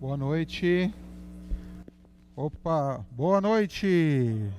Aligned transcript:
Boa 0.00 0.16
noite. 0.16 0.94
Opa, 2.34 3.04
boa 3.10 3.38
noite. 3.38 4.50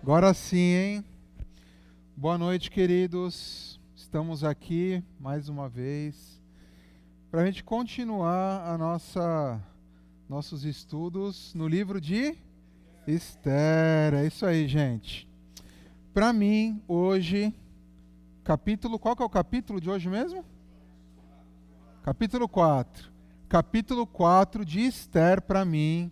Agora 0.00 0.32
sim, 0.32 0.56
hein? 0.56 1.04
Boa 2.16 2.38
noite, 2.38 2.70
queridos. 2.70 3.80
Estamos 3.96 4.44
aqui 4.44 5.02
mais 5.18 5.48
uma 5.48 5.68
vez 5.68 6.40
para 7.28 7.42
a 7.42 7.46
gente 7.46 7.64
continuar 7.64 8.68
a 8.68 8.78
nossa 8.78 9.60
nossos 10.28 10.64
estudos 10.64 11.52
no 11.54 11.66
livro 11.66 12.00
de 12.00 12.38
Esther. 13.04 14.14
É 14.14 14.24
isso 14.28 14.46
aí, 14.46 14.68
gente. 14.68 15.28
Para 16.12 16.32
mim, 16.32 16.80
hoje, 16.86 17.52
capítulo, 18.44 18.96
qual 19.00 19.16
que 19.16 19.24
é 19.24 19.26
o 19.26 19.28
capítulo 19.28 19.80
de 19.80 19.90
hoje 19.90 20.08
mesmo? 20.08 20.44
Capítulo 22.04 22.48
4. 22.48 23.13
Capítulo 23.48 24.06
4 24.06 24.64
de 24.64 24.80
Esther, 24.80 25.40
para 25.42 25.64
mim, 25.64 26.10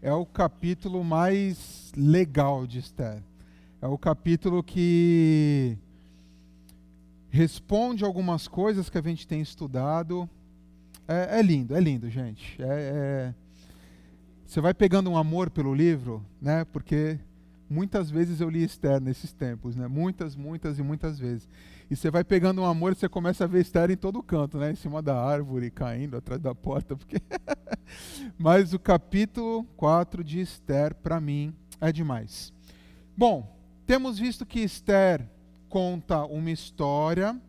é 0.00 0.12
o 0.12 0.24
capítulo 0.24 1.04
mais 1.04 1.92
legal 1.96 2.66
de 2.66 2.78
Esther. 2.78 3.22
É 3.80 3.86
o 3.86 3.96
capítulo 3.98 4.62
que 4.62 5.78
responde 7.28 8.04
algumas 8.04 8.48
coisas 8.48 8.88
que 8.88 8.98
a 8.98 9.02
gente 9.02 9.28
tem 9.28 9.40
estudado. 9.40 10.28
É, 11.06 11.38
é 11.38 11.42
lindo, 11.42 11.76
é 11.76 11.80
lindo, 11.80 12.08
gente. 12.08 12.60
É, 12.60 12.66
é... 12.68 13.34
Você 14.46 14.60
vai 14.60 14.72
pegando 14.72 15.10
um 15.10 15.16
amor 15.16 15.50
pelo 15.50 15.74
livro, 15.74 16.24
né? 16.40 16.64
Porque 16.64 17.18
muitas 17.68 18.10
vezes 18.10 18.40
eu 18.40 18.48
li 18.48 18.64
Esther 18.64 19.00
nesses 19.00 19.32
tempos, 19.32 19.76
né? 19.76 19.86
Muitas, 19.86 20.34
muitas 20.34 20.78
e 20.78 20.82
muitas 20.82 21.18
vezes. 21.18 21.48
E 21.88 21.94
você 21.94 22.10
vai 22.10 22.24
pegando 22.24 22.60
um 22.62 22.64
amor 22.64 22.92
e 22.92 22.94
você 22.96 23.08
começa 23.08 23.44
a 23.44 23.46
ver 23.46 23.60
Esther 23.60 23.92
em 23.92 23.96
todo 23.96 24.22
canto, 24.22 24.58
né? 24.58 24.72
Em 24.72 24.74
cima 24.74 25.00
da 25.00 25.16
árvore, 25.16 25.70
caindo 25.70 26.16
atrás 26.16 26.40
da 26.40 26.52
porta. 26.52 26.96
Porque 26.96 27.18
Mas 28.36 28.72
o 28.72 28.78
capítulo 28.78 29.62
4 29.76 30.24
de 30.24 30.40
Esther, 30.40 30.94
para 30.96 31.20
mim, 31.20 31.54
é 31.80 31.92
demais. 31.92 32.52
Bom, 33.16 33.56
temos 33.86 34.18
visto 34.18 34.44
que 34.44 34.60
Esther 34.60 35.28
conta 35.68 36.24
uma 36.24 36.50
história. 36.50 37.40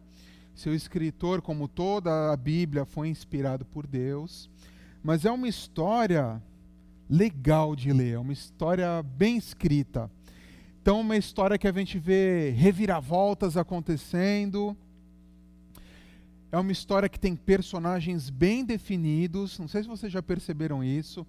Seu 0.54 0.74
escritor, 0.76 1.42
como 1.42 1.68
toda 1.68 2.32
a 2.32 2.38
Bíblia, 2.38 2.86
foi 2.86 3.10
inspirado 3.10 3.66
por 3.66 3.88
Deus. 3.88 4.50
Mas 5.04 5.26
é 5.26 5.32
uma 5.32 5.48
história 5.48 6.42
legal 7.10 7.76
de 7.76 7.92
ler, 7.92 8.14
é 8.14 8.20
uma 8.20 8.34
história 8.34 9.02
bem 9.02 9.38
escrita. 9.38 10.12
Então, 10.88 11.02
uma 11.02 11.18
história 11.18 11.58
que 11.58 11.68
a 11.68 11.72
gente 11.74 12.00
vê 12.00 12.52
reviravoltas 12.52 13.58
acontecendo. 13.58 14.74
É 16.50 16.58
uma 16.58 16.72
história 16.72 17.10
que 17.10 17.20
tem 17.20 17.36
personagens 17.36 18.30
bem 18.30 18.64
definidos. 18.64 19.60
Não 19.60 19.68
sei 19.68 19.84
se 19.84 19.90
vocês 19.90 20.10
já 20.10 20.24
perceberam 20.24 20.82
isso, 20.82 21.28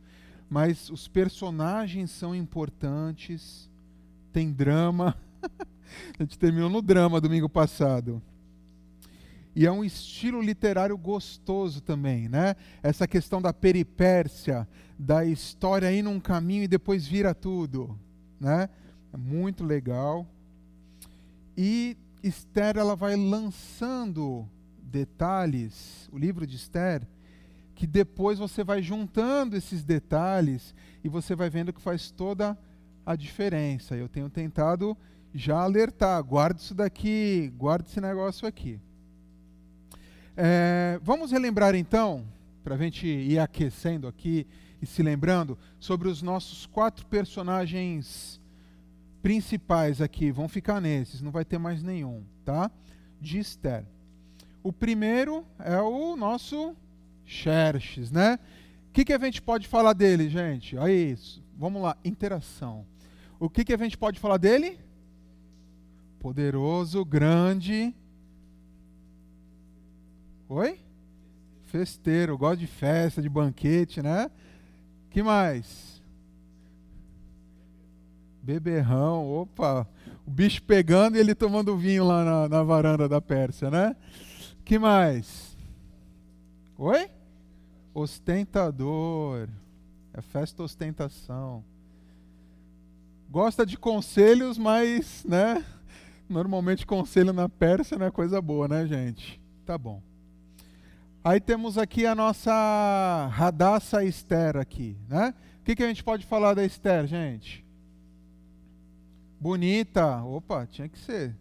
mas 0.49 0.89
os 0.91 1.09
personagens 1.09 2.13
são 2.13 2.37
importantes. 2.37 3.69
Tem 4.33 4.53
drama. 4.53 5.19
a 6.17 6.23
gente 6.23 6.39
terminou 6.39 6.71
no 6.71 6.81
drama 6.81 7.21
domingo 7.21 7.49
passado. 7.49 8.23
E 9.57 9.67
é 9.67 9.73
um 9.73 9.85
estilo 9.85 10.41
literário 10.41 10.97
gostoso 10.97 11.81
também, 11.81 12.29
né? 12.29 12.55
Essa 12.81 13.09
questão 13.09 13.43
da 13.43 13.53
peripécia, 13.53 14.69
da 14.97 15.25
história 15.25 15.91
ir 15.91 16.03
num 16.03 16.21
caminho 16.21 16.63
e 16.63 16.69
depois 16.69 17.09
vira 17.09 17.35
tudo, 17.35 17.99
né? 18.39 18.69
É 19.13 19.17
muito 19.17 19.65
legal. 19.65 20.27
E 21.57 21.97
Esther 22.23 22.77
ela 22.77 22.95
vai 22.95 23.17
lançando 23.17 24.49
detalhes, 24.83 26.09
o 26.13 26.19
livro 26.19 26.47
de 26.47 26.57
Esther, 26.57 27.07
que 27.75 27.87
depois 27.87 28.39
você 28.39 28.65
vai 28.65 28.83
juntando 28.83 29.57
esses 29.57 29.85
detalhes 29.85 30.75
e 31.05 31.09
você 31.09 31.35
vai 31.35 31.49
vendo 31.49 31.73
que 31.73 31.81
faz 31.81 32.11
toda 32.11 32.59
a 33.07 33.15
diferença. 33.15 33.97
Eu 33.97 34.09
tenho 34.09 34.29
tentado 34.29 34.97
já 35.35 35.61
alertar, 35.61 36.23
guarda 36.23 36.61
isso 36.61 36.75
daqui, 36.75 37.53
guarda 37.57 37.87
esse 37.89 38.01
negócio 38.01 38.49
aqui. 38.49 38.81
É, 40.37 40.99
vamos 41.03 41.31
relembrar 41.31 41.75
então, 41.75 42.25
para 42.63 42.75
a 42.75 42.79
gente 42.79 43.07
ir 43.07 43.39
aquecendo 43.39 44.07
aqui 44.07 44.47
e 44.81 44.87
se 44.87 45.03
lembrando, 45.03 45.59
sobre 45.79 46.09
os 46.09 46.23
nossos 46.23 46.67
quatro 46.67 47.07
personagens 47.07 48.41
principais 49.23 50.01
aqui, 50.01 50.31
vão 50.31 50.49
ficar 50.49 50.81
nesses, 50.81 51.21
não 51.21 51.31
vai 51.31 51.45
ter 51.45 51.59
mais 51.59 51.83
nenhum, 51.83 52.25
tá? 52.45 52.71
De 53.21 53.39
Esther. 53.39 53.85
O 54.63 54.73
primeiro 54.73 55.45
é 55.59 55.81
o 55.81 56.17
nosso 56.17 56.77
Xerxes, 57.25 58.11
né? 58.11 58.39
O 58.89 58.93
que, 58.93 59.05
que 59.05 59.13
a 59.13 59.19
gente 59.19 59.43
pode 59.43 59.69
falar 59.69 59.93
dele, 59.93 60.29
gente? 60.29 60.77
Olha 60.77 60.93
isso. 60.93 61.43
Vamos 61.57 61.83
lá, 61.83 61.97
interação. 62.05 62.87
O 63.39 63.49
que, 63.49 63.65
que 63.65 63.73
a 63.73 63.77
gente 63.77 63.97
pode 63.97 64.19
falar 64.19 64.37
dele? 64.37 64.79
Poderoso, 66.19 67.05
grande. 67.05 67.95
Oi? 70.49 70.81
Festeiro, 71.67 72.39
gosta 72.39 72.57
de 72.57 72.67
festa, 72.67 73.21
de 73.21 73.29
banquete, 73.29 74.01
né? 74.03 74.31
Que 75.11 75.23
mais? 75.23 75.98
Beberrão, 78.49 79.31
opa, 79.31 79.87
o 80.27 80.31
bicho 80.31 80.63
pegando 80.63 81.19
e 81.19 81.21
ele 81.21 81.35
tomando 81.35 81.77
vinho 81.77 82.03
lá 82.03 82.25
na, 82.25 82.49
na 82.49 82.63
varanda 82.63 83.07
da 83.07 83.21
Pérsia, 83.21 83.71
né? 83.71 83.95
Que 84.65 84.79
mais? 84.79 85.55
Oi? 86.79 87.11
Ostentador. 87.93 89.51
É 90.15 90.23
festa 90.23 90.63
ostentação. 90.63 91.63
Gosta 93.29 93.67
de 93.67 93.77
conselhos, 93.77 94.57
mas, 94.57 95.27
né? 95.29 95.63
Normalmente 96.27 96.87
conselho 96.87 97.35
na 97.35 97.51
Pérsia 97.51 97.99
não 97.99 98.07
é 98.07 98.11
coisa 98.11 98.41
boa, 98.41 98.67
né, 98.67 98.87
gente? 98.87 99.39
Tá 99.67 99.77
bom. 99.77 100.01
Aí 101.23 101.39
temos 101.39 101.77
aqui 101.77 102.07
a 102.07 102.15
nossa 102.15 103.29
Radassa 103.31 104.03
Esther 104.03 104.57
aqui, 104.57 104.97
né? 105.07 105.35
O 105.61 105.65
que, 105.65 105.77
que 105.77 105.83
a 105.83 105.89
gente 105.89 106.03
pode 106.03 106.25
falar 106.25 106.55
da 106.55 106.65
Esther, 106.65 107.07
gente? 107.07 107.68
Bonita. 109.41 110.23
Opa, 110.25 110.67
tinha 110.67 110.89
que 110.89 110.99
ser. 110.99 111.35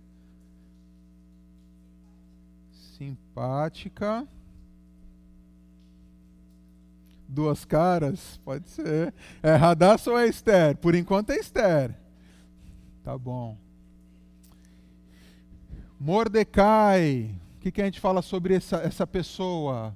Simpática. 2.98 4.28
Duas 7.28 7.66
caras? 7.66 8.40
Pode 8.44 8.70
ser. 8.70 9.14
É 9.44 9.56
Radassa 9.56 10.12
ou 10.12 10.18
é 10.18 10.28
Esther? 10.28 10.78
Por 10.78 10.96
enquanto 10.96 11.32
é 11.32 11.36
Esther. 11.36 11.96
Tá 13.04 13.18
bom. 13.18 13.58
Mordecai. 16.00 17.36
O 17.58 17.60
que, 17.60 17.72
que 17.72 17.82
a 17.82 17.86
gente 17.86 18.00
fala 18.00 18.22
sobre 18.22 18.56
essa, 18.56 18.78
essa 18.78 19.06
pessoa? 19.06 19.96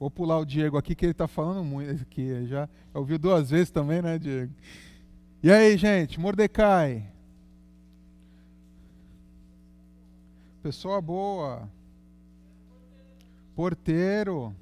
Vou 0.00 0.10
pular 0.10 0.38
o 0.38 0.46
Diego 0.46 0.78
aqui, 0.78 0.94
que 0.94 1.04
ele 1.04 1.12
está 1.12 1.28
falando 1.28 1.62
muito 1.62 2.00
aqui. 2.00 2.46
Já 2.46 2.66
ouviu 2.94 3.18
duas 3.18 3.50
vezes 3.50 3.70
também, 3.70 4.00
né, 4.00 4.18
Diego? 4.18 4.50
E 5.42 5.52
aí, 5.52 5.76
gente, 5.76 6.18
Mordecai. 6.18 7.06
Pessoa 10.62 11.02
boa. 11.02 11.68
Porteiro. 13.54 14.56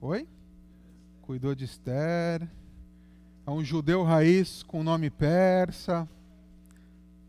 Oi? 0.00 0.26
Cuidou 1.22 1.54
de 1.54 1.64
Esther. 1.64 2.42
É 3.46 3.50
um 3.52 3.62
judeu 3.62 4.02
raiz 4.02 4.64
com 4.64 4.82
nome 4.82 5.10
persa. 5.10 6.08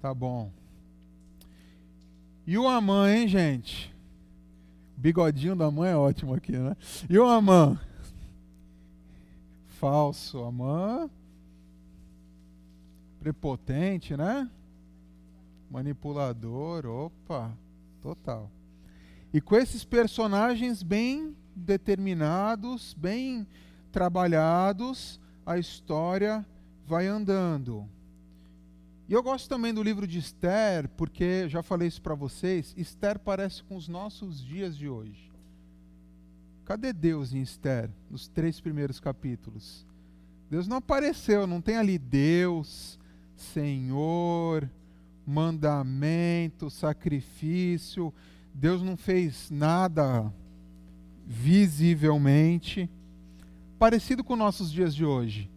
Tá 0.02 0.12
bom. 0.12 0.52
E 2.48 2.58
o 2.58 2.68
Amã, 2.68 3.12
hein, 3.12 3.28
gente? 3.28 3.96
Bigodinho 4.98 5.56
da 5.56 5.70
mãe 5.70 5.92
é 5.92 5.96
ótimo 5.96 6.34
aqui, 6.34 6.54
né? 6.54 6.76
E 7.08 7.18
o 7.20 7.26
Amã? 7.26 7.80
Falso. 9.68 10.44
Amã. 10.44 11.08
Prepotente, 13.20 14.18
né? 14.18 14.50
Manipulador. 15.70 16.86
Opa. 16.88 17.56
Total. 18.02 18.50
E 19.32 19.40
com 19.40 19.56
esses 19.56 19.86
personagens 19.86 20.82
bem 20.82 21.36
determinados, 21.56 22.94
bem 22.94 23.46
trabalhados, 23.92 25.20
a 25.46 25.58
história 25.58 26.46
vai 26.86 27.08
andando. 27.08 27.88
E 29.10 29.14
eu 29.14 29.24
gosto 29.24 29.48
também 29.48 29.74
do 29.74 29.82
livro 29.82 30.06
de 30.06 30.20
Esther, 30.20 30.90
porque 30.90 31.48
já 31.48 31.64
falei 31.64 31.88
isso 31.88 32.02
para 32.02 32.14
vocês, 32.14 32.74
Esther 32.76 33.18
parece 33.18 33.64
com 33.64 33.78
os 33.78 33.88
nossos 33.88 34.44
dias 34.44 34.78
de 34.78 34.90
hoje. 34.90 35.32
Cadê 36.66 36.92
Deus 36.92 37.34
em 37.34 37.42
Esther, 37.42 37.90
nos 38.12 38.28
três 38.28 38.60
primeiros 38.60 39.00
capítulos? 39.00 39.86
Deus 40.50 40.68
não 40.68 40.78
apareceu, 40.78 41.48
não 41.48 41.62
tem 41.62 41.78
ali 41.78 41.98
Deus, 41.98 43.00
Senhor, 43.38 44.70
mandamento, 45.26 46.70
sacrifício. 46.70 48.14
Deus 48.54 48.82
não 48.82 48.98
fez 48.98 49.50
nada 49.50 50.34
visivelmente 51.26 52.90
parecido 53.80 54.24
com 54.24 54.36
nossos 54.36 54.70
dias 54.70 54.94
de 54.94 55.06
hoje, 55.06 55.50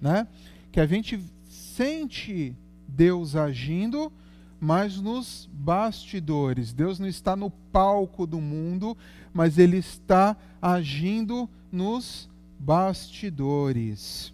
né? 0.00 0.28
Que 0.70 0.78
a 0.78 0.86
gente 0.86 1.18
sente 1.48 2.54
Deus 2.86 3.36
agindo, 3.36 4.12
mas 4.60 5.00
nos 5.00 5.48
bastidores. 5.52 6.72
Deus 6.72 6.98
não 6.98 7.06
está 7.06 7.36
no 7.36 7.50
palco 7.50 8.26
do 8.26 8.40
mundo, 8.40 8.96
mas 9.32 9.58
ele 9.58 9.76
está 9.78 10.36
agindo 10.60 11.48
nos 11.70 12.28
bastidores. 12.58 14.32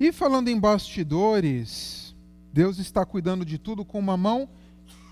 E 0.00 0.12
falando 0.12 0.48
em 0.48 0.58
bastidores, 0.58 2.14
Deus 2.52 2.78
está 2.78 3.04
cuidando 3.04 3.44
de 3.44 3.58
tudo 3.58 3.84
com 3.84 3.98
uma 3.98 4.16
mão 4.16 4.48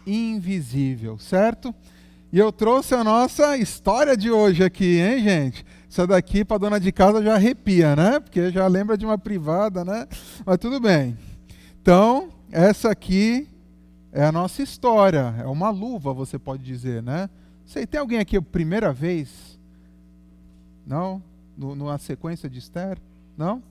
invisível, 0.06 1.18
certo? 1.18 1.74
E 2.32 2.38
eu 2.38 2.52
trouxe 2.52 2.94
a 2.94 3.04
nossa 3.04 3.56
história 3.56 4.16
de 4.16 4.30
hoje 4.30 4.64
aqui, 4.64 4.98
hein, 4.98 5.22
gente? 5.22 5.64
Essa 5.88 6.06
daqui 6.06 6.44
para 6.44 6.58
dona 6.58 6.78
de 6.78 6.92
casa 6.92 7.22
já 7.22 7.34
arrepia, 7.34 7.96
né? 7.96 8.20
Porque 8.20 8.50
já 8.50 8.66
lembra 8.66 8.98
de 8.98 9.06
uma 9.06 9.16
privada, 9.16 9.84
né? 9.84 10.06
Mas 10.44 10.58
tudo 10.58 10.80
bem. 10.80 11.16
Então, 11.86 12.30
essa 12.50 12.90
aqui 12.90 13.48
é 14.10 14.24
a 14.24 14.32
nossa 14.32 14.60
história. 14.60 15.36
É 15.38 15.46
uma 15.46 15.70
luva, 15.70 16.12
você 16.12 16.36
pode 16.36 16.64
dizer, 16.64 17.00
né? 17.00 17.30
Sei, 17.64 17.86
tem 17.86 18.00
alguém 18.00 18.18
aqui 18.18 18.40
primeira 18.40 18.92
vez? 18.92 19.56
Não? 20.84 21.22
No, 21.56 21.76
numa 21.76 21.96
sequência 21.96 22.50
de 22.50 22.58
Esther? 22.58 22.98
Não? 23.38 23.62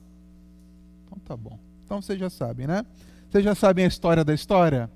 Então 1.04 1.18
tá 1.26 1.36
bom. 1.36 1.58
Então 1.84 2.00
vocês 2.00 2.18
já 2.18 2.30
sabem, 2.30 2.66
né? 2.66 2.86
Vocês 3.28 3.44
já 3.44 3.54
sabem 3.54 3.84
a 3.84 3.88
história 3.88 4.24
da 4.24 4.32
história? 4.32 4.90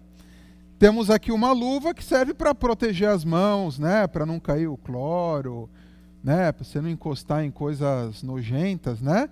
Temos 0.78 1.10
aqui 1.10 1.30
uma 1.30 1.52
luva 1.52 1.92
que 1.92 2.02
serve 2.02 2.32
para 2.32 2.54
proteger 2.54 3.10
as 3.10 3.22
mãos, 3.22 3.78
né? 3.78 4.06
Para 4.06 4.24
não 4.24 4.40
cair 4.40 4.66
o 4.66 4.78
cloro, 4.78 5.68
né? 6.24 6.52
Para 6.52 6.64
você 6.64 6.80
não 6.80 6.88
encostar 6.88 7.44
em 7.44 7.50
coisas 7.50 8.22
nojentas, 8.22 9.02
né? 9.02 9.28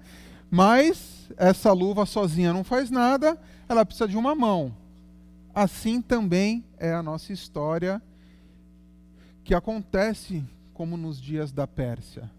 Mas 0.51 1.31
essa 1.39 1.73
luva 1.73 2.05
sozinha 2.05 2.53
não 2.53 2.63
faz 2.63 2.91
nada, 2.91 3.39
ela 3.69 3.85
precisa 3.85 4.09
de 4.09 4.17
uma 4.17 4.35
mão. 4.35 4.75
Assim 5.55 6.01
também 6.01 6.65
é 6.79 6.93
a 6.93 7.03
nossa 7.03 7.33
história 7.33 8.01
que 9.45 9.55
acontece 9.55 10.45
como 10.73 10.97
nos 10.97 11.21
dias 11.21 11.51
da 11.51 11.67
Pérsia, 11.67 12.31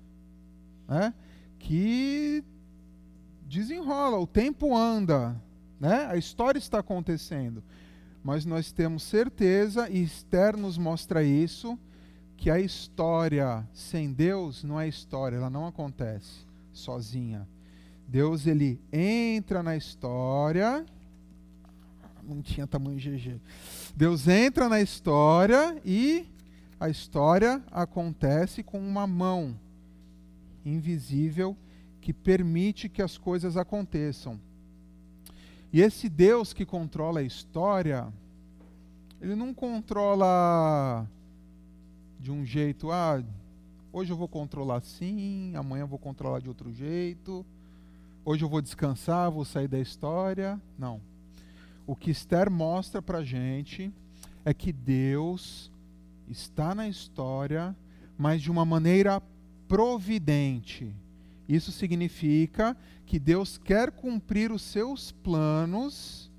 né? 0.88 1.14
Que 1.58 2.44
desenrola, 3.46 4.18
o 4.18 4.28
tempo 4.28 4.76
anda, 4.78 5.36
né? 5.80 6.06
A 6.06 6.16
história 6.16 6.58
está 6.58 6.80
acontecendo, 6.80 7.64
mas 8.24 8.46
nós 8.46 8.72
temos 8.72 9.04
certeza 9.04 9.90
e 9.90 10.02
Esther 10.02 10.56
nos 10.56 10.78
mostra 10.78 11.24
isso 11.24 11.78
que 12.38 12.50
a 12.50 12.60
história 12.60 13.68
sem 13.74 14.14
Deus 14.14 14.64
não 14.64 14.80
é 14.80 14.88
história, 14.88 15.36
ela 15.36 15.50
não 15.50 15.68
acontece 15.68 16.46
sozinha. 16.72 17.46
Deus 18.08 18.48
ele 18.48 18.80
entra 18.92 19.62
na 19.62 19.76
história. 19.76 20.86
Não 22.30 22.42
tinha 22.42 22.68
tamanho 22.68 22.98
GG. 22.98 23.40
Deus 23.96 24.28
entra 24.28 24.70
na 24.70 24.80
história 24.80 25.82
e 25.84 26.28
a 26.80 26.90
história 26.90 27.62
acontece 27.72 28.64
com 28.64 28.80
uma 28.80 29.06
mão 29.06 29.60
invisível 30.66 31.58
que 32.00 32.14
permite 32.14 32.88
que 32.88 33.02
as 33.02 33.18
coisas 33.18 33.58
aconteçam. 33.58 34.40
E 35.72 35.82
esse 35.82 36.10
Deus 36.10 36.54
que 36.54 36.66
controla 36.66 37.20
a 37.20 37.24
história, 37.24 38.08
ele 39.22 39.36
não 39.36 39.54
controla 39.54 41.08
de 42.20 42.32
um 42.32 42.46
jeito, 42.46 42.92
ah, 42.92 43.24
hoje 43.92 44.12
eu 44.12 44.18
vou 44.18 44.28
controlar 44.28 44.78
assim, 44.78 45.54
amanhã 45.56 45.84
eu 45.84 45.88
vou 45.88 46.00
controlar 46.00 46.40
de 46.40 46.48
outro 46.50 46.72
jeito, 46.72 47.46
hoje 48.26 48.44
eu 48.44 48.50
vou 48.50 48.62
descansar, 48.62 49.30
vou 49.30 49.46
sair 49.46 49.68
da 49.68 49.80
história. 49.80 50.60
Não. 50.78 51.09
O 51.90 51.96
que 51.96 52.12
Esther 52.12 52.52
mostra 52.52 53.02
para 53.02 53.24
gente 53.24 53.92
é 54.46 54.54
que 54.54 54.72
Deus 54.72 55.72
está 56.28 56.76
na 56.76 56.88
história, 56.88 57.76
mas 58.16 58.44
de 58.44 58.52
uma 58.52 58.64
maneira 58.64 59.20
providente. 59.68 60.94
Isso 61.48 61.72
significa 61.72 62.78
que 63.08 63.18
Deus 63.18 63.58
quer 63.58 63.90
cumprir 63.90 64.52
os 64.52 64.62
seus 64.62 65.12
planos 65.12 66.32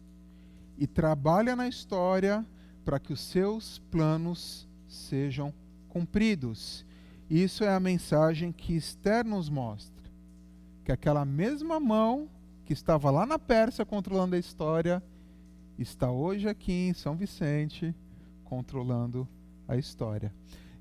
e 0.79 0.87
trabalha 0.87 1.57
na 1.57 1.67
história 1.67 2.47
para 2.85 3.01
que 3.01 3.13
os 3.13 3.21
seus 3.21 3.81
planos 3.91 4.69
sejam 4.87 5.53
cumpridos. 5.89 6.87
Isso 7.29 7.65
é 7.65 7.75
a 7.75 7.81
mensagem 7.81 8.53
que 8.53 8.77
Esther 8.77 9.27
nos 9.27 9.49
mostra. 9.49 10.09
Que 10.85 10.93
aquela 10.93 11.25
mesma 11.25 11.81
mão 11.81 12.29
que 12.65 12.73
estava 12.73 13.11
lá 13.11 13.27
na 13.27 13.37
Pérsia 13.37 13.85
controlando 13.85 14.37
a 14.37 14.39
história, 14.39 15.03
está 15.83 16.11
hoje 16.11 16.49
aqui 16.49 16.73
em 16.73 16.93
São 16.93 17.17
Vicente 17.17 17.95
controlando 18.45 19.27
a 19.67 19.77
história. 19.77 20.33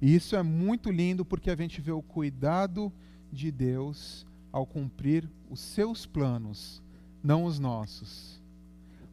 E 0.02 0.14
isso 0.14 0.36
é 0.36 0.44
muito 0.44 0.92
lindo 0.92 1.24
porque 1.24 1.50
a 1.50 1.56
gente 1.56 1.80
vê 1.80 1.92
o 1.92 2.02
cuidado 2.02 2.92
de 3.32 3.52
Deus 3.52 4.26
ao 4.52 4.66
cumprir 4.66 5.30
os 5.50 5.60
seus 5.60 6.06
planos, 6.06 6.82
não 7.24 7.46
os 7.46 7.60
nossos. 7.60 8.42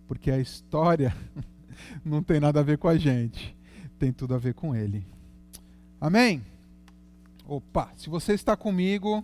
Porque 0.08 0.30
a 0.30 0.38
história 0.38 1.14
não 2.04 2.22
tem 2.22 2.40
nada 2.40 2.60
a 2.60 2.64
ver 2.64 2.78
com 2.78 2.88
a 2.88 2.96
gente, 2.96 3.56
tem 3.98 4.12
tudo 4.12 4.34
a 4.34 4.38
ver 4.38 4.54
com 4.54 4.74
Ele. 4.74 5.06
Amém? 6.00 6.42
Opa, 7.46 7.92
se 7.96 8.08
você 8.08 8.32
está 8.32 8.56
comigo, 8.56 9.22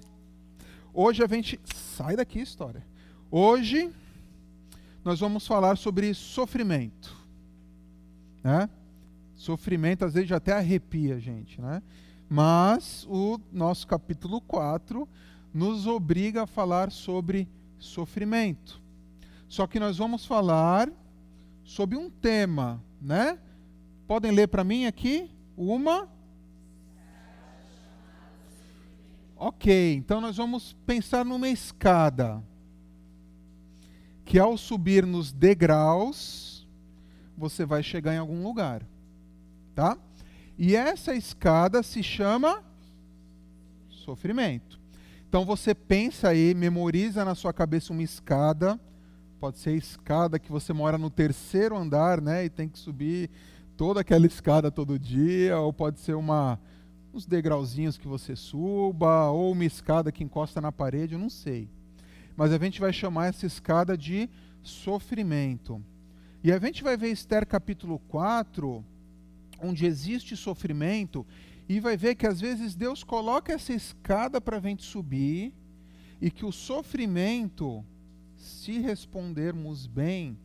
hoje 0.95 1.25
a 1.25 1.27
gente. 1.27 1.59
Sai 1.65 2.17
daqui, 2.17 2.41
história. 2.41 2.85
Hoje 3.31 3.91
nós 5.05 5.21
vamos 5.21 5.47
falar 5.47 5.77
sobre 5.77 6.15
sofrimento. 6.15 7.17
Né? 8.43 8.69
Sofrimento 9.35 10.05
às 10.05 10.15
vezes 10.15 10.31
até 10.33 10.53
arrepia 10.53 11.17
a 11.17 11.19
gente, 11.19 11.61
né? 11.61 11.83
Mas 12.29 13.07
o 13.09 13.39
nosso 13.53 13.87
capítulo 13.87 14.41
4 14.41 15.09
nos 15.53 15.87
obriga 15.87 16.45
a 16.45 16.47
falar 16.47 16.91
sobre 16.91 17.49
sofrimento. 17.79 18.81
Só 19.49 19.67
que 19.67 19.79
nós 19.79 19.99
vamos 19.99 20.25
falar 20.25 20.91
sobre 21.65 21.99
um 21.99 22.09
tema, 22.09 22.83
né? 23.01 23.39
Podem 24.07 24.31
ler 24.31 24.49
para 24.49 24.65
mim 24.65 24.87
aqui? 24.87 25.31
Uma 25.57 26.09
Ok, 29.45 29.95
então 29.95 30.21
nós 30.21 30.37
vamos 30.37 30.73
pensar 30.87 31.25
numa 31.25 31.49
escada 31.49 32.41
que 34.25 34.39
ao 34.39 34.57
subir 34.57 35.05
nos 35.05 35.33
degraus 35.33 36.67
você 37.37 37.65
vai 37.65 37.83
chegar 37.83 38.15
em 38.15 38.19
algum 38.19 38.43
lugar, 38.43 38.87
tá? 39.75 39.99
E 40.57 40.77
essa 40.77 41.15
escada 41.15 41.83
se 41.83 42.03
chama 42.03 42.63
sofrimento. 43.89 44.81
Então 45.29 45.45
você 45.45 45.75
pensa 45.75 46.29
aí, 46.29 46.55
memoriza 46.55 47.25
na 47.25 47.35
sua 47.35 47.53
cabeça 47.53 47.93
uma 47.93 48.03
escada, 48.03 48.79
pode 49.41 49.59
ser 49.59 49.71
a 49.71 49.77
escada 49.77 50.39
que 50.39 50.53
você 50.53 50.73
mora 50.73 50.99
no 50.99 51.09
terceiro 51.11 51.77
andar, 51.77 52.21
né, 52.21 52.45
e 52.45 52.51
tem 52.51 52.69
que 52.69 52.79
subir 52.79 53.31
toda 53.77 54.01
aquela 54.01 54.27
escada 54.27 54.71
todo 54.71 54.99
dia, 54.99 55.59
ou 55.59 55.73
pode 55.73 56.01
ser 56.01 56.15
uma 56.15 56.61
uns 57.15 57.27
degrauzinhos 57.27 57.99
que 57.99 58.09
você 58.09 58.35
suba, 58.35 59.29
ou 59.31 59.53
uma 59.53 59.65
escada 59.65 60.11
que 60.11 60.25
encosta 60.25 60.61
na 60.61 60.73
parede, 60.73 61.15
eu 61.15 61.19
não 61.19 61.29
sei. 61.29 61.69
Mas 62.37 62.53
a 62.53 62.59
gente 62.59 62.81
vai 62.81 62.93
chamar 62.93 63.29
essa 63.29 63.47
escada 63.47 63.97
de 63.97 64.29
sofrimento. 64.63 65.83
E 66.43 66.51
a 66.51 66.59
gente 66.59 66.83
vai 66.83 66.97
ver 66.97 67.09
Esther 67.09 67.47
capítulo 67.47 67.99
4, 68.09 68.85
onde 69.61 69.87
existe 69.87 70.37
sofrimento, 70.37 71.27
e 71.69 71.79
vai 71.79 71.97
ver 71.97 72.15
que 72.15 72.27
às 72.27 72.41
vezes 72.41 72.75
Deus 72.75 73.05
coloca 73.05 73.53
essa 73.53 73.73
escada 73.73 74.41
para 74.41 74.57
a 74.57 74.61
gente 74.61 74.83
subir, 74.83 75.53
e 76.21 76.31
que 76.31 76.45
o 76.45 76.53
sofrimento, 76.53 77.85
se 78.37 78.79
respondermos 78.79 79.87
bem, 79.87 80.39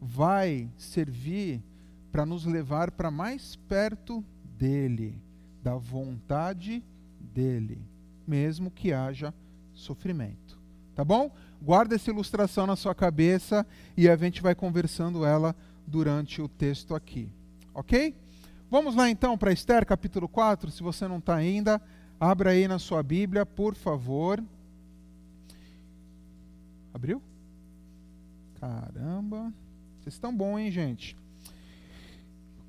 vai 0.00 0.70
servir 0.76 1.62
para 2.10 2.26
nos 2.26 2.44
levar 2.44 2.90
para 2.90 3.10
mais 3.10 3.56
perto 3.56 4.24
dele 4.58 5.22
da 5.62 5.76
vontade 5.76 6.82
dele, 7.20 7.80
mesmo 8.26 8.70
que 8.70 8.92
haja 8.92 9.32
sofrimento. 9.72 10.61
Tá 10.94 11.04
bom? 11.04 11.30
Guarda 11.60 11.94
essa 11.94 12.10
ilustração 12.10 12.66
na 12.66 12.76
sua 12.76 12.94
cabeça 12.94 13.66
e 13.96 14.08
a 14.08 14.16
gente 14.16 14.42
vai 14.42 14.54
conversando 14.54 15.24
ela 15.24 15.56
durante 15.86 16.42
o 16.42 16.48
texto 16.48 16.94
aqui. 16.94 17.30
Ok? 17.72 18.14
Vamos 18.70 18.94
lá 18.94 19.08
então 19.08 19.36
para 19.38 19.52
Esther, 19.52 19.86
capítulo 19.86 20.28
4. 20.28 20.70
Se 20.70 20.82
você 20.82 21.08
não 21.08 21.18
está 21.18 21.34
ainda, 21.34 21.80
abra 22.20 22.50
aí 22.50 22.68
na 22.68 22.78
sua 22.78 23.02
Bíblia, 23.02 23.46
por 23.46 23.74
favor. 23.74 24.42
Abriu? 26.92 27.22
Caramba. 28.60 29.52
Vocês 30.00 30.14
estão 30.14 30.34
bom, 30.34 30.58
hein, 30.58 30.70
gente? 30.70 31.16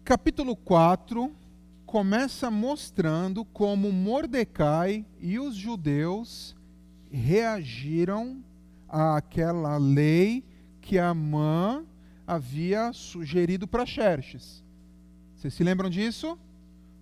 Capítulo 0.04 0.56
4 0.56 1.32
começa 1.86 2.50
mostrando 2.50 3.46
como 3.46 3.92
Mordecai 3.92 5.06
e 5.20 5.40
os 5.40 5.56
judeus 5.56 6.56
reagiram 7.14 8.44
àquela 8.90 9.78
lei 9.78 10.44
que 10.82 10.98
Amã 10.98 11.86
havia 12.26 12.92
sugerido 12.92 13.68
para 13.68 13.86
Xerxes. 13.86 14.64
Vocês 15.36 15.54
se 15.54 15.64
lembram 15.64 15.90
disso? 15.90 16.38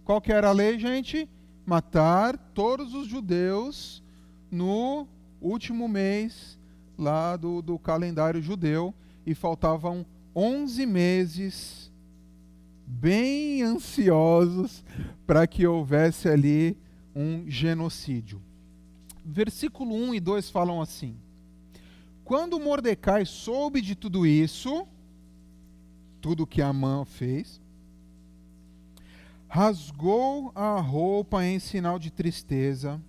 Qual 0.03 0.19
que 0.19 0.33
era 0.33 0.49
a 0.49 0.51
lei, 0.53 0.77
gente? 0.77 1.29
Matar 1.65 2.37
todos 2.37 2.93
os 2.93 3.07
judeus 3.07 4.03
no 4.51 5.07
último 5.39 5.87
mês 5.87 6.59
lá 6.97 7.37
do, 7.37 7.61
do 7.61 7.79
calendário 7.79 8.41
judeu 8.41 8.93
e 9.25 9.33
faltavam 9.33 10.05
11 10.35 10.85
meses 10.85 11.91
bem 12.85 13.61
ansiosos 13.61 14.83
para 15.25 15.47
que 15.47 15.65
houvesse 15.65 16.27
ali 16.27 16.77
um 17.15 17.49
genocídio. 17.49 18.41
Versículo 19.23 19.93
1 19.93 20.15
e 20.15 20.19
2 20.19 20.49
falam 20.49 20.81
assim: 20.81 21.15
Quando 22.23 22.59
Mordecai 22.59 23.25
soube 23.25 23.81
de 23.81 23.95
tudo 23.95 24.25
isso, 24.25 24.87
tudo 26.19 26.47
que 26.47 26.61
Amã 26.61 27.05
fez, 27.05 27.61
rasgou 29.47 30.51
a 30.55 30.79
roupa 30.79 31.43
em 31.45 31.59
sinal 31.59 31.99
de 31.99 32.11
tristeza, 32.11 33.01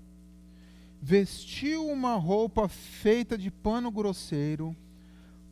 vestiu 1.01 1.87
uma 1.87 2.15
roupa 2.15 2.69
feita 2.69 3.37
de 3.37 3.51
pano 3.51 3.91
grosseiro, 3.91 4.77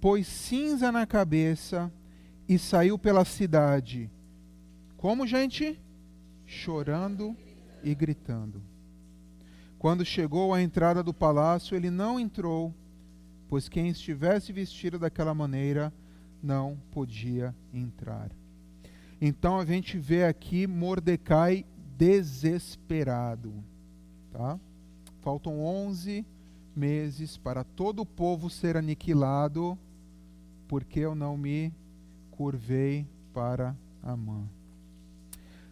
pôs 0.01 0.27
cinza 0.27 0.91
na 0.93 1.07
cabeça 1.07 1.93
e 2.49 2.59
saiu 2.59 2.99
pela 2.99 3.25
cidade 3.25 4.11
como, 5.01 5.27
gente? 5.27 5.81
Chorando 6.45 7.35
e 7.83 7.95
gritando. 7.95 8.63
Quando 9.81 10.05
chegou 10.05 10.53
à 10.53 10.61
entrada 10.61 11.03
do 11.03 11.15
palácio, 11.15 11.75
ele 11.75 11.89
não 11.89 12.21
entrou, 12.21 12.75
pois 13.49 13.67
quem 13.67 13.89
estivesse 13.89 14.53
vestido 14.53 14.99
daquela 14.99 15.33
maneira 15.33 15.91
não 16.43 16.77
podia 16.91 17.55
entrar. 17.73 18.31
Então 19.19 19.59
a 19.59 19.65
gente 19.65 19.97
vê 19.97 20.27
aqui 20.27 20.67
Mordecai 20.67 21.65
desesperado, 21.97 23.55
tá? 24.31 24.61
Faltam 25.23 25.59
11 25.65 26.27
meses 26.77 27.39
para 27.39 27.65
todo 27.65 28.03
o 28.03 28.07
povo 28.07 28.51
ser 28.51 28.77
aniquilado, 28.77 29.79
porque 30.69 31.01
eu 31.01 31.15
não 31.15 31.39
me 31.39 31.73
curvei 32.31 33.07
para 33.33 33.75
Amã. 34.03 34.47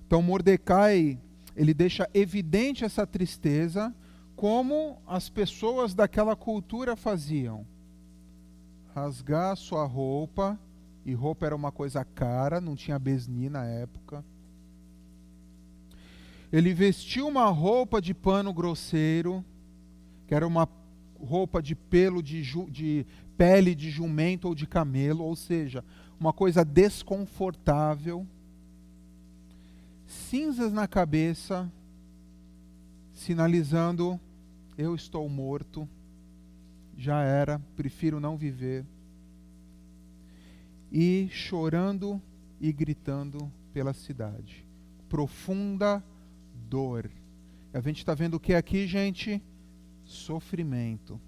Então 0.07 0.23
Mordecai, 0.23 1.19
ele 1.59 1.75
deixa 1.75 2.09
evidente 2.15 2.85
essa 2.85 3.05
tristeza, 3.05 3.93
como 4.37 5.03
as 5.05 5.29
pessoas 5.29 5.93
daquela 5.93 6.37
cultura 6.37 6.95
faziam. 6.95 7.67
Rasgar 8.95 9.57
sua 9.57 9.85
roupa, 9.85 10.57
e 11.05 11.13
roupa 11.15 11.47
era 11.47 11.57
uma 11.57 11.73
coisa 11.73 12.05
cara, 12.05 12.61
não 12.61 12.77
tinha 12.77 12.97
besni 12.97 13.51
na 13.51 13.65
época. 13.65 14.25
Ele 16.53 16.73
vestiu 16.73 17.27
uma 17.27 17.47
roupa 17.47 18.01
de 18.01 18.15
pano 18.15 18.55
grosseiro, 18.55 19.45
que 20.29 20.37
era 20.37 20.47
uma 20.47 20.69
roupa 21.21 21.61
de 21.61 21.75
pelo 21.75 22.23
de, 22.23 22.43
de 22.71 23.05
pele 23.37 23.75
de 23.75 23.91
jumento 23.91 24.47
ou 24.47 24.55
de 24.55 24.65
camelo, 24.65 25.25
ou 25.25 25.35
seja, 25.35 25.85
uma 26.21 26.33
coisa 26.33 26.65
desconfortável 26.65 28.25
cinzas 30.09 30.73
na 30.73 30.89
cabeça, 30.89 31.71
sinalizando: 33.13 34.19
eu 34.77 34.95
estou 34.95 35.29
morto, 35.29 35.89
já 36.97 37.23
era, 37.23 37.61
prefiro 37.77 38.19
não 38.19 38.37
viver. 38.37 38.85
E 40.91 41.29
chorando 41.31 42.21
e 42.59 42.73
gritando 42.73 43.53
pela 43.75 43.93
cidade. 43.93 44.67
Profunda 45.09 46.03
dor. 46.55 47.11
A 47.75 47.81
gente 47.81 47.99
está 47.99 48.15
vendo 48.15 48.35
o 48.35 48.41
que 48.41 48.55
aqui, 48.55 48.87
gente? 48.87 49.43
Sofrimento. 50.05 51.21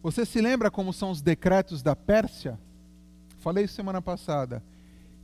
Você 0.00 0.24
se 0.24 0.40
lembra 0.40 0.70
como 0.70 0.92
são 0.92 1.10
os 1.10 1.20
decretos 1.20 1.82
da 1.82 1.96
Pérsia? 1.96 2.60
Falei 3.38 3.66
semana 3.66 4.00
passada 4.00 4.62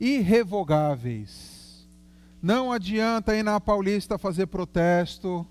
irrevogáveis. 0.00 1.87
Não 2.42 2.73
adianta 2.73 3.37
ir 3.37 3.42
na 3.42 3.61
Paulista 3.61 4.16
fazer 4.16 4.47
protesto. 4.47 5.47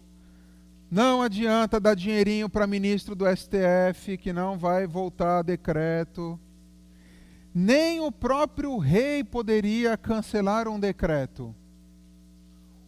Não 0.89 1.21
adianta 1.21 1.79
dar 1.79 1.93
dinheirinho 1.93 2.49
para 2.49 2.65
ministro 2.65 3.13
do 3.13 3.25
STF 3.27 4.17
que 4.17 4.33
não 4.33 4.57
vai 4.57 4.87
voltar 4.87 5.39
a 5.39 5.43
decreto. 5.43 6.39
Nem 7.53 7.99
o 7.99 8.11
próprio 8.11 8.75
rei 8.77 9.23
poderia 9.23 9.95
cancelar 9.95 10.67
um 10.67 10.79
decreto. 10.79 11.55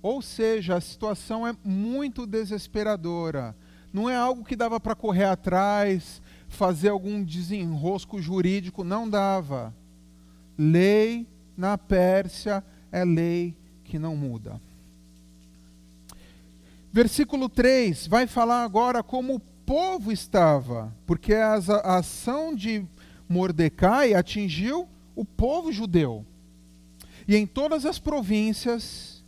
Ou 0.02 0.20
seja, 0.20 0.78
a 0.78 0.82
situação 0.82 1.48
é 1.48 1.56
muito 1.64 2.26
desesperadora. 2.26 3.56
Não 3.94 4.10
é 4.10 4.16
algo 4.16 4.44
que 4.44 4.56
dava 4.56 4.80
para 4.80 4.96
correr 4.96 5.26
atrás, 5.26 6.24
fazer 6.48 6.90
algum 6.90 7.24
desenrosco 7.24 8.20
jurídico, 8.20 8.84
não 8.84 9.08
dava. 9.08 9.76
Lei 10.58 11.28
na 11.62 11.78
Pérsia 11.78 12.64
é 12.92 13.06
lei 13.06 13.56
que 13.84 14.00
não 14.00 14.16
muda. 14.16 14.60
Versículo 16.92 17.48
3 17.48 18.08
vai 18.08 18.26
falar 18.26 18.64
agora 18.64 19.04
como 19.04 19.36
o 19.36 19.40
povo 19.40 20.12
estava, 20.12 20.92
porque 21.06 21.36
a 21.36 21.54
ação 21.98 22.56
de 22.56 22.84
Mordecai 23.30 24.16
atingiu 24.16 24.90
o 25.16 25.24
povo 25.24 25.72
judeu. 25.72 26.26
E 27.28 27.36
em 27.36 27.46
todas 27.46 27.86
as 27.86 28.00
províncias, 28.00 29.24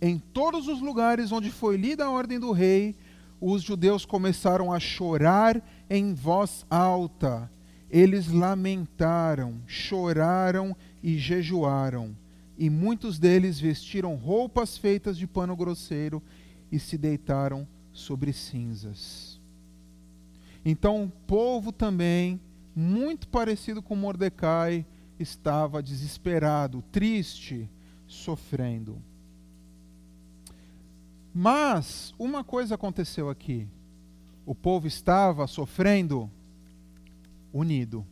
em 0.00 0.18
todos 0.18 0.66
os 0.66 0.80
lugares 0.80 1.32
onde 1.32 1.50
foi 1.50 1.76
lida 1.76 2.06
a 2.06 2.10
ordem 2.10 2.40
do 2.40 2.50
rei, 2.50 2.96
os 3.38 3.62
judeus 3.62 4.06
começaram 4.06 4.72
a 4.72 4.80
chorar 4.80 5.62
em 5.90 6.14
voz 6.14 6.64
alta. 6.70 7.50
Eles 7.90 8.28
lamentaram, 8.28 9.60
choraram 9.66 10.74
e 11.04 11.18
jejuaram, 11.18 12.16
e 12.56 12.70
muitos 12.70 13.18
deles 13.18 13.60
vestiram 13.60 14.14
roupas 14.14 14.78
feitas 14.78 15.18
de 15.18 15.26
pano 15.26 15.54
grosseiro 15.54 16.22
e 16.72 16.78
se 16.78 16.96
deitaram 16.96 17.68
sobre 17.92 18.32
cinzas. 18.32 19.38
Então 20.64 21.04
o 21.04 21.10
povo 21.26 21.70
também, 21.70 22.40
muito 22.74 23.28
parecido 23.28 23.82
com 23.82 23.94
Mordecai, 23.94 24.86
estava 25.20 25.82
desesperado, 25.82 26.82
triste, 26.90 27.68
sofrendo. 28.06 28.96
Mas 31.34 32.14
uma 32.18 32.42
coisa 32.42 32.76
aconteceu 32.76 33.28
aqui. 33.28 33.68
O 34.46 34.54
povo 34.54 34.86
estava 34.86 35.46
sofrendo 35.46 36.30
unido 37.52 38.06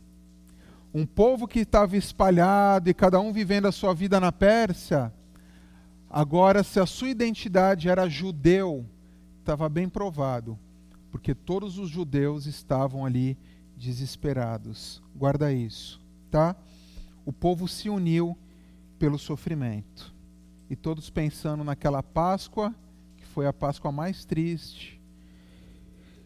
um 0.93 1.05
povo 1.05 1.47
que 1.47 1.61
estava 1.61 1.97
espalhado 1.97 2.89
e 2.89 2.93
cada 2.93 3.19
um 3.19 3.33
vivendo 3.33 3.65
a 3.67 3.71
sua 3.71 3.93
vida 3.95 4.19
na 4.19 4.31
Pérsia, 4.31 5.11
agora, 6.07 6.63
se 6.63 6.79
a 6.79 6.85
sua 6.85 7.09
identidade 7.09 7.89
era 7.89 8.07
judeu, 8.07 8.85
estava 9.39 9.67
bem 9.67 9.89
provado, 9.89 10.57
porque 11.09 11.33
todos 11.33 11.79
os 11.79 11.89
judeus 11.89 12.45
estavam 12.45 13.05
ali 13.05 13.35
desesperados. 13.75 15.01
Guarda 15.15 15.51
isso, 15.51 15.99
tá? 16.29 16.55
O 17.25 17.33
povo 17.33 17.67
se 17.67 17.89
uniu 17.89 18.37
pelo 18.99 19.17
sofrimento. 19.17 20.13
E 20.69 20.75
todos 20.75 21.09
pensando 21.09 21.63
naquela 21.63 22.03
Páscoa, 22.03 22.73
que 23.17 23.25
foi 23.25 23.47
a 23.47 23.53
Páscoa 23.53 23.91
mais 23.91 24.25
triste, 24.25 25.01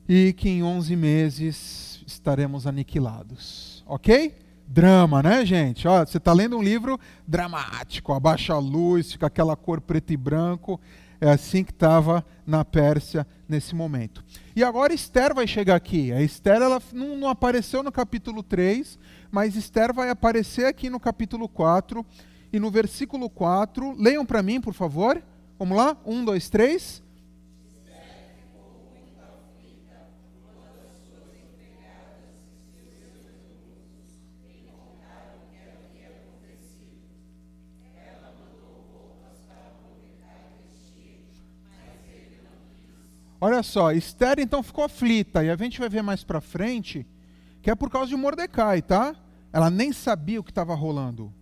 e 0.08 0.34
que 0.34 0.50
em 0.50 0.64
11 0.64 0.96
meses 0.96 2.04
estaremos 2.06 2.68
aniquilados. 2.68 3.84
Ok? 3.88 4.47
Drama, 4.68 5.24
né, 5.24 5.46
gente? 5.46 5.88
Ó, 5.88 6.06
você 6.06 6.18
está 6.18 6.34
lendo 6.34 6.58
um 6.58 6.62
livro 6.62 7.00
dramático, 7.26 8.14
abaixa 8.14 8.54
a 8.54 8.60
luz, 8.60 9.12
fica 9.14 9.28
aquela 9.28 9.56
cor 9.56 9.80
preto 9.80 10.12
e 10.12 10.18
branco. 10.18 10.80
É 11.20 11.32
assim 11.32 11.64
que 11.64 11.72
estava 11.72 12.24
na 12.46 12.64
Pérsia 12.64 13.26
nesse 13.50 13.74
momento. 13.74 14.24
E 14.56 14.64
agora 14.64 14.94
Esther 14.94 15.34
vai 15.34 15.48
chegar 15.48 15.76
aqui. 15.76 16.12
A 16.12 16.22
Esther 16.22 16.62
ela 16.62 16.80
não, 16.94 17.18
não 17.18 17.30
apareceu 17.30 17.82
no 17.82 17.92
capítulo 17.92 18.44
3, 18.44 19.00
mas 19.32 19.56
Esther 19.56 19.94
vai 19.94 20.10
aparecer 20.10 20.66
aqui 20.66 20.90
no 20.90 21.00
capítulo 21.00 21.50
4. 21.50 22.06
E 22.54 22.60
no 22.60 22.70
versículo 22.70 23.30
4, 23.30 23.96
leiam 23.98 24.26
para 24.26 24.44
mim, 24.44 24.62
por 24.62 24.74
favor. 24.74 25.22
Vamos 25.58 25.76
lá? 25.76 25.98
Um, 26.06 26.24
dois, 26.24 26.50
três. 26.50 27.02
Olha 43.40 43.62
só, 43.62 43.92
Esther 43.92 44.40
então 44.40 44.64
ficou 44.64 44.84
aflita, 44.84 45.44
e 45.44 45.50
a 45.50 45.56
gente 45.56 45.80
vai 45.80 45.90
ver 45.90 46.02
mais 46.02 46.24
para 46.24 46.42
frente 46.42 47.06
que 47.62 47.72
é 47.72 47.76
por 47.76 47.90
causa 47.90 48.08
de 48.08 48.16
Mordecai, 48.16 48.82
tá? 48.82 49.16
Ela 49.52 49.70
nem 49.70 49.92
sabia 49.92 50.40
o 50.40 50.44
que 50.44 50.52
estava 50.52 50.74
rolando. 50.74 51.34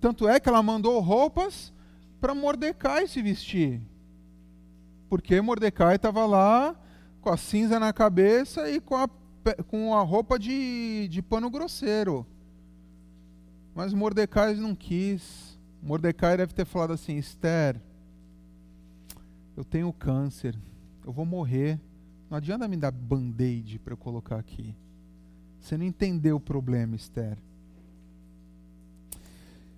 Tanto 0.00 0.28
é 0.28 0.40
que 0.40 0.48
ela 0.48 0.62
mandou 0.62 0.98
roupas 1.00 1.72
para 2.20 2.34
Mordecai 2.34 3.06
se 3.06 3.22
vestir. 3.22 3.80
Porque 5.08 5.40
Mordecai 5.40 5.96
estava 5.96 6.26
lá 6.26 6.74
com 7.20 7.30
a 7.30 7.36
cinza 7.36 7.78
na 7.78 7.92
cabeça 7.92 8.68
e 8.68 8.80
com 8.80 8.96
a, 8.96 9.08
com 9.68 9.94
a 9.94 10.02
roupa 10.02 10.38
de, 10.38 11.06
de 11.08 11.22
pano 11.22 11.48
grosseiro. 11.48 12.26
Mas 13.74 13.92
Mordecai 13.92 14.54
não 14.54 14.74
quis. 14.74 15.56
Mordecai 15.82 16.36
deve 16.36 16.54
ter 16.54 16.64
falado 16.64 16.92
assim: 16.92 17.16
Esther, 17.16 17.80
eu 19.56 19.64
tenho 19.64 19.92
câncer, 19.92 20.58
eu 21.06 21.12
vou 21.12 21.24
morrer. 21.24 21.80
Não 22.28 22.36
adianta 22.36 22.66
me 22.66 22.76
dar 22.76 22.90
band-aid 22.90 23.78
para 23.78 23.92
eu 23.92 23.96
colocar 23.96 24.36
aqui. 24.36 24.74
Você 25.60 25.78
não 25.78 25.84
entendeu 25.86 26.36
o 26.36 26.40
problema, 26.40 26.96
Esther. 26.96 27.38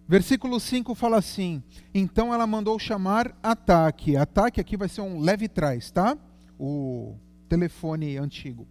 Versículo 0.09 0.59
5 0.59 0.95
fala 0.95 1.19
assim: 1.19 1.63
Então 1.95 2.33
ela 2.33 2.47
mandou 2.47 2.79
chamar 2.79 3.37
Ataque. 3.43 4.17
Ataque 4.17 4.59
aqui 4.59 4.75
vai 4.75 4.89
ser 4.89 5.03
um 5.03 5.21
leve 5.21 5.49
trás, 5.49 5.91
tá? 5.91 6.17
O 6.59 7.15
telefone 7.47 8.17
antigo. 8.17 8.67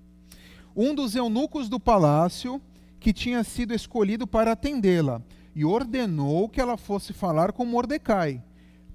Um 0.76 0.96
dos 0.96 1.16
eunucos 1.16 1.70
do 1.70 1.80
palácio 1.80 2.60
que 3.00 3.14
tinha 3.14 3.44
sido 3.44 3.72
escolhido 3.72 4.26
para 4.26 4.54
atendê-la 4.54 5.22
e 5.56 5.64
ordenou 5.64 6.50
que 6.50 6.60
ela 6.60 6.76
fosse 6.76 7.14
falar 7.14 7.52
com 7.52 7.66
Mordecai 7.66 8.44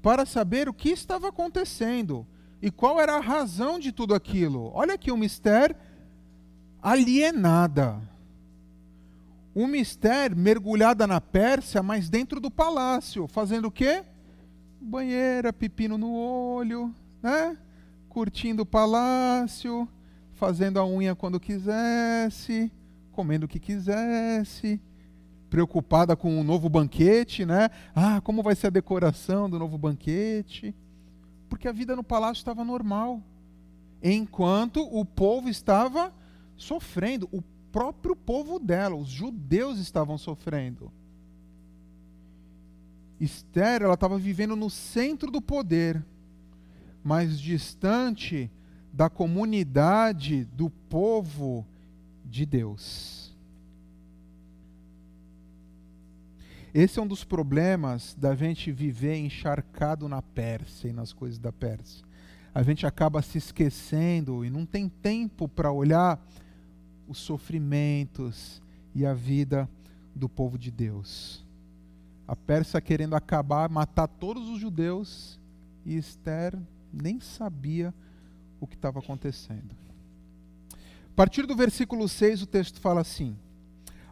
para 0.00 0.26
saber 0.26 0.68
o 0.68 0.74
que 0.74 0.88
estava 0.88 1.28
acontecendo 1.28 2.26
e 2.62 2.70
qual 2.70 2.98
era 2.98 3.16
a 3.16 3.20
razão 3.20 3.78
de 3.78 3.92
tudo 3.92 4.14
aquilo. 4.14 4.70
Olha 4.72 4.94
aqui 4.94 5.10
o 5.10 5.16
mistério 5.16 5.76
alienada 6.80 8.00
um 9.54 9.66
mistério 9.66 10.36
mergulhada 10.36 11.06
na 11.06 11.20
Pérsia, 11.20 11.82
mas 11.82 12.08
dentro 12.08 12.40
do 12.40 12.50
palácio, 12.50 13.28
fazendo 13.28 13.66
o 13.66 13.70
quê? 13.70 14.02
Banheira, 14.80 15.52
pepino 15.52 15.98
no 15.98 16.14
olho, 16.14 16.92
né? 17.22 17.56
Curtindo 18.08 18.62
o 18.62 18.66
palácio, 18.66 19.86
fazendo 20.32 20.78
a 20.78 20.86
unha 20.86 21.14
quando 21.14 21.38
quisesse, 21.38 22.72
comendo 23.12 23.44
o 23.44 23.48
que 23.48 23.60
quisesse, 23.60 24.80
preocupada 25.50 26.16
com 26.16 26.40
o 26.40 26.44
novo 26.44 26.68
banquete, 26.68 27.44
né? 27.44 27.68
Ah, 27.94 28.20
como 28.22 28.42
vai 28.42 28.54
ser 28.54 28.68
a 28.68 28.70
decoração 28.70 29.48
do 29.50 29.58
novo 29.58 29.76
banquete? 29.76 30.74
Porque 31.52 31.68
a 31.68 31.72
vida 31.72 31.94
no 31.94 32.02
palácio 32.02 32.40
estava 32.40 32.64
normal, 32.64 33.22
enquanto 34.02 34.80
o 34.90 35.04
povo 35.04 35.50
estava 35.50 36.10
sofrendo. 36.56 37.28
O 37.30 37.42
próprio 37.70 38.16
povo 38.16 38.58
dela, 38.58 38.96
os 38.96 39.10
judeus 39.10 39.78
estavam 39.78 40.16
sofrendo. 40.16 40.90
Esther, 43.20 43.82
ela 43.82 43.92
estava 43.92 44.16
vivendo 44.16 44.56
no 44.56 44.70
centro 44.70 45.30
do 45.30 45.42
poder, 45.42 46.02
mas 47.04 47.38
distante 47.38 48.50
da 48.90 49.10
comunidade 49.10 50.46
do 50.46 50.70
povo 50.70 51.66
de 52.24 52.46
Deus. 52.46 53.21
Esse 56.74 56.98
é 56.98 57.02
um 57.02 57.06
dos 57.06 57.22
problemas 57.22 58.14
da 58.18 58.34
gente 58.34 58.72
viver 58.72 59.16
encharcado 59.16 60.08
na 60.08 60.22
Pérsia 60.22 60.88
e 60.88 60.92
nas 60.92 61.12
coisas 61.12 61.38
da 61.38 61.52
Pérsia. 61.52 62.02
A 62.54 62.62
gente 62.62 62.86
acaba 62.86 63.20
se 63.20 63.36
esquecendo 63.36 64.42
e 64.42 64.48
não 64.48 64.64
tem 64.64 64.88
tempo 64.88 65.46
para 65.46 65.70
olhar 65.70 66.18
os 67.06 67.18
sofrimentos 67.18 68.62
e 68.94 69.04
a 69.04 69.12
vida 69.12 69.68
do 70.14 70.30
povo 70.30 70.58
de 70.58 70.70
Deus. 70.70 71.44
A 72.26 72.34
Pérsia 72.34 72.80
querendo 72.80 73.14
acabar, 73.14 73.68
matar 73.68 74.06
todos 74.06 74.48
os 74.48 74.58
judeus, 74.58 75.38
e 75.84 75.96
Esther 75.96 76.58
nem 76.90 77.20
sabia 77.20 77.92
o 78.58 78.66
que 78.66 78.76
estava 78.76 78.98
acontecendo. 78.98 79.74
A 80.72 81.14
partir 81.14 81.46
do 81.46 81.54
versículo 81.54 82.08
6, 82.08 82.42
o 82.42 82.46
texto 82.46 82.80
fala 82.80 83.02
assim: 83.02 83.36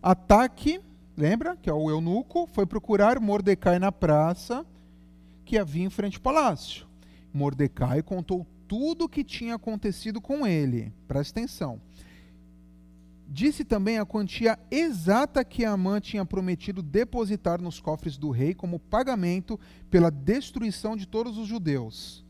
Ataque, 0.03 0.81
lembra, 1.17 1.57
que 1.57 1.69
é 1.69 1.73
o 1.73 1.91
eunuco, 1.91 2.47
foi 2.47 2.67
procurar 2.67 3.21
Mordecai 3.21 3.79
na 3.79 3.93
praça 3.93 4.67
que 5.45 5.59
havia 5.59 5.85
em 5.85 5.91
frente 5.91 6.17
ao 6.17 6.23
palácio. 6.23 6.87
Mordecai 7.33 8.03
contou 8.03 8.47
tudo 8.67 9.05
o 9.05 9.09
que 9.09 9.25
tinha 9.25 9.57
acontecido 9.57 10.21
com 10.21 10.47
ele. 10.47 10.93
Presta 11.09 11.41
atenção. 11.41 11.81
Disse 13.27 13.65
também 13.65 13.99
a 13.99 14.07
quantia 14.07 14.59
exata 14.71 15.45
que 15.45 15.65
Amã 15.65 16.01
tinha 16.01 16.25
prometido 16.25 16.83
depositar 16.83 17.61
nos 17.63 17.79
cofres 17.79 18.17
do 18.17 18.31
rei 18.31 18.55
como 18.55 18.81
pagamento 18.81 19.59
pela 19.89 20.11
destruição 20.11 20.97
de 20.97 21.07
todos 21.07 21.39
os 21.39 21.47
judeus. 21.47 22.25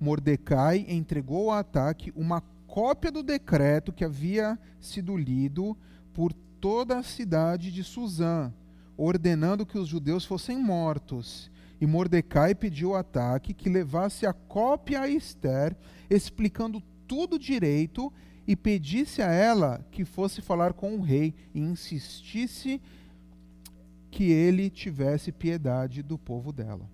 Mordecai 0.00 0.84
entregou 0.88 1.50
ao 1.50 1.58
ataque 1.58 2.12
uma 2.16 2.40
cópia 2.66 3.12
do 3.12 3.22
decreto 3.22 3.92
que 3.92 4.04
havia 4.04 4.58
sido 4.80 5.16
lido 5.16 5.76
por 6.12 6.32
toda 6.62 6.96
a 6.96 7.02
cidade 7.02 7.72
de 7.72 7.82
Suzã, 7.82 8.52
ordenando 8.96 9.66
que 9.66 9.76
os 9.76 9.88
judeus 9.88 10.24
fossem 10.24 10.56
mortos. 10.56 11.50
E 11.80 11.86
Mordecai 11.86 12.54
pediu 12.54 12.90
ao 12.90 13.00
ataque 13.00 13.52
que 13.52 13.68
levasse 13.68 14.24
a 14.24 14.32
cópia 14.32 15.00
a 15.00 15.08
Esther, 15.08 15.76
explicando 16.08 16.80
tudo 17.08 17.36
direito 17.36 18.12
e 18.46 18.54
pedisse 18.54 19.20
a 19.20 19.32
ela 19.32 19.84
que 19.90 20.04
fosse 20.04 20.40
falar 20.40 20.72
com 20.72 20.94
o 20.94 21.02
rei 21.02 21.34
e 21.52 21.58
insistisse 21.58 22.80
que 24.08 24.30
ele 24.30 24.70
tivesse 24.70 25.32
piedade 25.32 26.00
do 26.00 26.16
povo 26.16 26.52
dela. 26.52 26.88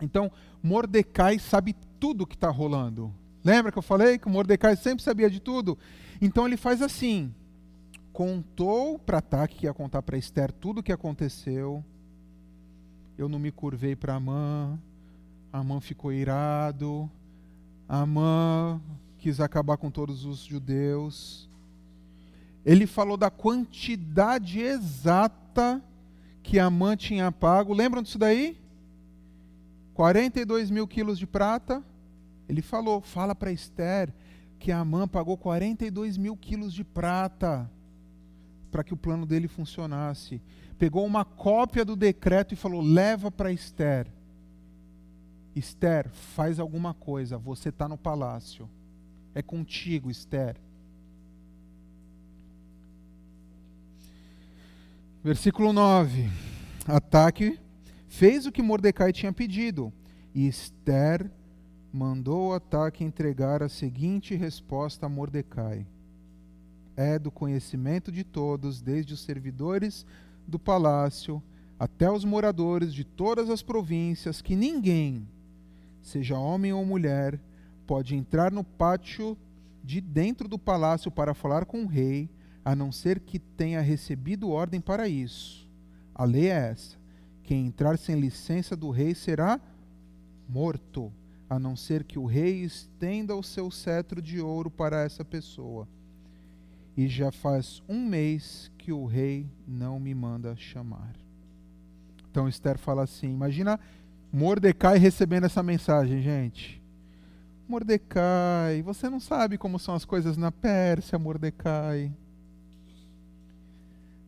Então, 0.00 0.32
Mordecai 0.62 1.38
sabe 1.38 1.76
tudo 2.00 2.22
o 2.22 2.26
que 2.26 2.36
está 2.36 2.48
rolando. 2.48 3.14
Lembra 3.44 3.70
que 3.70 3.76
eu 3.76 3.82
falei 3.82 4.18
que 4.18 4.30
Mordecai 4.30 4.76
sempre 4.76 5.04
sabia 5.04 5.28
de 5.28 5.40
tudo? 5.40 5.76
Então 6.22 6.46
ele 6.46 6.56
faz 6.56 6.80
assim: 6.80 7.34
contou 8.18 8.98
para 8.98 9.18
Ataque 9.18 9.58
que 9.58 9.66
ia 9.66 9.72
contar 9.72 10.02
para 10.02 10.18
Esther 10.18 10.50
tudo 10.50 10.78
o 10.80 10.82
que 10.82 10.90
aconteceu. 10.90 11.84
Eu 13.16 13.28
não 13.28 13.38
me 13.38 13.52
curvei 13.52 13.94
para 13.94 14.16
Amã. 14.16 14.76
Amã 15.52 15.80
ficou 15.80 16.12
irado. 16.12 17.08
Amã 17.88 18.80
quis 19.18 19.38
acabar 19.38 19.76
com 19.76 19.88
todos 19.88 20.24
os 20.24 20.40
judeus. 20.40 21.48
Ele 22.66 22.88
falou 22.88 23.16
da 23.16 23.30
quantidade 23.30 24.58
exata 24.58 25.80
que 26.42 26.58
Amã 26.58 26.96
tinha 26.96 27.30
pago. 27.30 27.72
Lembram 27.72 28.02
disso 28.02 28.18
daí? 28.18 28.58
42 29.94 30.72
mil 30.72 30.88
quilos 30.88 31.20
de 31.20 31.26
prata. 31.26 31.84
Ele 32.48 32.62
falou, 32.62 33.00
fala 33.00 33.32
para 33.32 33.52
Esther 33.52 34.12
que 34.58 34.72
Amã 34.72 35.06
pagou 35.06 35.38
42 35.38 36.16
mil 36.16 36.36
quilos 36.36 36.74
de 36.74 36.82
prata 36.82 37.70
para 38.70 38.84
que 38.84 38.94
o 38.94 38.96
plano 38.96 39.26
dele 39.26 39.48
funcionasse. 39.48 40.40
Pegou 40.78 41.04
uma 41.04 41.24
cópia 41.24 41.84
do 41.84 41.96
decreto 41.96 42.54
e 42.54 42.56
falou: 42.56 42.80
leva 42.80 43.30
para 43.30 43.52
Esther. 43.52 44.06
Esther, 45.54 46.08
faz 46.10 46.60
alguma 46.60 46.94
coisa, 46.94 47.36
você 47.36 47.70
está 47.70 47.88
no 47.88 47.98
palácio. 47.98 48.68
É 49.34 49.42
contigo, 49.42 50.10
Esther. 50.10 50.56
Versículo 55.22 55.72
9. 55.72 56.30
Ataque 56.86 57.58
fez 58.06 58.46
o 58.46 58.52
que 58.52 58.62
Mordecai 58.62 59.12
tinha 59.12 59.32
pedido, 59.32 59.92
e 60.34 60.46
Esther 60.46 61.30
mandou 61.92 62.54
ataque 62.54 63.04
entregar 63.04 63.62
a 63.62 63.68
seguinte 63.68 64.34
resposta 64.34 65.06
a 65.06 65.08
Mordecai: 65.08 65.86
É 67.00 67.16
do 67.16 67.30
conhecimento 67.30 68.10
de 68.10 68.24
todos, 68.24 68.82
desde 68.82 69.14
os 69.14 69.20
servidores 69.20 70.04
do 70.48 70.58
palácio 70.58 71.40
até 71.78 72.10
os 72.10 72.24
moradores 72.24 72.92
de 72.92 73.04
todas 73.04 73.48
as 73.48 73.62
províncias, 73.62 74.42
que 74.42 74.56
ninguém, 74.56 75.28
seja 76.02 76.36
homem 76.36 76.72
ou 76.72 76.84
mulher, 76.84 77.38
pode 77.86 78.16
entrar 78.16 78.50
no 78.50 78.64
pátio 78.64 79.38
de 79.84 80.00
dentro 80.00 80.48
do 80.48 80.58
palácio 80.58 81.08
para 81.08 81.34
falar 81.34 81.66
com 81.66 81.84
o 81.84 81.86
rei, 81.86 82.28
a 82.64 82.74
não 82.74 82.90
ser 82.90 83.20
que 83.20 83.38
tenha 83.38 83.80
recebido 83.80 84.50
ordem 84.50 84.80
para 84.80 85.06
isso. 85.08 85.68
A 86.12 86.24
lei 86.24 86.48
é 86.48 86.70
essa: 86.70 86.96
quem 87.44 87.68
entrar 87.68 87.96
sem 87.96 88.18
licença 88.18 88.74
do 88.74 88.90
rei 88.90 89.14
será 89.14 89.60
morto, 90.48 91.12
a 91.48 91.60
não 91.60 91.76
ser 91.76 92.02
que 92.02 92.18
o 92.18 92.26
rei 92.26 92.64
estenda 92.64 93.36
o 93.36 93.42
seu 93.44 93.70
cetro 93.70 94.20
de 94.20 94.40
ouro 94.40 94.68
para 94.68 95.04
essa 95.04 95.24
pessoa. 95.24 95.86
E 96.98 97.06
já 97.06 97.30
faz 97.30 97.80
um 97.88 98.04
mês 98.04 98.72
que 98.76 98.92
o 98.92 99.06
rei 99.06 99.48
não 99.68 100.00
me 100.00 100.12
manda 100.12 100.56
chamar. 100.56 101.14
Então 102.28 102.48
Esther 102.48 102.76
fala 102.76 103.04
assim: 103.04 103.28
imagina 103.28 103.78
Mordecai 104.32 104.98
recebendo 104.98 105.44
essa 105.44 105.62
mensagem, 105.62 106.20
gente. 106.20 106.82
Mordecai, 107.68 108.82
você 108.82 109.08
não 109.08 109.20
sabe 109.20 109.56
como 109.56 109.78
são 109.78 109.94
as 109.94 110.04
coisas 110.04 110.36
na 110.36 110.50
Pérsia, 110.50 111.20
Mordecai. 111.20 112.12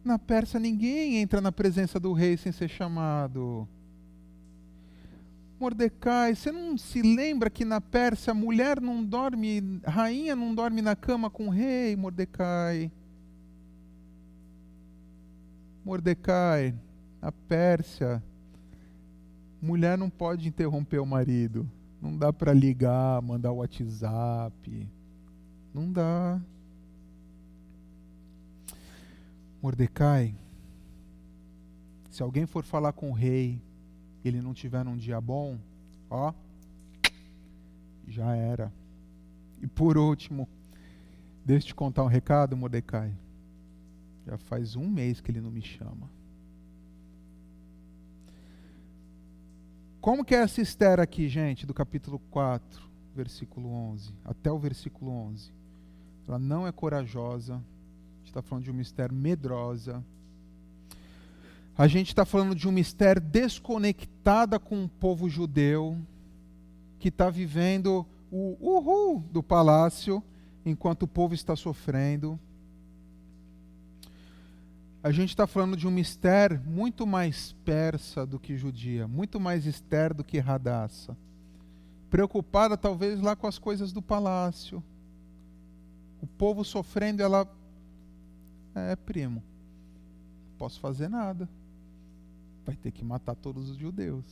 Na 0.04 0.16
Pérsia 0.16 0.61
ninguém 0.61 1.16
entra 1.16 1.40
na 1.40 1.50
presença 1.50 1.98
do 1.98 2.12
rei 2.12 2.37
sem 2.37 2.52
ser 2.52 2.68
chamado. 2.68 3.66
Mordecai, 5.60 6.34
você 6.34 6.50
não 6.50 6.78
se 6.78 7.02
lembra 7.02 7.50
que 7.50 7.66
na 7.66 7.82
Pérsia 7.82 8.30
a 8.30 8.34
mulher 8.34 8.80
não 8.80 9.04
dorme, 9.04 9.78
rainha 9.84 10.34
não 10.34 10.54
dorme 10.54 10.80
na 10.80 10.96
cama 10.96 11.28
com 11.28 11.48
o 11.48 11.50
rei, 11.50 11.94
Mordecai? 11.94 12.90
Mordecai, 15.84 16.74
na 17.20 17.30
Pérsia, 17.30 18.22
mulher 19.60 19.98
não 19.98 20.08
pode 20.08 20.48
interromper 20.48 20.98
o 20.98 21.04
marido. 21.04 21.70
Não 22.00 22.16
dá 22.16 22.32
para 22.32 22.54
ligar, 22.54 23.20
mandar 23.20 23.52
WhatsApp. 23.52 24.88
Não 25.74 25.92
dá. 25.92 26.40
Mordecai, 29.62 30.34
se 32.08 32.22
alguém 32.22 32.46
for 32.46 32.64
falar 32.64 32.94
com 32.94 33.10
o 33.10 33.14
rei, 33.14 33.60
ele 34.28 34.42
não 34.42 34.52
tiver 34.52 34.85
num 34.85 34.96
dia 34.96 35.20
bom, 35.20 35.59
ó, 36.09 36.33
já 38.06 38.35
era. 38.35 38.72
E 39.61 39.66
por 39.66 39.96
último, 39.96 40.48
deixa 41.44 41.66
eu 41.66 41.68
te 41.68 41.74
contar 41.74 42.04
um 42.04 42.09
recado, 42.09 42.56
Mordecai. 42.56 43.14
Já 44.26 44.37
faz 44.37 44.76
um 44.76 44.88
mês 44.88 45.20
que 45.20 45.30
ele 45.30 45.40
não 45.40 45.50
me 45.50 45.62
chama. 45.62 46.11
Como 50.00 50.24
que 50.24 50.35
é 50.35 50.38
essa 50.38 50.62
Esther 50.62 50.98
aqui, 50.98 51.28
gente, 51.28 51.66
do 51.66 51.74
capítulo 51.74 52.18
4, 52.30 52.83
versículo 53.14 53.68
11, 53.68 54.14
até 54.24 54.50
o 54.50 54.59
versículo 54.59 55.11
11? 55.11 55.52
Ela 56.26 56.38
não 56.38 56.66
é 56.66 56.72
corajosa, 56.72 57.56
a 57.56 58.18
gente 58.18 58.28
está 58.28 58.40
falando 58.40 58.64
de 58.64 58.70
uma 58.70 58.80
Esther 58.80 59.12
medrosa. 59.12 60.02
A 61.76 61.87
gente 61.87 62.09
está 62.09 62.24
falando 62.24 62.54
de 62.54 62.68
uma 62.68 62.80
Esther 62.80 63.20
desconectada 63.20 64.59
com 64.59 64.85
o 64.85 64.88
povo 64.88 65.28
judeu, 65.28 65.98
que 66.98 67.09
está 67.09 67.30
vivendo 67.30 68.06
o 68.30 68.56
uhul 68.61 69.20
do 69.33 69.42
palácio, 69.42 70.22
enquanto 70.64 71.04
o 71.04 71.09
povo 71.09 71.35
está 71.35 71.56
sofrendo. 71.56 72.38
A 75.02 75.11
gente 75.11 75.30
está 75.30 75.46
falando 75.46 75.76
de 75.76 75.88
uma 75.88 75.98
Esther 75.98 76.61
muito 76.66 77.06
mais 77.06 77.52
persa 77.64 78.26
do 78.26 78.38
que 78.38 78.56
judia, 78.56 79.09
muito 79.09 79.40
mais 79.40 79.64
Esther 79.64 80.12
do 80.12 80.22
que 80.22 80.38
Radassa. 80.38 81.16
Preocupada 82.11 82.76
talvez 82.76 83.20
lá 83.20 83.35
com 83.35 83.46
as 83.46 83.59
coisas 83.59 83.92
do 83.92 84.02
palácio. 84.02 84.85
O 86.20 86.26
povo 86.26 86.64
sofrendo, 86.64 87.22
ela. 87.22 87.48
É, 88.74 88.94
primo, 88.94 89.42
não 90.50 90.59
posso 90.59 90.78
fazer 90.78 91.09
nada. 91.09 91.48
Vai 92.70 92.76
ter 92.76 92.92
que 92.92 93.04
matar 93.04 93.35
todos 93.35 93.68
os 93.68 93.76
judeus. 93.76 94.24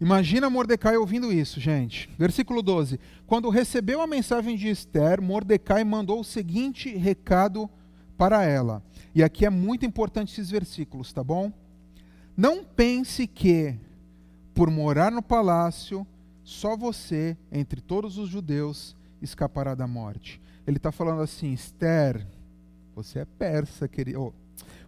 Imagina 0.00 0.48
Mordecai 0.48 0.96
ouvindo 0.96 1.32
isso, 1.32 1.58
gente. 1.58 2.08
Versículo 2.16 2.62
12. 2.62 3.00
Quando 3.26 3.50
recebeu 3.50 4.00
a 4.00 4.06
mensagem 4.06 4.56
de 4.56 4.68
Esther, 4.68 5.20
Mordecai 5.20 5.82
mandou 5.82 6.20
o 6.20 6.24
seguinte 6.24 6.94
recado 6.94 7.68
para 8.16 8.44
ela. 8.44 8.84
E 9.12 9.20
aqui 9.20 9.44
é 9.44 9.50
muito 9.50 9.84
importante 9.84 10.30
esses 10.30 10.48
versículos, 10.48 11.12
tá 11.12 11.24
bom? 11.24 11.52
Não 12.36 12.64
pense 12.64 13.26
que, 13.26 13.74
por 14.54 14.70
morar 14.70 15.10
no 15.10 15.24
palácio, 15.24 16.06
só 16.44 16.76
você, 16.76 17.36
entre 17.50 17.80
todos 17.80 18.16
os 18.16 18.28
judeus, 18.28 18.94
escapará 19.20 19.74
da 19.74 19.88
morte. 19.88 20.40
Ele 20.64 20.76
está 20.76 20.92
falando 20.92 21.20
assim: 21.20 21.52
Esther, 21.52 22.24
você 22.94 23.18
é 23.18 23.24
persa, 23.24 23.88
querida. 23.88 24.20
Oh, 24.20 24.32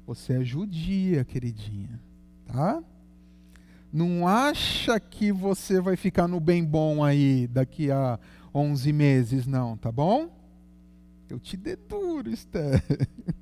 você 0.06 0.34
é 0.34 0.44
judia, 0.44 1.24
queridinha. 1.24 2.00
Tá? 2.46 2.82
Não 3.92 4.26
acha 4.26 4.98
que 4.98 5.30
você 5.30 5.80
vai 5.80 5.96
ficar 5.96 6.26
no 6.26 6.40
bem 6.40 6.64
bom 6.64 7.02
aí 7.02 7.46
daqui 7.46 7.90
a 7.90 8.18
11 8.54 8.92
meses, 8.92 9.46
não, 9.46 9.76
tá 9.76 9.90
bom? 9.90 10.28
Eu 11.28 11.38
te 11.38 11.56
deduro, 11.56 12.30
Esther. 12.30 12.82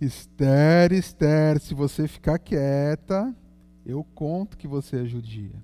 Esther, 0.00 0.92
Esther, 0.92 1.60
se 1.60 1.74
você 1.74 2.08
ficar 2.08 2.38
quieta, 2.38 3.34
eu 3.86 4.02
conto 4.02 4.56
que 4.58 4.66
você 4.66 5.02
é 5.02 5.04
judia. 5.04 5.62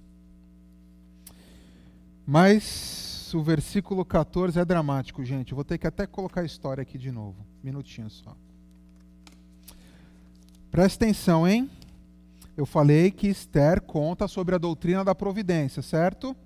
Mas 2.26 3.32
o 3.34 3.42
versículo 3.42 4.04
14 4.04 4.58
é 4.58 4.64
dramático, 4.64 5.24
gente. 5.24 5.52
Eu 5.52 5.56
vou 5.56 5.64
ter 5.64 5.78
que 5.78 5.86
até 5.86 6.06
colocar 6.06 6.42
a 6.42 6.44
história 6.44 6.82
aqui 6.82 6.96
de 6.96 7.10
novo. 7.10 7.44
Minutinho 7.62 8.08
só. 8.08 8.36
Presta 10.70 11.04
atenção, 11.04 11.46
hein? 11.46 11.68
eu 12.60 12.66
falei 12.66 13.10
que 13.10 13.26
Esther 13.26 13.80
conta 13.80 14.28
sobre 14.28 14.54
a 14.54 14.58
doutrina 14.58 15.02
da 15.02 15.14
providência, 15.14 15.80
certo? 15.80 16.36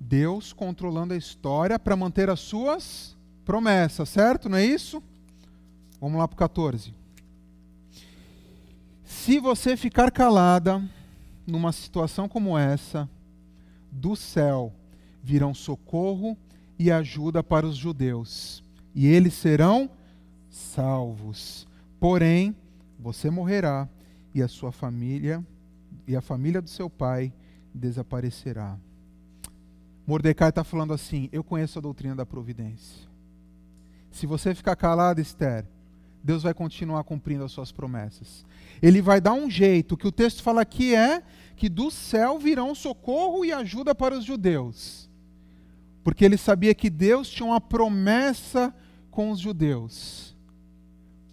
Deus 0.00 0.52
controlando 0.52 1.14
a 1.14 1.16
história 1.16 1.78
para 1.78 1.94
manter 1.94 2.28
as 2.28 2.40
suas 2.40 3.16
promessas, 3.44 4.08
certo? 4.08 4.48
Não 4.48 4.58
é 4.58 4.64
isso? 4.64 5.00
Vamos 6.00 6.18
lá 6.18 6.26
para 6.26 6.34
o 6.34 6.38
14. 6.38 6.92
Se 9.04 9.38
você 9.38 9.76
ficar 9.76 10.10
calada 10.10 10.82
numa 11.46 11.70
situação 11.70 12.28
como 12.28 12.58
essa, 12.58 13.08
do 13.92 14.16
céu 14.16 14.72
virão 15.22 15.54
socorro 15.54 16.36
e 16.76 16.90
ajuda 16.90 17.44
para 17.44 17.64
os 17.64 17.76
judeus, 17.76 18.64
e 18.92 19.06
eles 19.06 19.34
serão 19.34 19.88
salvos. 20.50 21.66
Porém, 21.98 22.54
você 22.98 23.30
morrerá 23.30 23.88
e 24.34 24.42
a 24.42 24.48
sua 24.48 24.72
família 24.72 25.44
e 26.06 26.14
a 26.14 26.20
família 26.20 26.60
do 26.60 26.68
seu 26.68 26.90
pai 26.90 27.32
desaparecerá. 27.74 28.76
Mordecai 30.06 30.48
está 30.48 30.64
falando 30.64 30.92
assim: 30.92 31.28
Eu 31.32 31.44
conheço 31.44 31.78
a 31.78 31.82
doutrina 31.82 32.16
da 32.16 32.26
providência. 32.26 33.08
Se 34.10 34.26
você 34.26 34.54
ficar 34.54 34.74
calado, 34.74 35.20
Esther, 35.20 35.64
Deus 36.22 36.42
vai 36.42 36.52
continuar 36.52 37.04
cumprindo 37.04 37.44
as 37.44 37.52
suas 37.52 37.72
promessas. 37.72 38.44
Ele 38.82 39.00
vai 39.00 39.20
dar 39.20 39.32
um 39.32 39.48
jeito. 39.48 39.92
O 39.92 39.96
que 39.96 40.06
o 40.06 40.12
texto 40.12 40.42
fala 40.42 40.62
aqui 40.62 40.94
é 40.94 41.22
que 41.56 41.68
do 41.68 41.90
céu 41.90 42.38
virão 42.38 42.74
socorro 42.74 43.44
e 43.44 43.52
ajuda 43.52 43.94
para 43.94 44.18
os 44.18 44.24
judeus. 44.24 45.08
Porque 46.02 46.24
ele 46.24 46.36
sabia 46.36 46.74
que 46.74 46.90
Deus 46.90 47.28
tinha 47.28 47.46
uma 47.46 47.60
promessa 47.60 48.74
com 49.10 49.30
os 49.30 49.38
judeus. 49.38 50.29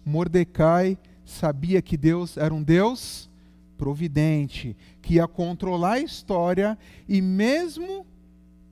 Mordecai 0.08 0.98
sabia 1.24 1.82
que 1.82 1.96
Deus 1.96 2.36
era 2.36 2.52
um 2.52 2.62
Deus 2.62 3.28
providente, 3.76 4.76
que 5.02 5.14
ia 5.14 5.28
controlar 5.28 5.92
a 5.92 6.00
história 6.00 6.76
e 7.06 7.20
mesmo 7.20 8.06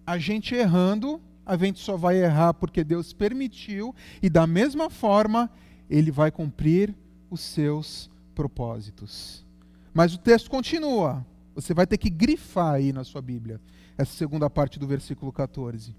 a 0.07 0.19
gente 0.19 0.55
errando, 0.55 1.21
a 1.45 1.57
gente 1.57 1.79
só 1.79 1.97
vai 1.97 2.17
errar 2.17 2.55
porque 2.55 2.83
Deus 2.83 3.13
permitiu 3.13 3.95
e 4.23 4.31
da 4.31 4.47
mesma 4.47 4.89
forma 4.89 5.51
ele 5.89 6.11
vai 6.11 6.31
cumprir 6.31 6.95
os 7.31 7.41
seus 7.41 8.11
propósitos. 8.35 9.45
Mas 9.93 10.15
o 10.15 10.19
texto 10.19 10.51
continua. 10.51 11.25
Você 11.55 11.73
vai 11.73 11.87
ter 11.87 11.99
que 11.99 12.11
grifar 12.11 12.75
aí 12.75 12.93
na 12.93 13.05
sua 13.05 13.23
Bíblia, 13.23 13.61
essa 13.97 14.13
segunda 14.13 14.51
parte 14.51 14.79
do 14.79 14.87
versículo 14.87 15.33
14. 15.33 15.95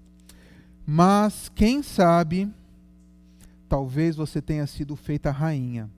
Mas 0.86 1.50
quem 1.54 1.82
sabe, 1.82 2.48
talvez 3.68 4.16
você 4.16 4.40
tenha 4.40 4.66
sido 4.66 4.96
feita 4.96 5.30
rainha 5.30 5.90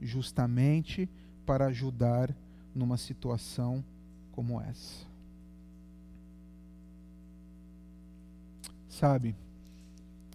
justamente 0.00 1.08
para 1.46 1.66
ajudar 1.66 2.34
numa 2.74 2.96
situação 2.96 3.84
como 4.32 4.60
essa. 4.60 5.06
Sabe, 8.88 9.34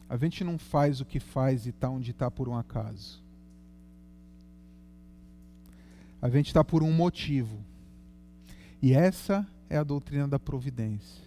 a 0.10 0.17
gente 0.17 0.43
não 0.43 0.58
faz 0.58 0.99
o 0.99 1.06
que 1.06 1.19
faz 1.19 1.65
e 1.65 1.69
está 1.69 1.89
onde 1.89 2.12
está 2.12 2.32
por 2.32 2.49
um 2.49 2.58
acaso. 2.58 3.21
A 6.21 6.30
gente 6.30 6.47
está 6.47 6.63
por 6.63 6.84
um 6.84 6.91
motivo. 6.91 7.58
E 8.82 8.93
essa 8.93 9.47
é 9.69 9.78
a 9.78 9.84
doutrina 9.84 10.28
da 10.28 10.39
providência. 10.39 11.23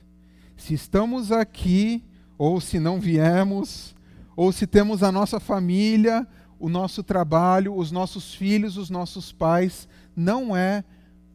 Se 0.56 0.74
estamos 0.74 1.32
aqui, 1.32 2.02
ou 2.36 2.60
se 2.60 2.78
não 2.78 3.00
viemos, 3.00 3.94
ou 4.36 4.52
se 4.52 4.66
temos 4.66 5.02
a 5.02 5.12
nossa 5.12 5.38
família, 5.38 6.26
o 6.58 6.68
nosso 6.68 7.02
trabalho, 7.02 7.74
os 7.76 7.90
nossos 7.90 8.34
filhos, 8.34 8.76
os 8.76 8.88
nossos 8.88 9.32
pais, 9.32 9.88
não 10.14 10.56
é 10.56 10.84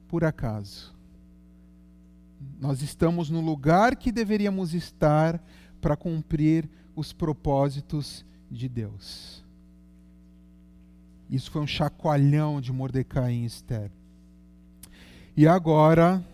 por 0.07 0.23
acaso. 0.23 0.95
Nós 2.59 2.81
estamos 2.81 3.29
no 3.29 3.41
lugar 3.41 3.95
que 3.95 4.11
deveríamos 4.11 4.73
estar 4.73 5.43
para 5.81 5.95
cumprir 5.95 6.69
os 6.95 7.13
propósitos 7.13 8.25
de 8.49 8.69
Deus. 8.69 9.43
Isso 11.29 11.51
foi 11.51 11.61
um 11.61 11.67
chacoalhão 11.67 12.61
de 12.61 12.71
Mordecai 12.71 13.33
em 13.33 13.45
Esther. 13.45 13.91
E 15.35 15.45
agora, 15.45 16.25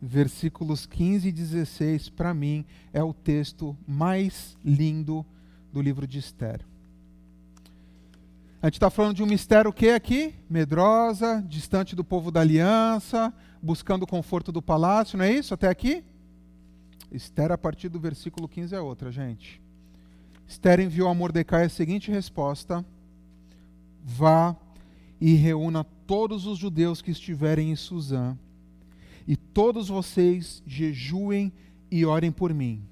versículos 0.00 0.86
15 0.86 1.28
e 1.28 1.32
16, 1.32 2.08
para 2.08 2.32
mim, 2.32 2.64
é 2.92 3.02
o 3.02 3.12
texto 3.12 3.76
mais 3.86 4.56
lindo 4.64 5.24
do 5.72 5.80
livro 5.80 6.06
de 6.06 6.18
Esther. 6.18 6.60
A 8.60 8.66
gente 8.66 8.74
está 8.74 8.90
falando 8.90 9.16
de 9.16 9.22
um 9.22 9.26
mistério 9.26 9.70
o 9.70 9.74
que 9.74 9.88
aqui? 9.88 10.34
Medrosa, 10.48 11.44
distante 11.48 11.96
do 11.96 12.04
povo 12.04 12.30
da 12.30 12.40
aliança, 12.40 13.34
buscando 13.60 14.04
o 14.04 14.06
conforto 14.06 14.52
do 14.52 14.62
palácio, 14.62 15.18
não 15.18 15.24
é 15.24 15.32
isso 15.32 15.52
até 15.52 15.68
aqui? 15.68 16.04
Esther, 17.10 17.50
a 17.50 17.58
partir 17.58 17.88
do 17.88 17.98
versículo 17.98 18.48
15, 18.48 18.74
é 18.74 18.80
outra, 18.80 19.10
gente. 19.10 19.60
Esther 20.46 20.80
enviou 20.80 21.08
a 21.08 21.14
Mordecai 21.14 21.64
a 21.64 21.68
seguinte 21.68 22.10
resposta: 22.10 22.84
Vá 24.04 24.54
e 25.20 25.34
reúna 25.34 25.84
todos 26.06 26.46
os 26.46 26.58
judeus 26.58 27.02
que 27.02 27.10
estiverem 27.10 27.70
em 27.70 27.76
Suzã, 27.76 28.38
e 29.26 29.36
todos 29.36 29.88
vocês 29.88 30.62
jejuem 30.66 31.52
e 31.90 32.04
orem 32.04 32.30
por 32.30 32.52
mim. 32.54 32.82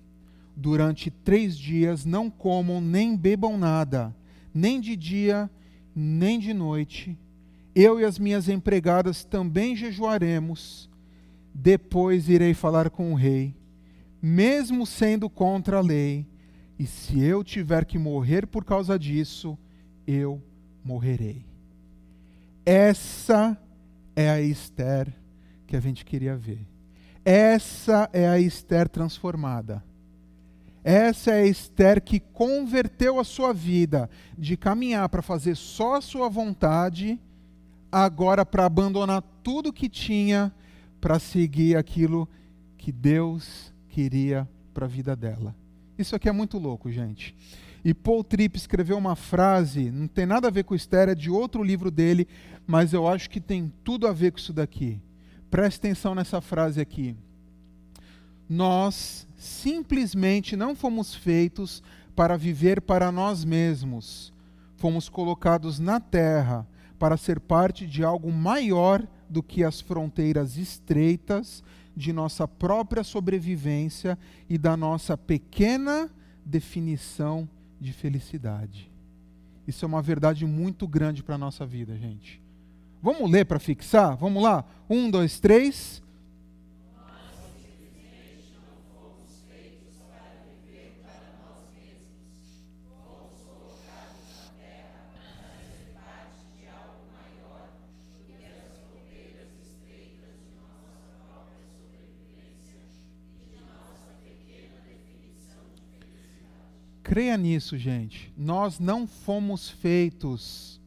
Durante 0.56 1.10
três 1.10 1.56
dias 1.56 2.04
não 2.04 2.30
comam 2.30 2.80
nem 2.80 3.16
bebam 3.16 3.56
nada, 3.56 4.14
nem 4.52 4.80
de 4.80 4.96
dia 4.96 5.50
nem 5.94 6.38
de 6.38 6.54
noite. 6.54 7.18
Eu 7.74 8.00
e 8.00 8.04
as 8.04 8.18
minhas 8.18 8.48
empregadas 8.48 9.24
também 9.24 9.76
jejuaremos. 9.76 10.88
Depois 11.54 12.28
irei 12.28 12.54
falar 12.54 12.90
com 12.90 13.12
o 13.12 13.16
rei, 13.16 13.54
mesmo 14.22 14.86
sendo 14.86 15.28
contra 15.28 15.78
a 15.78 15.82
lei. 15.82 16.26
E 16.78 16.86
se 16.86 17.20
eu 17.20 17.44
tiver 17.44 17.84
que 17.84 17.98
morrer 17.98 18.46
por 18.46 18.64
causa 18.64 18.98
disso, 18.98 19.58
eu 20.06 20.42
morrerei. 20.82 21.44
Essa 22.64 23.58
é 24.16 24.30
a 24.30 24.40
Esther 24.40 25.12
que 25.66 25.76
a 25.76 25.80
gente 25.80 26.04
queria 26.04 26.36
ver. 26.36 26.66
Essa 27.24 28.08
é 28.12 28.26
a 28.28 28.38
Esther 28.38 28.88
transformada. 28.88 29.84
Essa 30.82 31.32
é 31.32 31.46
Esther 31.46 32.02
que 32.02 32.18
converteu 32.18 33.20
a 33.20 33.24
sua 33.24 33.52
vida 33.52 34.08
de 34.36 34.56
caminhar 34.56 35.08
para 35.08 35.20
fazer 35.20 35.54
só 35.54 35.96
a 35.96 36.00
sua 36.00 36.28
vontade, 36.28 37.18
agora 37.92 38.46
para 38.46 38.64
abandonar 38.64 39.22
tudo 39.42 39.72
que 39.72 39.88
tinha 39.88 40.52
para 41.00 41.18
seguir 41.18 41.76
aquilo 41.76 42.28
que 42.78 42.90
Deus 42.90 43.72
queria 43.88 44.48
para 44.72 44.86
a 44.86 44.88
vida 44.88 45.14
dela. 45.14 45.54
Isso 45.98 46.16
aqui 46.16 46.28
é 46.28 46.32
muito 46.32 46.56
louco, 46.56 46.90
gente. 46.90 47.34
E 47.84 47.92
Paul 47.92 48.22
Tripp 48.24 48.56
escreveu 48.56 48.96
uma 48.96 49.16
frase, 49.16 49.90
não 49.90 50.06
tem 50.06 50.26
nada 50.26 50.48
a 50.48 50.50
ver 50.50 50.64
com 50.64 50.74
Esther, 50.74 51.08
é 51.10 51.14
de 51.14 51.30
outro 51.30 51.62
livro 51.62 51.90
dele, 51.90 52.26
mas 52.66 52.92
eu 52.92 53.08
acho 53.08 53.28
que 53.28 53.40
tem 53.40 53.72
tudo 53.82 54.06
a 54.06 54.12
ver 54.12 54.32
com 54.32 54.38
isso 54.38 54.52
daqui. 54.52 55.00
Preste 55.50 55.78
atenção 55.78 56.14
nessa 56.14 56.40
frase 56.40 56.80
aqui. 56.80 57.16
Nós 58.48 59.26
simplesmente 59.40 60.54
não 60.54 60.76
fomos 60.76 61.14
feitos 61.14 61.82
para 62.14 62.36
viver 62.36 62.82
para 62.82 63.10
nós 63.10 63.42
mesmos. 63.42 64.34
Fomos 64.76 65.08
colocados 65.08 65.78
na 65.78 65.98
terra 65.98 66.66
para 66.98 67.16
ser 67.16 67.40
parte 67.40 67.86
de 67.86 68.04
algo 68.04 68.30
maior 68.30 69.02
do 69.30 69.42
que 69.42 69.64
as 69.64 69.80
fronteiras 69.80 70.58
estreitas 70.58 71.64
de 71.96 72.12
nossa 72.12 72.46
própria 72.46 73.02
sobrevivência 73.02 74.18
e 74.46 74.58
da 74.58 74.76
nossa 74.76 75.16
pequena 75.16 76.10
definição 76.44 77.48
de 77.80 77.94
felicidade. 77.94 78.90
Isso 79.66 79.86
é 79.86 79.88
uma 79.88 80.02
verdade 80.02 80.44
muito 80.44 80.86
grande 80.86 81.22
para 81.22 81.36
a 81.36 81.38
nossa 81.38 81.64
vida, 81.64 81.96
gente. 81.96 82.42
Vamos 83.02 83.30
ler 83.30 83.46
para 83.46 83.58
fixar? 83.58 84.16
Vamos 84.16 84.42
lá? 84.42 84.66
Um, 84.88 85.10
dois, 85.10 85.40
três. 85.40 86.02
Creia 107.10 107.36
nisso, 107.36 107.76
gente. 107.76 108.32
Nós 108.36 108.78
não 108.78 109.04
fomos 109.04 109.68
feitos 109.68 110.80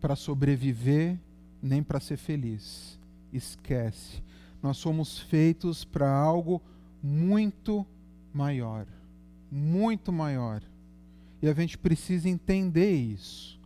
para 0.00 0.14
sobreviver 0.14 1.18
nem 1.60 1.82
para 1.82 1.98
ser 1.98 2.16
feliz. 2.16 2.96
Esquece. 3.32 4.22
Nós 4.62 4.76
somos 4.76 5.18
feitos 5.18 5.84
para 5.84 6.08
algo 6.08 6.62
muito 7.02 7.84
maior. 8.32 8.86
Muito 9.50 10.12
maior. 10.12 10.62
E 11.42 11.48
a 11.48 11.52
gente 11.52 11.76
precisa 11.76 12.28
entender 12.28 12.94
isso. 12.94 13.58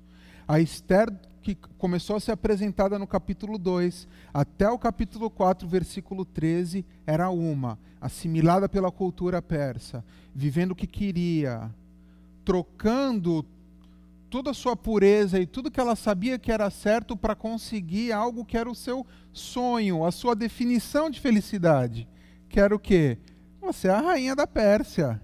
A 0.48 0.58
Esther 0.58 1.12
que 1.42 1.56
começou 1.76 2.16
a 2.16 2.20
ser 2.20 2.32
apresentada 2.32 2.98
no 2.98 3.06
capítulo 3.06 3.58
2 3.58 4.06
até 4.32 4.70
o 4.70 4.78
capítulo 4.78 5.28
4, 5.28 5.66
versículo 5.68 6.24
13, 6.24 6.84
era 7.06 7.28
uma, 7.28 7.78
assimilada 8.00 8.68
pela 8.68 8.90
cultura 8.90 9.42
persa, 9.42 10.04
vivendo 10.34 10.70
o 10.70 10.76
que 10.76 10.86
queria, 10.86 11.70
trocando 12.44 13.44
toda 14.30 14.52
a 14.52 14.54
sua 14.54 14.74
pureza 14.74 15.38
e 15.38 15.46
tudo 15.46 15.70
que 15.70 15.80
ela 15.80 15.94
sabia 15.94 16.38
que 16.38 16.50
era 16.50 16.70
certo 16.70 17.16
para 17.16 17.34
conseguir 17.34 18.12
algo 18.12 18.44
que 18.44 18.56
era 18.56 18.70
o 18.70 18.74
seu 18.74 19.06
sonho, 19.32 20.04
a 20.04 20.10
sua 20.10 20.34
definição 20.34 21.10
de 21.10 21.20
felicidade, 21.20 22.08
que 22.48 22.58
era 22.58 22.74
o 22.74 22.78
quê? 22.78 23.18
Você 23.60 23.88
é 23.88 23.90
a 23.90 24.00
rainha 24.00 24.34
da 24.34 24.46
Pérsia. 24.46 25.20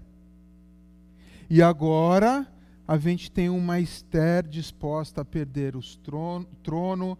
E 1.49 1.61
agora 1.61 2.47
a 2.89 2.97
gente 2.97 3.29
tem 3.29 3.49
uma 3.51 3.79
Esther 3.79 4.47
disposta 4.47 5.21
a 5.21 5.25
perder 5.25 5.75
o 5.75 5.81
trono, 5.97 6.47
trono, 6.63 7.15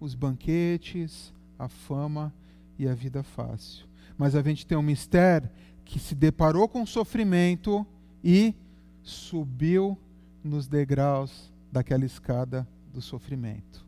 os 0.00 0.16
banquetes, 0.16 1.32
a 1.56 1.68
fama 1.68 2.34
e 2.76 2.88
a 2.88 2.94
vida 2.94 3.22
fácil. 3.22 3.86
Mas 4.18 4.34
a 4.34 4.42
gente 4.42 4.66
tem 4.66 4.76
uma 4.76 4.90
Esther 4.90 5.48
que 5.84 6.00
se 6.00 6.16
deparou 6.16 6.68
com 6.68 6.84
sofrimento 6.84 7.86
e 8.24 8.52
subiu 9.00 9.96
nos 10.42 10.66
degraus 10.66 11.52
daquela 11.70 12.04
escada 12.04 12.66
do 12.92 13.00
sofrimento. 13.00 13.86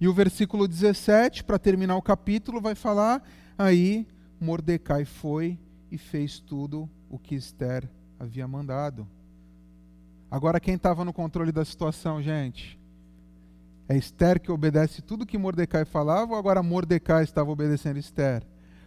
E 0.00 0.08
o 0.08 0.14
versículo 0.14 0.66
17, 0.66 1.44
para 1.44 1.58
terminar 1.58 1.96
o 1.96 2.02
capítulo, 2.02 2.62
vai 2.62 2.74
falar: 2.74 3.22
aí 3.58 4.06
Mordecai 4.40 5.04
foi 5.04 5.58
e 5.92 5.98
fez 5.98 6.40
tudo 6.40 6.88
o 7.10 7.18
que 7.18 7.34
Esther 7.34 7.86
havia 8.18 8.48
mandado. 8.48 9.06
Agora, 10.30 10.60
quem 10.60 10.74
estava 10.74 11.04
no 11.04 11.12
controle 11.12 11.50
da 11.50 11.64
situação, 11.64 12.22
gente? 12.22 12.78
É 13.88 13.96
Esther 13.96 14.40
que 14.40 14.52
obedece 14.52 15.02
tudo 15.02 15.26
que 15.26 15.36
Mordecai 15.36 15.84
falava 15.84 16.32
ou 16.32 16.38
agora 16.38 16.62
Mordecai 16.62 17.24
estava 17.24 17.50
obedecendo 17.50 17.98
Esther? 17.98 18.46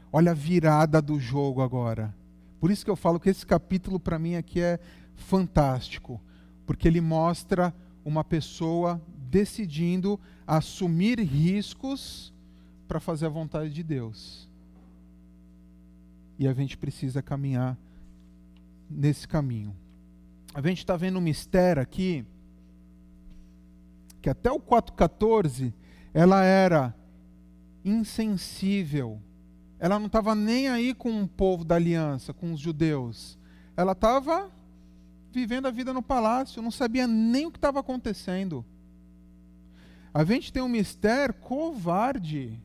Olha 0.10 0.32
a 0.32 0.36
virada 0.36 1.02
do 1.02 1.20
jogo 1.20 1.62
agora. 1.62 2.16
Por 2.62 2.72
isso 2.72 2.86
que 2.86 2.90
eu 2.90 2.96
falo 2.96 3.20
que 3.20 3.30
esse 3.30 3.46
capítulo 3.46 4.00
para 4.00 4.18
mim 4.18 4.36
aqui 4.36 4.62
é 4.62 4.80
fantástico, 5.16 6.22
porque 6.66 6.88
ele 6.88 7.02
mostra 7.02 7.74
uma 8.06 8.24
pessoa 8.24 9.02
decidindo 9.30 10.18
assumir 10.48 11.20
riscos 11.20 12.34
para 12.88 13.02
fazer 13.02 13.26
a 13.26 13.30
vontade 13.30 13.70
de 13.70 13.84
Deus. 13.84 14.48
E 16.40 16.48
a 16.48 16.54
gente 16.54 16.78
precisa 16.78 17.22
caminhar 17.22 17.78
nesse 18.90 19.28
caminho 19.28 19.76
a 20.54 20.62
gente 20.62 20.80
está 20.80 20.96
vendo 20.96 21.18
um 21.18 21.22
mistério 21.22 21.82
aqui, 21.82 22.26
que 24.22 24.30
até 24.30 24.52
o 24.52 24.60
4,14 24.60 25.74
ela 26.14 26.44
era 26.44 26.96
insensível. 27.84 29.20
Ela 29.80 30.00
não 30.00 30.08
estava 30.08 30.36
nem 30.36 30.70
aí 30.70 30.94
com 30.94 31.24
o 31.24 31.28
povo 31.28 31.66
da 31.66 31.76
aliança, 31.76 32.34
com 32.34 32.54
os 32.54 32.60
judeus. 32.60 33.38
Ela 33.76 33.94
estava 33.94 34.50
vivendo 35.32 35.66
a 35.66 35.72
vida 35.72 35.92
no 35.92 36.02
palácio, 36.02 36.62
não 36.62 36.72
sabia 36.72 37.08
nem 37.08 37.48
o 37.48 37.52
que 37.52 37.58
estava 37.58 37.80
acontecendo. 37.80 38.64
A 40.14 40.24
gente 40.24 40.54
tem 40.54 40.62
um 40.62 40.70
mistério 40.70 41.34
covarde. 41.34 42.62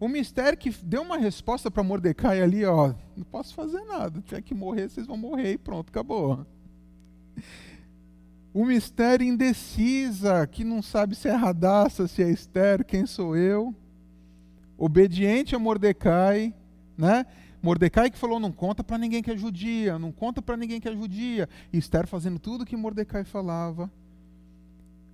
O 0.00 0.08
mistério 0.08 0.58
que 0.58 0.70
deu 0.70 1.02
uma 1.02 1.16
resposta 1.16 1.70
para 1.70 1.82
Mordecai 1.84 2.42
ali, 2.42 2.64
ó, 2.64 2.92
não 3.16 3.24
posso 3.24 3.54
fazer 3.54 3.80
nada, 3.84 4.20
tiver 4.20 4.42
que 4.42 4.52
morrer, 4.52 4.90
vocês 4.90 5.06
vão 5.06 5.16
morrer 5.16 5.52
e 5.52 5.58
pronto, 5.58 5.88
acabou. 5.88 6.44
O 8.54 8.64
mistério 8.64 9.26
indecisa, 9.26 10.46
que 10.46 10.62
não 10.62 10.80
sabe 10.80 11.16
se 11.16 11.26
é 11.26 11.32
Radassa, 11.32 12.06
se 12.06 12.22
é 12.22 12.30
Esther, 12.30 12.84
quem 12.84 13.04
sou 13.04 13.36
eu. 13.36 13.74
Obediente 14.78 15.56
a 15.56 15.58
Mordecai, 15.58 16.54
né? 16.96 17.26
Mordecai 17.60 18.10
que 18.12 18.16
falou: 18.16 18.38
não 18.38 18.52
conta 18.52 18.84
para 18.84 18.96
ninguém 18.96 19.24
que 19.24 19.30
é 19.32 19.36
judia, 19.36 19.98
não 19.98 20.12
conta 20.12 20.40
para 20.40 20.56
ninguém 20.56 20.80
que 20.80 20.88
é 20.88 20.94
judia. 20.94 21.48
E 21.72 21.78
Esther 21.78 22.06
fazendo 22.06 22.38
tudo 22.38 22.64
que 22.64 22.76
Mordecai 22.76 23.24
falava. 23.24 23.90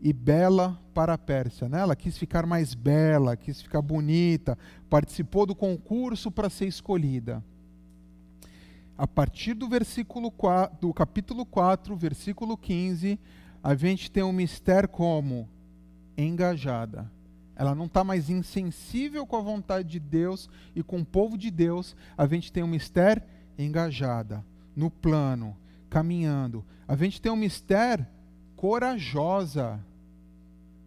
e 0.02 0.12
bela 0.12 0.78
para 0.92 1.14
a 1.14 1.18
Pérsia. 1.18 1.68
Né? 1.68 1.80
Ela 1.80 1.96
quis 1.96 2.18
ficar 2.18 2.44
mais 2.46 2.74
bela, 2.74 3.36
quis 3.36 3.62
ficar 3.62 3.80
bonita, 3.80 4.58
participou 4.88 5.46
do 5.46 5.54
concurso 5.54 6.30
para 6.30 6.50
ser 6.50 6.66
escolhida. 6.66 7.42
A 9.00 9.06
partir 9.06 9.54
do 9.54 9.66
versículo 9.66 10.30
4, 10.30 10.78
do 10.78 10.92
capítulo 10.92 11.46
4, 11.46 11.96
versículo 11.96 12.54
15, 12.54 13.18
a 13.64 13.74
gente 13.74 14.10
tem 14.10 14.22
um 14.22 14.30
mistério 14.30 14.90
como 14.90 15.48
engajada. 16.18 17.10
Ela 17.56 17.74
não 17.74 17.86
está 17.86 18.04
mais 18.04 18.28
insensível 18.28 19.26
com 19.26 19.36
a 19.36 19.40
vontade 19.40 19.88
de 19.88 19.98
Deus 19.98 20.50
e 20.76 20.82
com 20.82 20.98
o 20.98 21.04
povo 21.04 21.38
de 21.38 21.50
Deus. 21.50 21.96
A 22.14 22.26
gente 22.26 22.52
tem 22.52 22.62
um 22.62 22.66
mistério 22.66 23.22
engajada, 23.58 24.44
no 24.76 24.90
plano, 24.90 25.56
caminhando. 25.88 26.62
A 26.86 26.94
gente 26.94 27.22
tem 27.22 27.32
um 27.32 27.36
mistério 27.36 28.06
corajosa. 28.54 29.82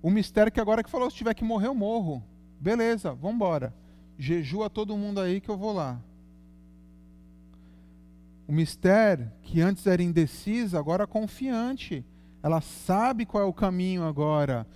O 0.04 0.12
mistério 0.12 0.52
que 0.52 0.62
agora 0.62 0.84
que 0.84 0.92
falou, 0.92 1.10
se 1.10 1.18
tiver 1.18 1.34
que 1.34 1.44
morrer, 1.44 1.66
eu 1.66 1.74
morro. 1.74 2.24
Beleza, 2.60 3.12
vamos 3.12 3.38
embora. 3.38 3.74
Jejua 4.20 4.70
todo 4.70 4.96
mundo 4.96 5.20
aí 5.20 5.42
que 5.42 5.50
eu 5.50 5.58
vou 5.58 5.74
lá. 5.74 6.00
O 8.48 8.52
mistério 8.52 9.32
que 9.42 9.62
antes 9.62 9.88
era 9.88 10.04
indecisa, 10.04 10.78
agora 10.78 11.08
confiante. 11.08 12.06
Ela 12.42 12.60
sabe 12.60 13.26
qual 13.26 13.44
é 13.44 13.46
o 13.46 13.54
caminho 13.54 14.04
agora. 14.04 14.68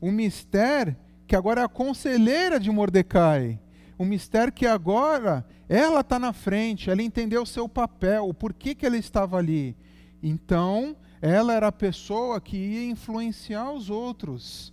O 0.00 0.10
mistério 0.10 0.96
que 1.26 1.36
agora 1.36 1.60
é 1.60 1.64
a 1.64 1.68
conselheira 1.68 2.58
de 2.58 2.70
Mordecai. 2.70 3.60
O 3.98 4.04
mistério 4.04 4.52
que 4.52 4.66
agora 4.66 5.46
ela 5.68 6.00
está 6.00 6.18
na 6.18 6.32
frente, 6.32 6.90
ela 6.90 7.02
entendeu 7.02 7.42
o 7.42 7.46
seu 7.46 7.68
papel, 7.68 8.26
o 8.26 8.34
porquê 8.34 8.74
que 8.74 8.86
ela 8.86 8.96
estava 8.96 9.36
ali. 9.36 9.76
Então, 10.22 10.96
ela 11.20 11.52
era 11.52 11.68
a 11.68 11.72
pessoa 11.72 12.40
que 12.40 12.56
ia 12.56 12.90
influenciar 12.90 13.70
os 13.70 13.90
outros. 13.90 14.72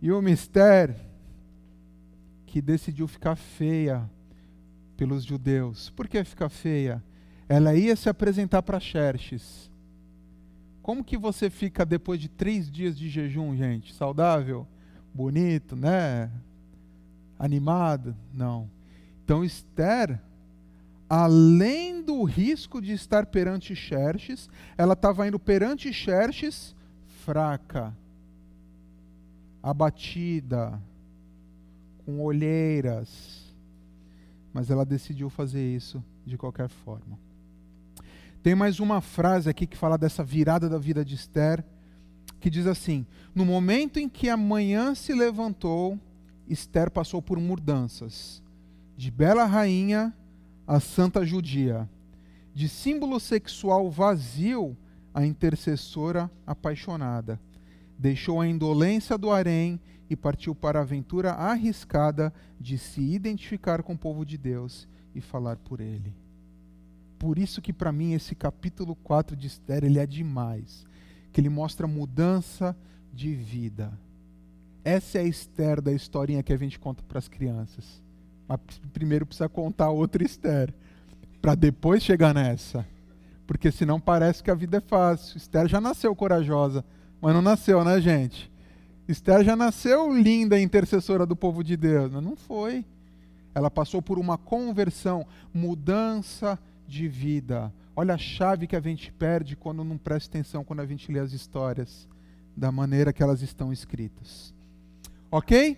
E 0.00 0.10
o 0.10 0.22
mistério 0.22 0.96
que 2.46 2.62
decidiu 2.62 3.06
ficar 3.06 3.36
feia 3.36 4.08
pelos 4.98 5.24
judeus. 5.24 5.90
Por 5.90 6.08
que 6.08 6.22
ficar 6.24 6.48
feia? 6.48 7.02
Ela 7.48 7.74
ia 7.74 7.94
se 7.94 8.08
apresentar 8.08 8.62
para 8.62 8.80
Xerxes. 8.80 9.70
Como 10.82 11.04
que 11.04 11.16
você 11.16 11.48
fica 11.48 11.86
depois 11.86 12.20
de 12.20 12.28
três 12.28 12.70
dias 12.70 12.98
de 12.98 13.08
jejum, 13.08 13.56
gente? 13.56 13.94
Saudável? 13.94 14.66
Bonito, 15.14 15.76
né? 15.76 16.30
Animado? 17.38 18.16
Não. 18.34 18.68
Então, 19.24 19.44
Esther, 19.44 20.20
além 21.08 22.02
do 22.02 22.24
risco 22.24 22.82
de 22.82 22.92
estar 22.92 23.26
perante 23.26 23.76
Xerxes, 23.76 24.50
ela 24.76 24.94
estava 24.94 25.28
indo 25.28 25.38
perante 25.38 25.92
Xerxes 25.92 26.74
fraca, 27.24 27.94
abatida, 29.62 30.80
com 32.04 32.20
olheiras. 32.20 33.47
Mas 34.52 34.70
ela 34.70 34.84
decidiu 34.84 35.28
fazer 35.28 35.74
isso 35.74 36.02
de 36.24 36.36
qualquer 36.36 36.68
forma. 36.68 37.18
Tem 38.42 38.54
mais 38.54 38.80
uma 38.80 39.00
frase 39.00 39.50
aqui 39.50 39.66
que 39.66 39.76
fala 39.76 39.98
dessa 39.98 40.22
virada 40.22 40.68
da 40.68 40.78
vida 40.78 41.04
de 41.04 41.14
Esther, 41.14 41.64
que 42.40 42.48
diz 42.48 42.66
assim: 42.66 43.06
No 43.34 43.44
momento 43.44 43.98
em 43.98 44.08
que 44.08 44.28
a 44.28 44.36
manhã 44.36 44.94
se 44.94 45.12
levantou, 45.12 45.98
Esther 46.48 46.90
passou 46.90 47.20
por 47.20 47.38
mudanças, 47.38 48.42
de 48.96 49.10
bela 49.10 49.44
rainha 49.44 50.14
a 50.66 50.80
santa 50.80 51.24
judia, 51.24 51.88
de 52.54 52.68
símbolo 52.68 53.18
sexual 53.18 53.90
vazio 53.90 54.76
a 55.12 55.24
intercessora 55.26 56.30
apaixonada. 56.46 57.40
Deixou 57.98 58.40
a 58.40 58.46
indolência 58.46 59.18
do 59.18 59.30
harém 59.30 59.80
e 60.08 60.16
partiu 60.16 60.54
para 60.54 60.78
a 60.78 60.82
aventura 60.82 61.32
arriscada 61.32 62.32
de 62.58 62.78
se 62.78 63.00
identificar 63.00 63.82
com 63.82 63.94
o 63.94 63.98
povo 63.98 64.24
de 64.24 64.38
Deus 64.38 64.88
e 65.14 65.20
falar 65.20 65.56
por 65.56 65.80
ele. 65.80 66.14
Por 67.18 67.38
isso 67.38 67.60
que 67.60 67.72
para 67.72 67.92
mim 67.92 68.12
esse 68.12 68.34
capítulo 68.34 68.94
4 68.94 69.36
de 69.36 69.48
Esther 69.48 69.84
ele 69.84 69.98
é 69.98 70.06
demais, 70.06 70.86
que 71.32 71.40
ele 71.40 71.48
mostra 71.48 71.86
mudança 71.86 72.76
de 73.12 73.34
vida. 73.34 73.92
Essa 74.84 75.18
é 75.18 75.22
a 75.22 75.24
Esther 75.24 75.82
da 75.82 75.92
historinha 75.92 76.42
que 76.42 76.52
a 76.52 76.56
gente 76.56 76.78
conta 76.78 77.02
para 77.02 77.18
as 77.18 77.28
crianças. 77.28 78.00
Mas 78.46 78.60
primeiro 78.92 79.26
precisa 79.26 79.48
contar 79.48 79.90
outra 79.90 80.24
Esther, 80.24 80.72
para 81.42 81.54
depois 81.54 82.02
chegar 82.02 82.32
nessa. 82.32 82.86
Porque 83.46 83.70
senão 83.70 84.00
parece 84.00 84.42
que 84.42 84.50
a 84.50 84.54
vida 84.54 84.78
é 84.78 84.80
fácil. 84.80 85.36
Esther 85.36 85.68
já 85.68 85.80
nasceu 85.80 86.14
corajosa, 86.14 86.84
mas 87.20 87.34
não 87.34 87.42
nasceu, 87.42 87.84
né, 87.84 88.00
gente? 88.00 88.50
Esther 89.08 89.42
já 89.42 89.56
nasceu 89.56 90.12
linda 90.12 90.60
intercessora 90.60 91.24
do 91.24 91.34
povo 91.34 91.64
de 91.64 91.76
Deus, 91.76 92.12
não 92.12 92.36
foi. 92.36 92.84
Ela 93.54 93.70
passou 93.70 94.02
por 94.02 94.18
uma 94.18 94.36
conversão, 94.36 95.26
mudança 95.52 96.58
de 96.86 97.08
vida. 97.08 97.72
Olha 97.96 98.14
a 98.14 98.18
chave 98.18 98.66
que 98.66 98.76
a 98.76 98.80
gente 98.80 99.10
perde 99.10 99.56
quando 99.56 99.82
não 99.82 99.98
presta 99.98 100.30
atenção 100.30 100.62
quando 100.62 100.80
a 100.80 100.86
gente 100.86 101.10
lê 101.10 101.18
as 101.18 101.32
histórias 101.32 102.08
da 102.56 102.70
maneira 102.70 103.12
que 103.12 103.22
elas 103.22 103.42
estão 103.42 103.72
escritas. 103.72 104.54
Ok? 105.30 105.76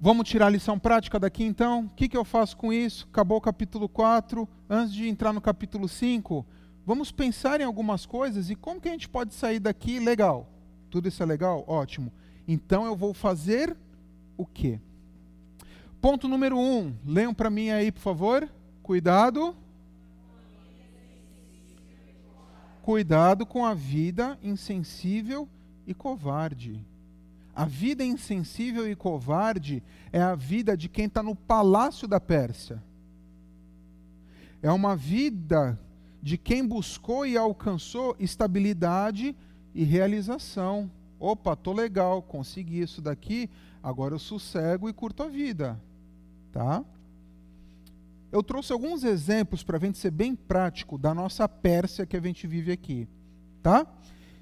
Vamos 0.00 0.28
tirar 0.28 0.46
a 0.46 0.50
lição 0.50 0.78
prática 0.78 1.18
daqui 1.18 1.44
então? 1.44 1.86
O 1.86 1.88
que, 1.90 2.08
que 2.08 2.16
eu 2.16 2.24
faço 2.24 2.56
com 2.56 2.72
isso? 2.72 3.06
Acabou 3.10 3.38
o 3.38 3.40
capítulo 3.40 3.88
4. 3.88 4.48
Antes 4.68 4.92
de 4.92 5.08
entrar 5.08 5.32
no 5.32 5.40
capítulo 5.40 5.88
5, 5.88 6.44
vamos 6.86 7.12
pensar 7.12 7.60
em 7.60 7.64
algumas 7.64 8.06
coisas 8.06 8.50
e 8.50 8.56
como 8.56 8.80
que 8.80 8.88
a 8.88 8.92
gente 8.92 9.08
pode 9.08 9.34
sair 9.34 9.60
daqui 9.60 9.98
legal. 9.98 10.48
Tudo 10.90 11.08
isso 11.08 11.22
é 11.22 11.26
legal? 11.26 11.64
Ótimo. 11.66 12.12
Então 12.46 12.84
eu 12.84 12.96
vou 12.96 13.14
fazer 13.14 13.76
o 14.36 14.44
quê? 14.44 14.80
Ponto 16.00 16.26
número 16.26 16.58
1. 16.58 16.60
Um, 16.60 16.94
leiam 17.06 17.32
para 17.32 17.48
mim 17.48 17.70
aí, 17.70 17.92
por 17.92 18.00
favor. 18.00 18.48
Cuidado. 18.82 19.56
Cuidado 22.82 23.46
com 23.46 23.64
a 23.64 23.72
vida 23.72 24.36
insensível 24.42 25.48
e 25.86 25.94
covarde. 25.94 26.84
A 27.54 27.64
vida 27.64 28.02
insensível 28.02 28.90
e 28.90 28.96
covarde 28.96 29.82
é 30.10 30.20
a 30.20 30.34
vida 30.34 30.76
de 30.76 30.88
quem 30.88 31.04
está 31.04 31.22
no 31.22 31.36
palácio 31.36 32.08
da 32.08 32.18
Pérsia. 32.18 32.82
É 34.60 34.72
uma 34.72 34.96
vida 34.96 35.78
de 36.22 36.38
quem 36.38 36.66
buscou 36.66 37.26
e 37.26 37.36
alcançou 37.36 38.16
estabilidade 38.18 39.34
e 39.74 39.84
realização. 39.84 40.90
Opa, 41.18 41.56
tô 41.56 41.72
legal, 41.72 42.22
consegui 42.22 42.80
isso 42.80 43.02
daqui, 43.02 43.50
agora 43.82 44.14
eu 44.14 44.18
sossego 44.18 44.88
e 44.88 44.92
curto 44.92 45.22
a 45.22 45.28
vida, 45.28 45.80
tá? 46.52 46.84
eu 48.32 48.42
trouxe 48.42 48.72
alguns 48.72 49.04
exemplos 49.04 49.62
para 49.62 49.76
a 49.76 49.80
gente 49.80 49.98
ser 49.98 50.10
bem 50.10 50.34
prático 50.34 50.96
da 50.96 51.12
nossa 51.12 51.46
Pérsia 51.46 52.06
que 52.06 52.16
a 52.16 52.20
gente 52.20 52.46
vive 52.46 52.72
aqui, 52.72 53.06
tá? 53.62 53.86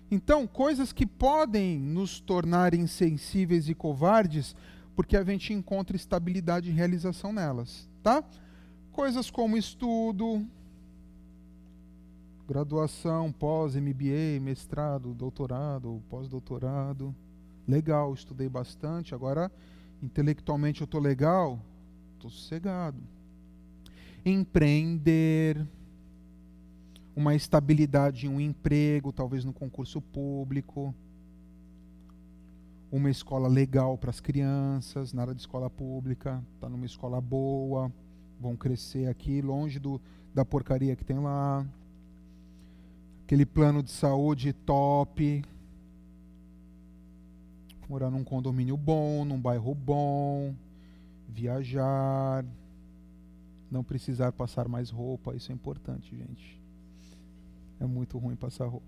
Então, 0.09 0.47
coisas 0.47 0.93
que 0.93 1.05
podem 1.05 1.77
nos 1.77 2.21
tornar 2.21 2.73
insensíveis 2.73 3.69
e 3.69 3.75
covardes, 3.75 4.55
porque 4.95 5.16
a 5.16 5.25
gente 5.25 5.53
encontra 5.53 5.97
estabilidade 5.97 6.71
e 6.71 6.73
realização 6.73 7.33
nelas, 7.33 7.88
tá? 8.01 8.23
Coisas 8.93 9.29
como 9.29 9.57
estudo, 9.57 10.47
graduação, 12.51 13.31
pós-MBA, 13.31 14.41
mestrado, 14.43 15.15
doutorado, 15.15 16.03
pós-doutorado. 16.11 17.15
Legal, 17.65 18.13
estudei 18.13 18.49
bastante, 18.49 19.15
agora 19.15 19.53
intelectualmente 20.03 20.81
eu 20.81 20.85
estou 20.85 21.01
legal, 21.01 21.61
estou 22.14 22.29
sossegado. 22.29 22.99
Empreender, 24.27 25.64
uma 27.14 27.37
estabilidade 27.37 28.27
em 28.27 28.29
um 28.29 28.41
emprego, 28.41 29.12
talvez 29.12 29.45
no 29.45 29.53
concurso 29.53 30.01
público, 30.01 30.93
uma 32.91 33.11
escola 33.11 33.47
legal 33.47 33.97
para 33.97 34.11
as 34.11 34.18
crianças, 34.18 35.12
nada 35.12 35.33
de 35.33 35.41
escola 35.41 35.70
pública, 35.70 36.43
tá 36.61 36.68
numa 36.68 36.85
escola 36.85 37.20
boa, 37.20 37.93
vão 38.41 38.57
crescer 38.57 39.07
aqui 39.07 39.41
longe 39.41 39.79
do, 39.79 40.01
da 40.35 40.45
porcaria 40.45 40.97
que 40.97 41.05
tem 41.05 41.20
lá. 41.20 41.64
Aquele 43.31 43.47
plano 43.47 43.81
de 43.81 43.93
saúde 43.93 44.53
top. 44.53 45.45
Morar 47.89 48.11
num 48.11 48.24
condomínio 48.24 48.76
bom, 48.76 49.24
num 49.24 49.41
bairro 49.41 49.72
bom, 49.72 50.53
viajar, 51.28 52.45
não 53.70 53.85
precisar 53.85 54.33
passar 54.33 54.66
mais 54.66 54.91
roupa, 54.91 55.37
isso 55.37 55.53
é 55.53 55.55
importante, 55.55 56.16
gente. 56.16 56.61
É 57.78 57.87
muito 57.87 58.18
ruim 58.18 58.35
passar 58.35 58.66
roupa. 58.66 58.85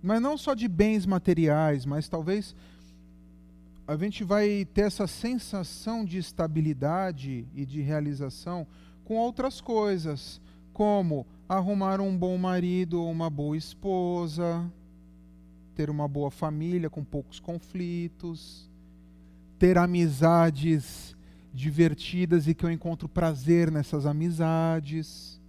Mas 0.00 0.22
não 0.22 0.38
só 0.38 0.54
de 0.54 0.68
bens 0.68 1.06
materiais, 1.06 1.84
mas 1.84 2.08
talvez 2.08 2.54
a 3.84 3.96
gente 3.96 4.22
vai 4.22 4.64
ter 4.64 4.82
essa 4.82 5.08
sensação 5.08 6.04
de 6.04 6.18
estabilidade 6.18 7.48
e 7.52 7.66
de 7.66 7.80
realização 7.80 8.64
com 9.04 9.16
outras 9.16 9.60
coisas, 9.60 10.40
como 10.72 11.26
arrumar 11.48 12.00
um 12.00 12.16
bom 12.16 12.36
marido 12.38 13.02
ou 13.02 13.10
uma 13.10 13.28
boa 13.28 13.56
esposa, 13.56 14.70
ter 15.74 15.90
uma 15.90 16.08
boa 16.08 16.30
família 16.30 16.88
com 16.88 17.04
poucos 17.04 17.38
conflitos, 17.38 18.70
ter 19.58 19.76
amizades 19.76 21.16
divertidas 21.52 22.48
e 22.48 22.54
que 22.54 22.64
eu 22.64 22.70
encontro 22.70 23.08
prazer 23.08 23.70
nessas 23.70 24.06
amizades, 24.06 25.40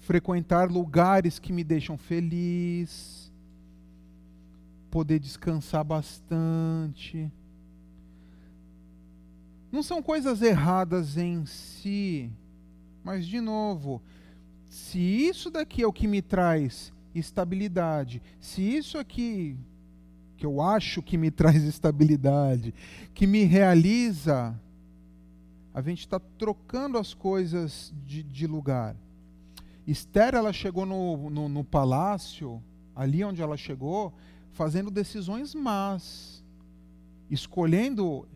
frequentar 0.00 0.70
lugares 0.70 1.38
que 1.38 1.52
me 1.52 1.62
deixam 1.62 1.96
feliz, 1.96 3.32
poder 4.90 5.20
descansar 5.20 5.84
bastante. 5.84 7.30
Não 9.70 9.82
são 9.82 10.02
coisas 10.02 10.42
erradas 10.42 11.16
em 11.16 11.46
si, 11.46 12.30
mas 13.04 13.26
de 13.26 13.40
novo, 13.40 14.02
se 14.68 14.98
isso 14.98 15.50
daqui 15.50 15.82
é 15.82 15.86
o 15.86 15.92
que 15.92 16.06
me 16.06 16.20
traz 16.20 16.92
estabilidade, 17.14 18.22
se 18.40 18.62
isso 18.62 18.98
aqui 18.98 19.56
que 20.36 20.46
eu 20.46 20.62
acho 20.62 21.02
que 21.02 21.18
me 21.18 21.30
traz 21.30 21.62
estabilidade, 21.62 22.74
que 23.12 23.26
me 23.26 23.44
realiza, 23.44 24.58
a 25.72 25.82
gente 25.82 26.00
está 26.00 26.18
trocando 26.18 26.98
as 26.98 27.14
coisas 27.14 27.92
de, 28.06 28.22
de, 28.22 28.46
lugar. 28.46 28.96
Esther, 29.86 30.34
ela 30.34 30.52
chegou 30.52 30.86
no, 30.86 31.30
no, 31.30 31.48
no 31.48 31.62
palácio, 31.62 32.62
ali 32.96 33.22
onde 33.22 33.42
ela 33.42 33.56
chegou, 33.56 34.14
fazendo 34.52 34.90
decisões 34.90 35.54
más, 35.54 36.42
escolhendo 37.30 38.26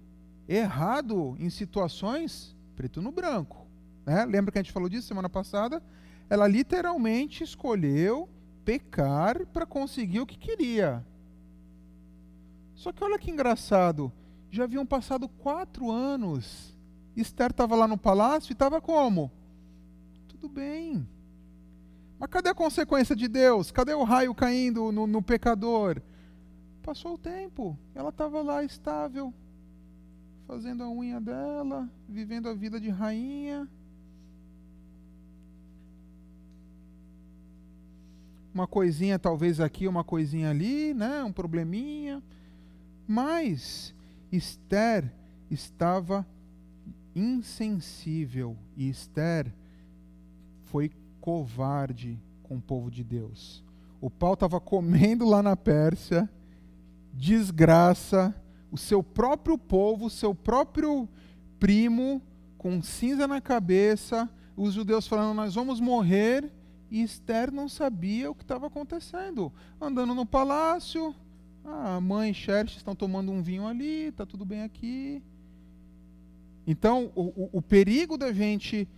errado 0.48 1.36
em 1.38 1.50
situações 1.50 2.54
preto 2.74 3.00
no 3.00 3.12
branco. 3.12 3.66
Né? 4.04 4.24
Lembra 4.24 4.52
que 4.52 4.58
a 4.58 4.62
gente 4.62 4.72
falou 4.72 4.88
disso 4.88 5.08
semana 5.08 5.28
passada? 5.28 5.82
Ela 6.28 6.46
literalmente 6.46 7.44
escolheu 7.44 8.28
pecar 8.64 9.46
para 9.46 9.66
conseguir 9.66 10.20
o 10.20 10.26
que 10.26 10.38
queria. 10.38 11.04
Só 12.74 12.92
que 12.92 13.04
olha 13.04 13.18
que 13.18 13.30
engraçado, 13.30 14.12
já 14.50 14.64
haviam 14.64 14.84
passado 14.84 15.28
quatro 15.28 15.90
anos. 15.90 16.76
Esther 17.16 17.50
estava 17.50 17.76
lá 17.76 17.86
no 17.86 17.96
palácio 17.96 18.50
e 18.50 18.54
estava 18.54 18.80
como? 18.80 19.30
Tudo 20.28 20.48
bem. 20.48 21.06
Mas 22.18 22.30
cadê 22.30 22.50
a 22.50 22.54
consequência 22.54 23.14
de 23.14 23.28
Deus? 23.28 23.70
Cadê 23.70 23.94
o 23.94 24.02
raio 24.02 24.34
caindo 24.34 24.90
no, 24.90 25.06
no 25.06 25.22
pecador? 25.22 26.00
Passou 26.82 27.14
o 27.14 27.18
tempo, 27.18 27.78
ela 27.94 28.10
estava 28.10 28.42
lá 28.42 28.62
estável, 28.62 29.32
fazendo 30.46 30.82
a 30.82 30.90
unha 30.90 31.20
dela, 31.20 31.88
vivendo 32.08 32.48
a 32.48 32.54
vida 32.54 32.80
de 32.80 32.90
rainha. 32.90 33.68
Uma 38.52 38.66
coisinha 38.66 39.18
talvez 39.18 39.58
aqui, 39.58 39.88
uma 39.88 40.04
coisinha 40.04 40.50
ali, 40.50 40.94
né? 40.94 41.24
Um 41.24 41.32
probleminha. 41.32 42.22
Mas 43.06 43.94
Esther 44.30 45.12
estava 45.50 46.26
insensível 47.14 48.56
e 48.76 48.88
Esther 48.88 49.52
foi 50.64 50.90
covarde 51.20 52.18
com 52.42 52.56
o 52.56 52.60
povo 52.60 52.90
de 52.90 53.02
Deus. 53.02 53.62
O 54.00 54.10
pau 54.10 54.34
estava 54.34 54.60
comendo 54.60 55.26
lá 55.26 55.42
na 55.42 55.56
Pérsia, 55.56 56.28
desgraça, 57.12 58.34
o 58.74 58.76
seu 58.76 59.02
próprio 59.04 59.56
povo, 59.56 60.06
o 60.06 60.10
seu 60.10 60.34
próprio 60.34 61.08
primo, 61.60 62.20
com 62.58 62.82
cinza 62.82 63.28
na 63.28 63.40
cabeça, 63.40 64.28
os 64.56 64.74
judeus 64.74 65.06
falando: 65.06 65.36
Nós 65.36 65.54
vamos 65.54 65.78
morrer. 65.78 66.50
E 66.90 67.00
Esther 67.02 67.52
não 67.52 67.68
sabia 67.68 68.28
o 68.30 68.34
que 68.34 68.42
estava 68.42 68.66
acontecendo. 68.66 69.52
Andando 69.80 70.14
no 70.14 70.26
palácio, 70.26 71.14
ah, 71.64 71.94
a 71.96 72.00
mãe 72.00 72.30
e 72.30 72.34
Xerxes 72.34 72.78
estão 72.78 72.96
tomando 72.96 73.32
um 73.32 73.42
vinho 73.42 73.66
ali, 73.66 74.08
está 74.08 74.26
tudo 74.26 74.44
bem 74.44 74.62
aqui. 74.62 75.22
Então, 76.66 77.12
o, 77.14 77.22
o, 77.22 77.48
o 77.52 77.62
perigo 77.62 78.18
da 78.18 78.32
gente 78.32 78.88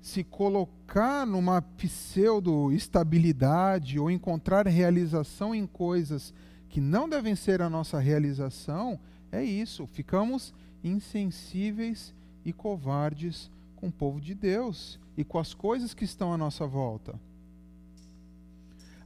se 0.00 0.22
colocar 0.22 1.26
numa 1.26 1.62
pseudo-estabilidade 1.62 3.98
ou 3.98 4.10
encontrar 4.10 4.66
realização 4.66 5.54
em 5.54 5.66
coisas 5.66 6.34
que 6.68 6.80
não 6.80 7.08
devem 7.08 7.34
ser 7.34 7.62
a 7.62 7.70
nossa 7.70 7.98
realização 7.98 8.98
é 9.30 9.42
isso. 9.42 9.86
Ficamos 9.86 10.54
insensíveis 10.82 12.14
e 12.44 12.52
covardes 12.52 13.50
com 13.74 13.88
o 13.88 13.92
povo 13.92 14.20
de 14.20 14.34
Deus 14.34 14.98
e 15.16 15.24
com 15.24 15.38
as 15.38 15.54
coisas 15.54 15.94
que 15.94 16.04
estão 16.04 16.32
à 16.32 16.38
nossa 16.38 16.66
volta. 16.66 17.18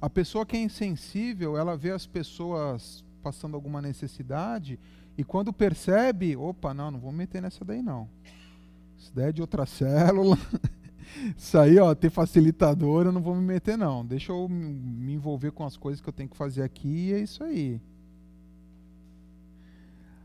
A 0.00 0.08
pessoa 0.08 0.46
que 0.46 0.56
é 0.56 0.60
insensível, 0.60 1.56
ela 1.58 1.76
vê 1.76 1.90
as 1.90 2.06
pessoas 2.06 3.04
passando 3.22 3.54
alguma 3.54 3.82
necessidade 3.82 4.78
e 5.16 5.22
quando 5.22 5.52
percebe, 5.52 6.36
opa, 6.36 6.72
não, 6.72 6.90
não 6.90 6.98
vou 6.98 7.12
meter 7.12 7.42
nessa 7.42 7.64
daí 7.64 7.82
não. 7.82 8.08
Isso 8.96 9.12
daí 9.14 9.28
é 9.28 9.32
de 9.32 9.40
outra 9.42 9.64
célula. 9.66 10.38
Isso 11.36 11.58
aí, 11.58 11.78
ó, 11.78 11.94
ter 11.94 12.10
facilitador, 12.10 13.06
eu 13.06 13.12
não 13.12 13.20
vou 13.20 13.34
me 13.34 13.42
meter 13.42 13.76
não. 13.76 14.04
Deixa 14.04 14.32
eu 14.32 14.48
me 14.48 15.12
envolver 15.12 15.50
com 15.50 15.64
as 15.64 15.76
coisas 15.76 16.00
que 16.00 16.08
eu 16.08 16.12
tenho 16.12 16.28
que 16.28 16.36
fazer 16.36 16.62
aqui 16.62 17.08
e 17.08 17.12
é 17.12 17.18
isso 17.18 17.42
aí. 17.42 17.80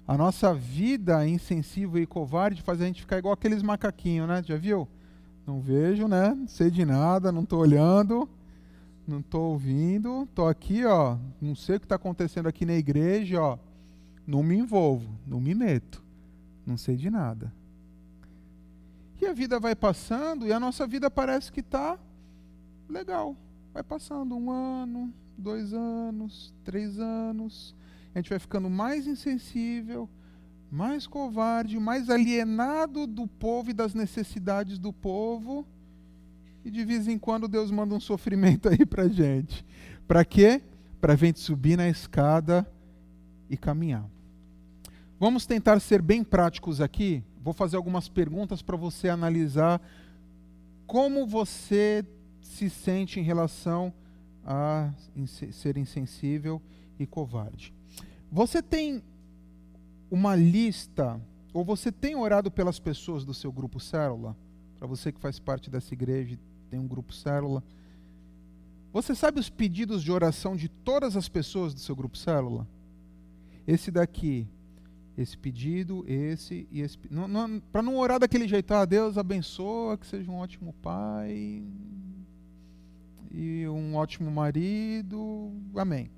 A 0.08 0.18
nossa 0.18 0.54
vida 0.54 1.28
insensível 1.28 2.02
e 2.02 2.06
covarde 2.06 2.62
faz 2.62 2.80
a 2.82 2.86
gente 2.86 3.02
ficar 3.02 3.18
igual 3.18 3.34
aqueles 3.34 3.64
macaquinhos, 3.64 4.28
né? 4.28 4.44
Já 4.44 4.56
viu? 4.56 4.88
Não 5.48 5.60
vejo, 5.60 6.08
né? 6.08 6.34
Não 6.34 6.48
sei 6.48 6.70
de 6.70 6.86
nada, 6.86 7.32
não 7.32 7.44
estou 7.44 7.60
olhando 7.60 8.30
não 9.08 9.20
estou 9.20 9.52
ouvindo, 9.52 10.24
estou 10.24 10.48
aqui, 10.48 10.84
ó, 10.86 11.18
não 11.40 11.56
sei 11.56 11.76
o 11.76 11.80
que 11.80 11.86
está 11.86 11.96
acontecendo 11.96 12.48
aqui 12.48 12.66
na 12.66 12.74
igreja, 12.74 13.42
ó, 13.42 13.58
não 14.26 14.42
me 14.42 14.56
envolvo, 14.58 15.10
não 15.28 15.40
me 15.40 15.54
meto, 15.54 16.04
não 16.66 16.78
sei 16.78 16.96
de 16.96 17.10
nada. 17.10 17.54
A 19.28 19.34
vida 19.34 19.60
vai 19.60 19.76
passando 19.76 20.48
e 20.48 20.54
a 20.54 20.60
nossa 20.60 20.86
vida 20.86 21.10
parece 21.10 21.52
que 21.52 21.60
está 21.60 21.98
legal. 22.88 23.36
Vai 23.74 23.84
passando 23.84 24.36
um 24.36 24.52
ano, 24.52 25.14
dois 25.38 25.74
anos, 25.74 26.54
três 26.64 27.00
anos, 27.00 27.76
a 28.14 28.20
gente 28.20 28.30
vai 28.30 28.40
ficando 28.40 28.70
mais 28.70 29.08
insensível, 29.08 30.10
mais 30.72 31.06
covarde, 31.06 31.78
mais 31.80 32.10
alienado 32.10 33.06
do 33.06 33.28
povo 33.28 33.72
e 33.72 33.74
das 33.74 33.94
necessidades 33.94 34.80
do 34.80 34.94
povo 34.94 35.66
e 36.64 36.72
de 36.72 36.84
vez 36.84 37.08
em 37.08 37.18
quando 37.20 37.48
Deus 37.48 37.70
manda 37.70 37.94
um 37.94 38.00
sofrimento 38.00 38.68
aí 38.70 38.86
para 38.86 39.08
gente. 39.08 39.66
Para 40.08 40.26
quê? 40.26 40.62
Para 41.00 41.14
a 41.14 41.16
gente 41.16 41.40
subir 41.40 41.78
na 41.78 41.88
escada 41.88 42.66
e 43.50 43.56
caminhar. 43.56 44.06
Vamos 45.20 45.46
tentar 45.46 45.80
ser 45.80 46.02
bem 46.02 46.24
práticos 46.24 46.82
aqui. 46.82 47.24
Vou 47.46 47.54
fazer 47.54 47.78
algumas 47.78 48.10
perguntas 48.10 48.64
para 48.64 48.76
você 48.76 49.08
analisar 49.08 49.80
como 50.88 51.28
você 51.28 52.04
se 52.42 52.72
sente 52.72 53.20
em 53.20 53.24
relação 53.24 53.94
a 54.44 54.92
ser 55.52 55.78
insensível 55.78 56.60
e 56.98 57.06
covarde. 57.06 57.72
Você 58.32 58.64
tem 58.64 59.04
uma 60.10 60.36
lista, 60.36 61.22
ou 61.54 61.64
você 61.64 61.92
tem 61.92 62.16
orado 62.16 62.50
pelas 62.50 62.80
pessoas 62.80 63.24
do 63.24 63.32
seu 63.32 63.52
grupo 63.52 63.80
célula? 63.80 64.36
Para 64.80 64.88
você 64.88 65.12
que 65.12 65.20
faz 65.20 65.38
parte 65.38 65.70
dessa 65.70 65.94
igreja 65.94 66.40
tem 66.72 66.80
um 66.80 66.88
grupo 66.88 67.14
célula. 67.14 67.64
Você 68.92 69.14
sabe 69.14 69.40
os 69.40 69.52
pedidos 69.52 70.02
de 70.02 70.12
oração 70.12 70.56
de 70.56 70.68
todas 70.68 71.16
as 71.16 71.30
pessoas 71.30 71.76
do 71.76 71.80
seu 71.80 71.96
grupo 71.96 72.18
célula? 72.18 72.68
Esse 73.68 73.92
daqui, 73.92 74.48
esse 75.18 75.38
pedido, 75.38 76.04
esse 76.08 76.68
e 76.72 76.82
esse. 76.82 76.98
Para 77.72 77.82
não 77.82 77.98
orar 77.98 78.20
daquele 78.20 78.48
jeito, 78.48 78.72
ah, 78.74 78.86
Deus 78.86 79.18
abençoa, 79.18 79.98
que 79.98 80.06
seja 80.06 80.30
um 80.30 80.38
ótimo 80.38 80.74
pai 80.82 81.64
e 83.32 83.68
um 83.68 83.96
ótimo 83.96 84.30
marido. 84.30 85.52
Amém. 85.76 86.10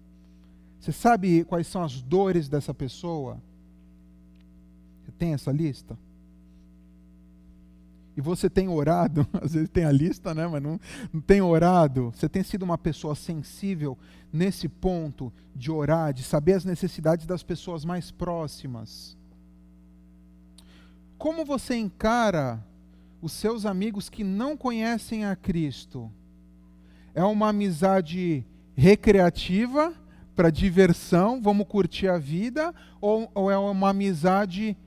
Você 0.80 0.92
sabe 0.92 1.44
quais 1.44 1.68
são 1.68 1.84
as 1.84 2.02
dores 2.02 2.48
dessa 2.48 2.74
pessoa? 2.74 3.42
Você 5.04 5.12
tem 5.12 5.34
essa 5.34 5.52
lista? 5.52 5.98
E 8.18 8.22
você 8.22 8.50
tem 8.50 8.68
orado, 8.68 9.28
às 9.40 9.54
vezes 9.54 9.70
tem 9.70 9.86
a 9.86 9.92
lista, 9.92 10.34
né, 10.34 10.48
mas 10.48 10.62
não, 10.62 10.80
não 11.14 11.22
tem 11.22 11.40
orado, 11.40 12.12
você 12.12 12.28
tem 12.28 12.42
sido 12.42 12.64
uma 12.64 12.78
pessoa 12.78 13.14
sensível 13.14 13.96
nesse 14.34 14.68
ponto 14.68 15.32
de 15.56 15.72
orar, 15.72 16.12
de 16.12 16.24
saber 16.24 16.54
as 16.54 16.66
necessidades 16.66 17.28
das 17.28 17.44
pessoas 17.44 17.86
mais 17.86 18.10
próximas. 18.10 19.16
Como 21.18 21.46
você 21.46 21.76
encara 21.76 22.64
os 23.22 23.32
seus 23.32 23.66
amigos 23.66 24.10
que 24.10 24.24
não 24.24 24.58
conhecem 24.58 25.24
a 25.24 25.36
Cristo? 25.36 26.12
É 27.14 27.24
uma 27.24 27.50
amizade 27.50 28.44
recreativa, 28.76 29.94
para 30.36 30.52
diversão, 30.52 31.42
vamos 31.42 31.68
curtir 31.68 32.08
a 32.08 32.20
vida, 32.20 32.74
ou, 33.02 33.30
ou 33.34 33.50
é 33.50 33.58
uma 33.58 33.90
amizade, 33.90 34.78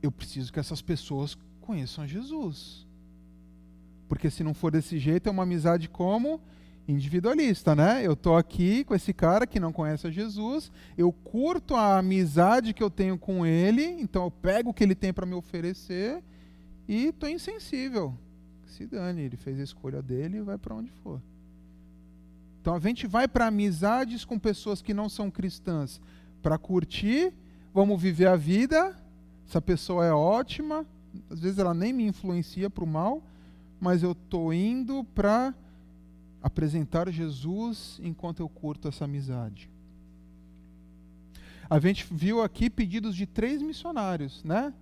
eu 0.00 0.12
preciso 0.12 0.52
que 0.52 0.60
essas 0.60 0.80
pessoas 0.80 1.36
conheçam 1.64 2.06
Jesus. 2.06 2.86
Porque 4.08 4.30
se 4.30 4.44
não 4.44 4.52
for 4.52 4.70
desse 4.70 4.98
jeito, 4.98 5.28
é 5.28 5.32
uma 5.32 5.44
amizade 5.44 5.88
como 5.88 6.40
individualista, 6.86 7.74
né? 7.74 8.06
Eu 8.06 8.14
tô 8.14 8.36
aqui 8.36 8.84
com 8.84 8.94
esse 8.94 9.14
cara 9.14 9.46
que 9.46 9.58
não 9.58 9.72
conhece 9.72 10.06
a 10.06 10.10
Jesus, 10.10 10.70
eu 10.98 11.10
curto 11.10 11.74
a 11.74 11.98
amizade 11.98 12.74
que 12.74 12.82
eu 12.82 12.90
tenho 12.90 13.18
com 13.18 13.46
ele, 13.46 13.82
então 13.82 14.24
eu 14.24 14.30
pego 14.30 14.70
o 14.70 14.74
que 14.74 14.84
ele 14.84 14.94
tem 14.94 15.12
para 15.12 15.24
me 15.24 15.34
oferecer 15.34 16.22
e 16.86 17.10
tô 17.12 17.26
insensível. 17.26 18.14
Se 18.66 18.86
dane, 18.86 19.22
ele 19.22 19.36
fez 19.36 19.58
a 19.58 19.62
escolha 19.62 20.02
dele 20.02 20.38
e 20.38 20.42
vai 20.42 20.58
para 20.58 20.74
onde 20.74 20.90
for. 21.02 21.22
Então 22.60 22.74
a 22.74 22.80
gente 22.80 23.06
vai 23.06 23.26
para 23.26 23.46
amizades 23.46 24.24
com 24.24 24.38
pessoas 24.38 24.82
que 24.82 24.92
não 24.92 25.08
são 25.08 25.30
cristãs 25.30 26.00
para 26.42 26.58
curtir, 26.58 27.32
vamos 27.72 28.00
viver 28.00 28.26
a 28.26 28.36
vida. 28.36 28.96
Essa 29.48 29.60
pessoa 29.60 30.04
é 30.04 30.12
ótima, 30.12 30.86
às 31.30 31.40
vezes 31.40 31.58
ela 31.58 31.74
nem 31.74 31.92
me 31.92 32.06
influencia 32.06 32.68
para 32.68 32.84
o 32.84 32.86
mal, 32.86 33.22
mas 33.80 34.02
eu 34.02 34.14
tô 34.14 34.52
indo 34.52 35.04
para 35.14 35.54
apresentar 36.42 37.10
Jesus 37.10 37.98
enquanto 38.02 38.40
eu 38.40 38.48
curto 38.48 38.88
essa 38.88 39.04
amizade. 39.04 39.70
A 41.68 41.78
gente 41.78 42.06
viu 42.10 42.42
aqui 42.42 42.68
pedidos 42.68 43.16
de 43.16 43.26
três 43.26 43.62
missionários, 43.62 44.44
né? 44.44 44.72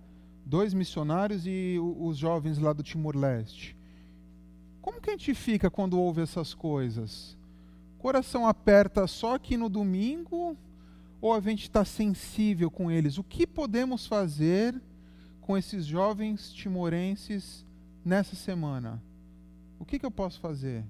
Dois 0.45 0.73
missionários 0.73 1.47
e 1.47 1.77
os 1.79 2.17
jovens 2.17 2.57
lá 2.57 2.73
do 2.73 2.83
Timor-Leste. 2.83 3.75
Como 4.81 4.99
que 4.99 5.09
a 5.09 5.13
gente 5.13 5.33
fica 5.33 5.71
quando 5.71 5.97
ouve 5.97 6.21
essas 6.21 6.53
coisas? 6.53 7.37
Coração 7.97 8.45
aperta 8.45 9.07
só 9.07 9.35
aqui 9.35 9.55
no 9.55 9.69
domingo 9.69 10.57
ou 11.21 11.33
a 11.33 11.39
gente 11.39 11.63
está 11.63 11.85
sensível 11.85 12.69
com 12.69 12.91
eles? 12.91 13.17
O 13.17 13.23
que 13.23 13.47
podemos 13.47 14.05
fazer 14.05 14.75
com 15.43 15.57
esses 15.57 15.85
jovens 15.85 16.51
timorenses 16.51 17.65
nessa 18.03 18.35
semana? 18.35 19.01
O 19.77 19.85
que, 19.85 19.99
que 19.99 20.05
eu 20.05 20.11
posso 20.11 20.39
fazer? 20.39 20.83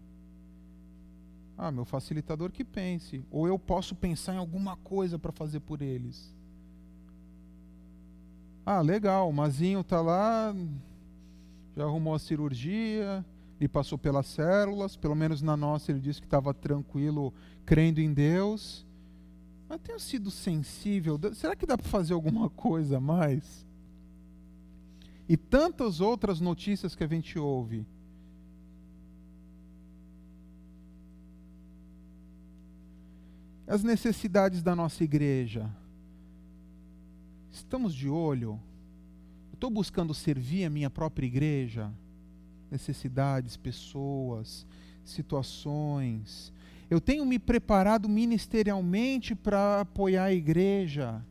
Ah, 1.57 1.71
meu 1.71 1.85
facilitador 1.85 2.51
que 2.51 2.63
pense. 2.63 3.25
Ou 3.31 3.47
eu 3.47 3.57
posso 3.57 3.95
pensar 3.95 4.35
em 4.35 4.37
alguma 4.37 4.77
coisa 4.77 5.17
para 5.17 5.31
fazer 5.31 5.59
por 5.59 5.81
eles. 5.81 6.33
Ah, 8.65 8.81
legal, 8.81 9.27
o 9.27 9.33
Mazinho 9.33 9.81
está 9.81 9.99
lá, 9.99 10.55
já 11.75 11.83
arrumou 11.83 12.13
a 12.13 12.19
cirurgia, 12.19 13.25
e 13.59 13.67
passou 13.67 13.97
pelas 13.97 14.27
células, 14.27 14.95
pelo 14.95 15.15
menos 15.15 15.41
na 15.41 15.57
nossa 15.57 15.91
ele 15.91 15.99
disse 15.99 16.21
que 16.21 16.27
estava 16.27 16.53
tranquilo, 16.53 17.33
crendo 17.65 17.99
em 17.99 18.13
Deus. 18.13 18.85
Mas 19.67 19.81
tenho 19.81 19.99
sido 19.99 20.29
sensível, 20.29 21.19
será 21.33 21.55
que 21.55 21.65
dá 21.65 21.77
para 21.77 21.87
fazer 21.87 22.13
alguma 22.13 22.49
coisa 22.49 22.97
a 22.97 23.01
mais? 23.01 23.65
E 25.27 25.37
tantas 25.37 26.01
outras 26.01 26.39
notícias 26.39 26.95
que 26.95 27.03
a 27.03 27.07
gente 27.07 27.39
ouve. 27.39 27.85
as 33.67 33.83
necessidades 33.83 34.61
da 34.61 34.75
nossa 34.75 35.03
igreja. 35.03 35.69
Estamos 37.51 37.93
de 37.95 38.09
olho? 38.09 38.59
Estou 39.53 39.69
buscando 39.69 40.13
servir 40.13 40.65
a 40.65 40.69
minha 40.69 40.89
própria 40.89 41.25
igreja? 41.25 41.91
Necessidades, 42.69 43.55
pessoas, 43.55 44.65
situações. 45.03 46.51
Eu 46.89 46.99
tenho 46.99 47.25
me 47.25 47.39
preparado 47.39 48.09
ministerialmente 48.09 49.33
para 49.33 49.81
apoiar 49.81 50.25
a 50.25 50.33
igreja. 50.33 51.23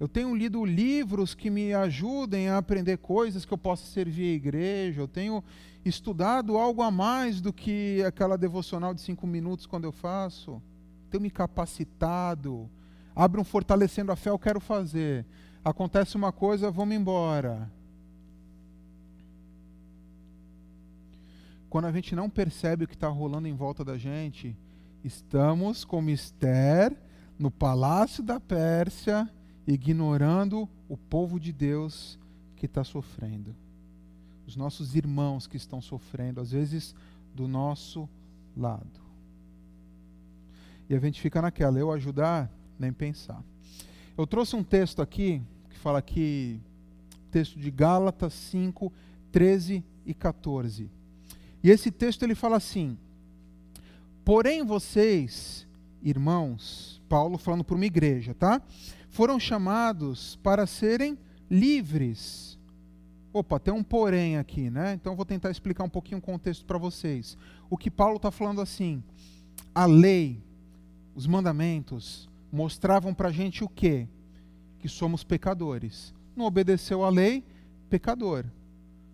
Eu 0.00 0.08
tenho 0.08 0.34
lido 0.34 0.64
livros 0.64 1.34
que 1.34 1.50
me 1.50 1.74
ajudem 1.74 2.48
a 2.48 2.56
aprender 2.56 2.96
coisas 2.96 3.44
que 3.44 3.52
eu 3.52 3.58
possa 3.58 3.84
servir 3.84 4.32
a 4.32 4.34
igreja. 4.34 5.02
Eu 5.02 5.06
tenho 5.06 5.44
estudado 5.84 6.56
algo 6.56 6.80
a 6.80 6.90
mais 6.90 7.42
do 7.42 7.52
que 7.52 8.02
aquela 8.06 8.38
devocional 8.38 8.94
de 8.94 9.02
cinco 9.02 9.26
minutos 9.26 9.66
quando 9.66 9.84
eu 9.84 9.92
faço. 9.92 10.62
Tenho 11.10 11.22
me 11.22 11.30
capacitado. 11.30 12.70
Abre 13.14 13.42
um 13.42 13.44
fortalecendo 13.44 14.10
a 14.10 14.16
fé, 14.16 14.30
eu 14.30 14.38
quero 14.38 14.58
fazer. 14.58 15.26
Acontece 15.62 16.16
uma 16.16 16.32
coisa, 16.32 16.70
vamos 16.70 16.96
embora. 16.96 17.70
Quando 21.68 21.84
a 21.84 21.92
gente 21.92 22.16
não 22.16 22.30
percebe 22.30 22.84
o 22.84 22.88
que 22.88 22.94
está 22.94 23.08
rolando 23.08 23.48
em 23.48 23.54
volta 23.54 23.84
da 23.84 23.98
gente, 23.98 24.56
estamos 25.04 25.84
como 25.84 26.08
Esther 26.08 26.96
no 27.38 27.50
palácio 27.50 28.22
da 28.22 28.40
Pérsia, 28.40 29.28
ignorando 29.72 30.68
o 30.88 30.96
povo 30.96 31.38
de 31.38 31.52
Deus 31.52 32.18
que 32.56 32.66
está 32.66 32.84
sofrendo 32.84 33.54
os 34.50 34.56
nossos 34.56 34.96
irmãos 34.96 35.46
que 35.46 35.56
estão 35.56 35.80
sofrendo, 35.80 36.40
às 36.40 36.50
vezes 36.50 36.92
do 37.32 37.46
nosso 37.46 38.08
lado. 38.56 39.00
E 40.88 40.94
a 40.94 40.98
gente 40.98 41.20
fica 41.20 41.40
naquela, 41.40 41.78
eu 41.78 41.92
ajudar, 41.92 42.50
nem 42.76 42.92
pensar. 42.92 43.40
Eu 44.18 44.26
trouxe 44.26 44.56
um 44.56 44.64
texto 44.64 45.00
aqui, 45.00 45.40
que 45.70 45.78
fala 45.78 46.00
aqui, 46.00 46.60
texto 47.30 47.60
de 47.60 47.70
Gálatas 47.70 48.34
5, 48.34 48.92
13 49.30 49.84
e 50.04 50.12
14. 50.12 50.90
E 51.62 51.70
esse 51.70 51.92
texto 51.92 52.24
ele 52.24 52.34
fala 52.34 52.56
assim: 52.56 52.98
Porém 54.24 54.64
vocês, 54.64 55.64
irmãos, 56.02 57.00
Paulo 57.08 57.38
falando 57.38 57.62
para 57.62 57.76
uma 57.76 57.86
igreja, 57.86 58.34
tá? 58.34 58.60
Foram 59.10 59.38
chamados 59.38 60.36
para 60.36 60.66
serem 60.66 61.18
livres 61.50 62.50
Opa, 63.32 63.60
tem 63.60 63.72
um 63.72 63.82
porém 63.82 64.36
aqui, 64.36 64.68
né? 64.70 64.94
Então 64.94 65.14
vou 65.14 65.24
tentar 65.24 65.50
explicar 65.50 65.84
um 65.84 65.88
pouquinho 65.88 66.18
o 66.18 66.22
contexto 66.22 66.64
para 66.64 66.78
vocês. 66.78 67.38
O 67.68 67.76
que 67.76 67.88
Paulo 67.88 68.16
está 68.16 68.30
falando 68.30 68.60
assim, 68.60 69.04
a 69.72 69.86
lei, 69.86 70.42
os 71.14 71.28
mandamentos, 71.28 72.28
mostravam 72.50 73.14
para 73.14 73.28
a 73.28 73.32
gente 73.32 73.62
o 73.62 73.68
quê? 73.68 74.08
Que 74.80 74.88
somos 74.88 75.22
pecadores. 75.22 76.12
Não 76.34 76.44
obedeceu 76.44 77.04
a 77.04 77.08
lei, 77.08 77.44
pecador. 77.88 78.44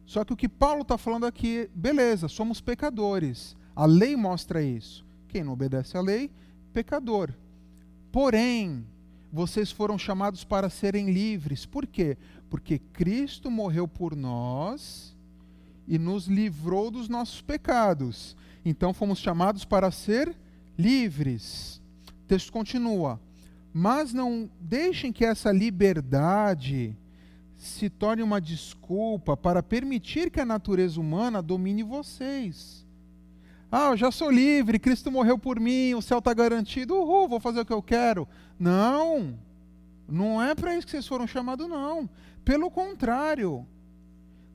Só 0.07 0.25
que 0.25 0.33
o 0.33 0.37
que 0.37 0.49
Paulo 0.49 0.81
está 0.81 0.97
falando 0.97 1.27
aqui, 1.27 1.69
beleza, 1.75 2.27
somos 2.27 2.59
pecadores. 2.59 3.55
A 3.75 3.85
lei 3.85 4.17
mostra 4.17 4.63
isso. 4.63 5.05
Quem 5.29 5.45
não 5.45 5.53
obedece 5.53 5.95
à 5.95 6.01
lei, 6.01 6.31
pecador. 6.73 7.35
Porém, 8.11 8.87
vocês 9.33 9.71
foram 9.71 9.99
chamados 9.99 10.45
para 10.45 10.71
serem 10.71 11.11
livres. 11.11 11.67
Por 11.67 11.87
quê? 11.87 12.17
Porque 12.49 12.79
Cristo 12.79 13.51
morreu 13.51 13.89
por 13.89 14.15
nós 14.15 15.17
e 15.87 15.99
nos 15.99 16.27
livrou 16.27 16.91
dos 16.91 17.09
nossos 17.09 17.41
pecados. 17.41 18.37
Então 18.65 18.95
fomos 18.95 19.19
chamados 19.19 19.65
para 19.65 19.91
ser 19.91 20.35
livres. 20.79 21.81
O 22.09 22.27
texto 22.27 22.53
continua. 22.53 23.21
Mas 23.73 24.13
não 24.13 24.49
deixem 24.61 25.13
que 25.13 25.25
essa 25.25 25.53
liberdade 25.53 26.97
se 27.57 27.91
torne 27.91 28.23
uma 28.23 28.41
desculpa 28.41 29.37
para 29.37 29.63
permitir 29.63 30.31
que 30.31 30.41
a 30.41 30.47
natureza 30.47 31.01
humana 31.01 31.43
domine 31.43 31.83
vocês. 31.83 32.86
Ah, 33.79 33.91
eu 33.91 33.97
já 33.99 34.11
sou 34.11 34.31
livre, 34.31 34.79
Cristo 34.79 35.13
morreu 35.13 35.39
por 35.39 35.61
mim, 35.61 35.93
o 35.93 36.01
céu 36.01 36.19
está 36.19 36.33
garantido, 36.33 36.95
uhul, 36.95 37.29
vou 37.29 37.39
fazer 37.39 37.61
o 37.61 37.67
que 37.67 37.75
eu 37.75 37.83
quero. 37.83 38.27
Não, 38.59 39.39
não 40.09 40.43
é 40.43 40.55
para 40.55 40.75
isso 40.75 40.87
que 40.87 40.93
vocês 40.93 41.07
foram 41.07 41.27
chamados, 41.27 41.69
não. 41.69 42.09
Pelo 42.43 42.71
contrário, 42.71 43.67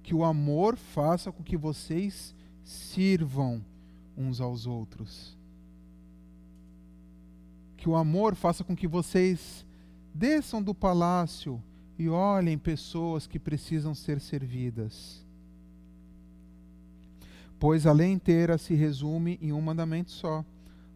que 0.02 0.16
o 0.16 0.24
amor 0.26 0.76
faça 0.76 1.32
com 1.32 1.44
que 1.44 1.56
vocês 1.56 2.34
sirvam 2.64 3.64
uns 4.18 4.42
aos 4.42 4.66
outros. 4.66 5.38
Que 7.78 7.88
o 7.88 7.96
amor 7.96 8.34
faça 8.34 8.64
com 8.64 8.76
que 8.76 8.88
vocês 8.88 9.64
desçam 10.12 10.64
do 10.64 10.74
palácio 10.74 11.62
e 11.96 12.10
olhem 12.10 12.58
pessoas 12.58 13.28
que 13.28 13.38
precisam 13.38 13.94
ser 13.94 14.20
servidas. 14.20 15.24
Pois 17.62 17.86
a 17.86 17.92
lei 17.92 18.12
inteira 18.12 18.58
se 18.58 18.74
resume 18.74 19.38
em 19.40 19.54
um 19.54 19.62
mandamento 19.62 20.10
só: 20.10 20.44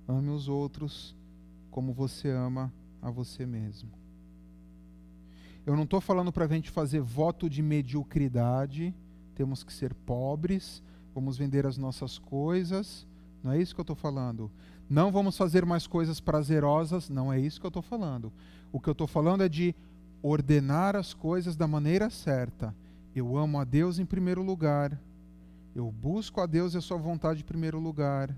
ame 0.08 0.32
os 0.32 0.48
outros 0.48 1.16
como 1.70 1.94
você 1.94 2.32
ama 2.32 2.74
a 3.00 3.12
você 3.12 3.46
mesmo. 3.46 3.92
Eu 5.64 5.76
não 5.76 5.84
estou 5.84 6.02
falando 6.02 6.32
para 6.32 6.46
a 6.46 6.48
gente 6.48 6.72
fazer 6.72 7.02
voto 7.02 7.48
de 7.48 7.62
mediocridade, 7.62 8.96
temos 9.36 9.64
que 9.64 9.72
ser 9.72 9.94
pobres, 9.94 10.82
vamos 11.14 11.38
vender 11.38 11.68
as 11.68 11.78
nossas 11.78 12.18
coisas, 12.18 13.06
não 13.44 13.52
é 13.52 13.62
isso 13.62 13.76
que 13.76 13.82
eu 13.82 13.84
estou 13.84 13.96
falando. 13.96 14.50
Não 14.90 15.12
vamos 15.12 15.38
fazer 15.38 15.64
mais 15.68 15.86
coisas 15.86 16.20
prazerosas, 16.20 17.12
não 17.12 17.32
é 17.32 17.40
isso 17.40 17.60
que 17.60 17.68
eu 17.68 17.70
estou 17.70 17.84
falando. 17.84 18.34
O 18.72 18.80
que 18.80 18.90
eu 18.90 18.94
estou 18.94 19.06
falando 19.06 19.44
é 19.44 19.50
de 19.50 19.76
ordenar 20.20 20.96
as 20.96 21.14
coisas 21.14 21.56
da 21.56 21.68
maneira 21.68 22.10
certa. 22.10 22.76
Eu 23.16 23.38
amo 23.38 23.60
a 23.60 23.64
Deus 23.64 24.00
em 24.00 24.06
primeiro 24.06 24.42
lugar, 24.42 25.00
eu 25.76 25.92
busco 25.92 26.40
a 26.40 26.46
Deus 26.46 26.74
e 26.74 26.78
a 26.78 26.82
Sua 26.82 26.98
vontade 26.98 27.42
em 27.42 27.46
primeiro 27.46 27.80
lugar. 27.80 28.34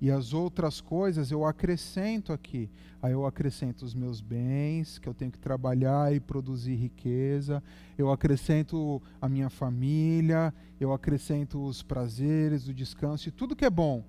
E 0.00 0.10
as 0.10 0.32
outras 0.32 0.80
coisas 0.80 1.30
eu 1.30 1.44
acrescento 1.44 2.32
aqui. 2.32 2.70
Aí 3.02 3.12
eu 3.12 3.26
acrescento 3.26 3.84
os 3.84 3.94
meus 3.94 4.20
bens, 4.20 4.98
que 4.98 5.08
eu 5.08 5.12
tenho 5.12 5.30
que 5.30 5.38
trabalhar 5.38 6.14
e 6.14 6.20
produzir 6.20 6.74
riqueza. 6.74 7.62
Eu 7.98 8.10
acrescento 8.10 9.02
a 9.20 9.28
minha 9.28 9.50
família. 9.50 10.54
Eu 10.80 10.92
acrescento 10.92 11.62
os 11.62 11.82
prazeres, 11.82 12.66
o 12.66 12.72
descanso 12.72 13.28
e 13.28 13.32
tudo 13.32 13.56
que 13.56 13.64
é 13.64 13.70
bom. 13.70 14.02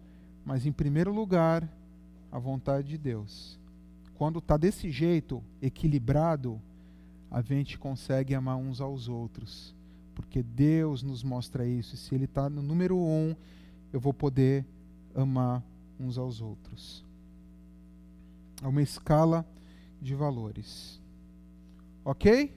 Mas 0.45 0.65
em 0.65 0.71
primeiro 0.71 1.13
lugar, 1.13 1.67
a 2.31 2.39
vontade 2.39 2.87
de 2.87 2.97
Deus. 2.97 3.59
Quando 4.13 4.39
está 4.39 4.55
desse 4.55 4.89
jeito, 4.91 5.43
equilibrado, 5.61 6.61
a 7.29 7.41
gente 7.41 7.77
consegue 7.77 8.33
amar 8.33 8.55
uns 8.55 8.79
aos 8.79 9.09
outros. 9.09 9.75
Porque 10.20 10.43
Deus 10.43 11.01
nos 11.01 11.24
mostra 11.24 11.65
isso. 11.65 11.95
E 11.95 11.97
se 11.97 12.13
Ele 12.13 12.26
está 12.26 12.49
no 12.49 12.61
número 12.61 12.97
um, 12.97 13.34
eu 13.93 14.01
vou 14.01 14.13
poder 14.13 14.65
amar 15.15 15.63
uns 15.97 16.17
aos 16.17 16.41
outros. 16.41 17.05
É 18.61 18.67
uma 18.67 18.82
escala 18.82 19.47
de 20.01 20.13
valores. 20.13 21.01
Ok? 22.03 22.53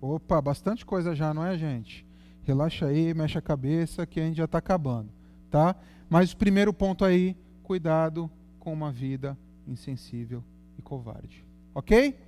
Opa, 0.00 0.42
bastante 0.42 0.84
coisa 0.84 1.14
já, 1.14 1.32
não 1.32 1.46
é, 1.46 1.56
gente? 1.56 2.04
Relaxa 2.42 2.86
aí, 2.86 3.14
mexe 3.14 3.38
a 3.38 3.42
cabeça 3.42 4.04
que 4.04 4.18
a 4.18 4.24
gente 4.24 4.38
já 4.38 4.46
está 4.46 4.58
acabando, 4.58 5.10
tá? 5.48 5.76
Mas 6.08 6.32
o 6.32 6.36
primeiro 6.36 6.72
ponto 6.72 7.04
aí, 7.04 7.36
cuidado 7.62 8.28
com 8.58 8.72
uma 8.72 8.90
vida 8.90 9.38
insensível 9.64 10.42
e 10.76 10.82
covarde. 10.82 11.44
Ok? 11.72 12.18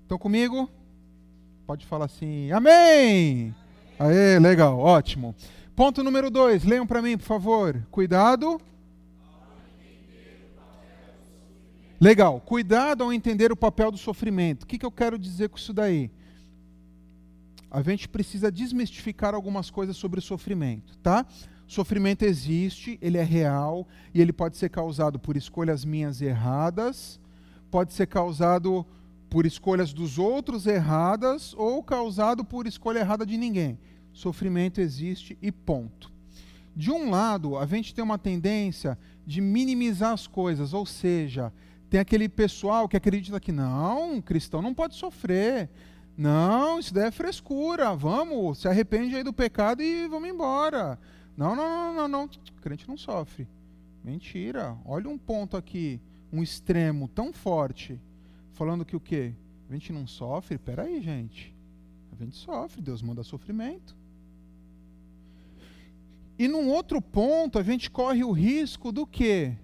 Estão 0.00 0.16
comigo? 0.16 0.70
Pode 1.66 1.84
falar 1.84 2.06
assim, 2.06 2.50
amém! 2.50 3.54
Aê, 3.98 4.38
legal, 4.38 4.78
ótimo. 4.78 5.34
Ponto 5.74 6.02
número 6.02 6.30
dois, 6.30 6.64
leiam 6.64 6.86
para 6.86 7.02
mim, 7.02 7.16
por 7.16 7.24
favor. 7.24 7.86
Cuidado 7.90 8.60
Legal. 12.02 12.40
Cuidado 12.40 13.04
ao 13.04 13.12
entender 13.12 13.52
o 13.52 13.56
papel 13.56 13.92
do 13.92 13.96
sofrimento. 13.96 14.64
O 14.64 14.66
que, 14.66 14.76
que 14.76 14.84
eu 14.84 14.90
quero 14.90 15.16
dizer 15.16 15.48
com 15.48 15.56
isso 15.56 15.72
daí? 15.72 16.10
A 17.70 17.80
gente 17.80 18.08
precisa 18.08 18.50
desmistificar 18.50 19.36
algumas 19.36 19.70
coisas 19.70 19.96
sobre 19.96 20.18
o 20.18 20.22
sofrimento, 20.22 20.98
tá? 20.98 21.24
Sofrimento 21.64 22.24
existe, 22.24 22.98
ele 23.00 23.18
é 23.18 23.22
real 23.22 23.86
e 24.12 24.20
ele 24.20 24.32
pode 24.32 24.56
ser 24.56 24.68
causado 24.68 25.16
por 25.16 25.36
escolhas 25.36 25.84
minhas 25.84 26.20
erradas, 26.20 27.20
pode 27.70 27.92
ser 27.92 28.08
causado 28.08 28.84
por 29.32 29.46
escolhas 29.46 29.94
dos 29.94 30.18
outros 30.18 30.66
erradas 30.66 31.54
ou 31.54 31.82
causado 31.82 32.44
por 32.44 32.66
escolha 32.66 32.98
errada 32.98 33.24
de 33.24 33.38
ninguém. 33.38 33.78
Sofrimento 34.12 34.78
existe 34.78 35.38
e 35.40 35.50
ponto. 35.50 36.12
De 36.76 36.90
um 36.90 37.08
lado, 37.08 37.56
a 37.56 37.64
gente 37.64 37.94
tem 37.94 38.04
uma 38.04 38.18
tendência 38.18 38.98
de 39.26 39.40
minimizar 39.40 40.12
as 40.12 40.26
coisas, 40.26 40.74
ou 40.74 40.84
seja, 40.84 41.50
tem 41.88 41.98
aquele 41.98 42.28
pessoal 42.28 42.86
que 42.86 42.94
acredita 42.94 43.40
que 43.40 43.52
não, 43.52 44.20
cristão 44.20 44.60
não 44.60 44.74
pode 44.74 44.96
sofrer. 44.96 45.70
Não, 46.14 46.78
isso 46.78 46.92
daí 46.92 47.06
é 47.06 47.10
frescura. 47.10 47.96
Vamos, 47.96 48.58
se 48.58 48.68
arrepende 48.68 49.16
aí 49.16 49.24
do 49.24 49.32
pecado 49.32 49.82
e 49.82 50.06
vamos 50.08 50.28
embora. 50.28 50.98
Não, 51.34 51.56
não, 51.56 51.70
não, 51.70 51.94
não, 51.94 52.08
não. 52.08 52.30
Crente 52.60 52.86
não 52.86 52.98
sofre. 52.98 53.48
Mentira. 54.04 54.76
Olha 54.84 55.08
um 55.08 55.16
ponto 55.16 55.56
aqui, 55.56 56.02
um 56.30 56.42
extremo 56.42 57.08
tão 57.08 57.32
forte, 57.32 57.98
falando 58.52 58.84
que 58.84 58.96
o 58.96 59.00
quê? 59.00 59.34
A 59.68 59.72
gente 59.72 59.92
não 59.92 60.06
sofre? 60.06 60.58
Peraí, 60.58 61.00
gente. 61.02 61.54
A 62.12 62.22
gente 62.22 62.36
sofre, 62.36 62.80
Deus 62.80 63.02
manda 63.02 63.22
sofrimento. 63.22 63.96
E 66.38 66.48
num 66.48 66.68
outro 66.68 67.00
ponto, 67.00 67.58
a 67.58 67.62
gente 67.62 67.90
corre 67.90 68.24
o 68.24 68.32
risco 68.32 68.90
do 68.90 69.06
quê? 69.06 69.56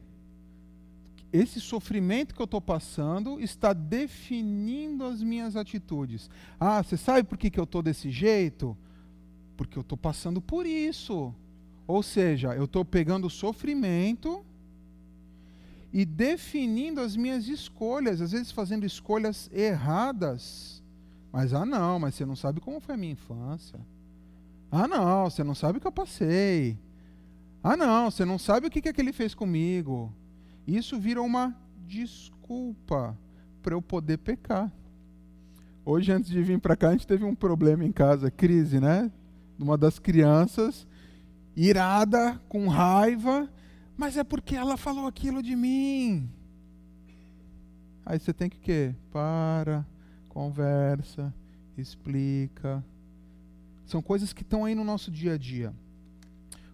esse 1.32 1.61
sofrimento 1.61 2.34
que 2.34 2.41
eu 2.41 2.45
estou 2.45 2.61
passando 2.61 3.41
está 3.41 3.72
definindo 3.72 5.05
as 5.05 5.22
minhas 5.22 5.57
atitudes. 5.57 6.30
Ah, 6.59 6.82
você 6.82 6.97
sabe 6.97 7.22
por 7.22 7.36
que, 7.36 7.51
que 7.51 7.61
eu 7.61 7.64
estou 7.64 7.82
desse 7.82 8.11
jeito? 8.11 8.76
Porque 9.57 9.76
eu 9.76 9.82
estou 9.82 9.99
passando 9.99 10.41
por 10.41 10.64
isso. 10.64 11.34
Ou 11.86 12.03
seja, 12.03 12.55
eu 12.55 12.64
estou 12.64 12.84
pegando 12.84 13.26
o 13.26 13.30
sofrimento 13.30 14.45
e 15.93 16.05
definindo 16.05 17.01
as 17.01 17.16
minhas 17.16 17.49
escolhas, 17.49 18.20
às 18.20 18.32
vezes 18.32 18.53
fazendo 18.53 18.84
escolhas 18.84 19.49
erradas. 19.53 20.82
Mas, 21.32 21.53
ah, 21.53 21.64
não, 21.64 21.99
mas 21.99 22.14
você 22.14 22.26
não 22.26 22.36
sabe 22.36 22.61
como 22.61 22.80
foi 22.80 22.95
a 22.95 22.99
minha 22.99 23.12
infância. 23.12 23.78
Ah, 24.70 24.86
não, 24.86 25.30
você 25.30 25.43
não 25.43 25.55
sabe 25.55 25.78
o 25.78 25.80
que 25.80 25.86
eu 25.86 25.93
passei. 25.93 26.78
Ah, 27.62 27.76
não, 27.76 28.11
você 28.11 28.24
não 28.24 28.39
sabe 28.39 28.66
o 28.66 28.70
que, 28.70 28.82
que 28.82 28.89
aquele 28.89 29.12
fez 29.12 29.34
comigo. 29.34 30.12
Isso 30.66 30.99
vira 30.99 31.22
uma 31.22 31.57
desculpa 31.86 33.16
para 33.62 33.74
eu 33.74 33.82
poder 33.82 34.18
pecar. 34.18 34.70
Hoje, 35.84 36.12
antes 36.12 36.30
de 36.30 36.43
vir 36.43 36.61
para 36.61 36.76
cá, 36.76 36.89
a 36.89 36.93
gente 36.93 37.07
teve 37.07 37.24
um 37.24 37.34
problema 37.34 37.84
em 37.84 37.93
casa, 37.93 38.30
crise, 38.30 38.78
né? 38.78 39.11
Uma 39.59 39.76
das 39.76 39.99
crianças, 39.99 40.86
irada, 41.57 42.39
com 42.49 42.68
raiva, 42.68 43.51
mas 43.99 44.16
é 44.16 44.22
porque 44.22 44.55
ela 44.55 44.76
falou 44.76 45.09
aquilo 45.09 45.42
de 45.42 45.57
mim. 45.57 46.30
Aí 48.07 48.18
você 48.18 48.32
tem 48.32 48.49
que 48.49 48.61
quê? 48.61 48.94
Para, 49.11 49.84
conversa, 50.28 51.34
explica. 51.76 52.82
São 53.84 54.01
coisas 54.01 54.32
que 54.32 54.42
estão 54.42 54.64
aí 54.64 54.74
no 54.74 54.84
nosso 54.84 55.11
dia 55.11 55.34
a 55.34 55.36
dia. 55.36 55.74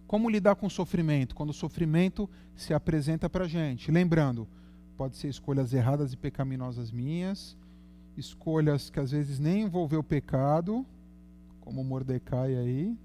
Como 0.05 0.29
lidar 0.29 0.55
com 0.55 0.67
o 0.67 0.69
sofrimento? 0.69 1.33
Quando 1.33 1.49
o 1.49 1.53
sofrimento 1.53 2.29
se 2.55 2.75
apresenta 2.75 3.27
para 3.27 3.45
a 3.45 3.47
gente. 3.47 3.89
Lembrando, 3.89 4.47
pode 4.95 5.17
ser 5.17 5.27
escolhas 5.27 5.73
erradas 5.73 6.13
e 6.13 6.17
pecaminosas 6.17 6.91
minhas, 6.91 7.57
escolhas 8.15 8.91
que 8.91 8.99
às 8.99 9.09
vezes 9.09 9.39
nem 9.39 9.63
envolveu 9.63 10.03
pecado, 10.03 10.85
como 11.59 11.83
Mordecai 11.83 12.55
aí, 12.55 12.95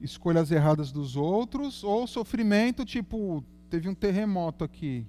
escolhas 0.00 0.50
erradas 0.50 0.92
dos 0.92 1.16
outros, 1.16 1.82
ou 1.82 2.06
sofrimento, 2.06 2.84
tipo, 2.84 3.44
teve 3.70 3.88
um 3.88 3.94
terremoto 3.94 4.64
aqui, 4.64 5.06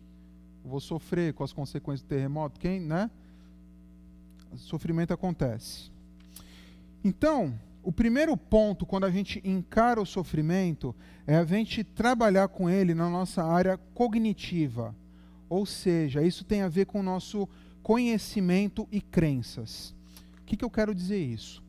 vou 0.64 0.80
sofrer 0.80 1.34
com 1.34 1.44
as 1.44 1.54
consequências 1.54 2.02
do 2.02 2.08
terremoto, 2.08 2.60
quem, 2.60 2.80
né? 2.80 3.10
sofrimento 4.58 5.14
acontece. 5.14 5.92
Então, 7.04 7.54
o 7.84 7.92
primeiro 7.92 8.36
ponto, 8.36 8.86
quando 8.86 9.04
a 9.04 9.12
gente 9.12 9.42
encara 9.44 10.02
o 10.02 10.06
sofrimento, 10.06 10.96
é 11.28 11.36
a 11.36 11.46
gente 11.46 11.84
trabalhar 11.84 12.48
com 12.48 12.70
ele 12.70 12.94
na 12.94 13.10
nossa 13.10 13.44
área 13.44 13.78
cognitiva. 13.94 14.96
Ou 15.48 15.66
seja, 15.66 16.24
isso 16.24 16.44
tem 16.44 16.62
a 16.62 16.68
ver 16.68 16.86
com 16.86 17.00
o 17.00 17.04
nosso 17.04 17.48
conhecimento 17.84 18.88
e 18.92 19.00
crenças. 19.00 19.94
O 20.42 20.46
que, 20.46 20.58
que 20.58 20.66
eu 20.66 20.70
quero 20.70 20.96
dizer 20.96 21.20
isso? 21.20 21.64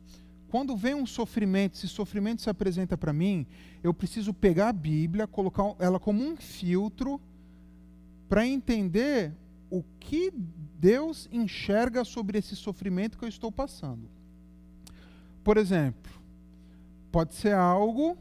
Quando 0.49 0.77
vem 0.77 0.93
um 0.93 1.05
sofrimento, 1.05 1.77
se 1.77 1.87
sofrimento 1.87 2.41
se 2.41 2.49
apresenta 2.49 2.97
para 2.97 3.11
mim, 3.11 3.45
eu 3.83 3.93
preciso 3.93 4.33
pegar 4.33 4.69
a 4.69 4.73
Bíblia, 4.73 5.27
colocar 5.27 5.75
ela 5.79 5.99
como 5.99 6.23
um 6.23 6.37
filtro 6.37 7.19
para 8.29 8.47
entender 8.47 9.33
o 9.69 9.83
que 9.99 10.31
Deus 10.79 11.27
enxerga 11.31 12.05
sobre 12.05 12.37
esse 12.37 12.55
sofrimento 12.55 13.17
que 13.17 13.25
eu 13.25 13.29
estou 13.29 13.51
passando. 13.51 14.09
Por 15.43 15.57
exemplo, 15.57 16.11
pode 17.11 17.33
ser 17.33 17.53
algo 17.53 18.17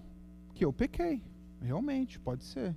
que 0.55 0.65
eu 0.65 0.73
pequei, 0.73 1.23
realmente, 1.61 2.19
pode 2.19 2.45
ser. 2.45 2.75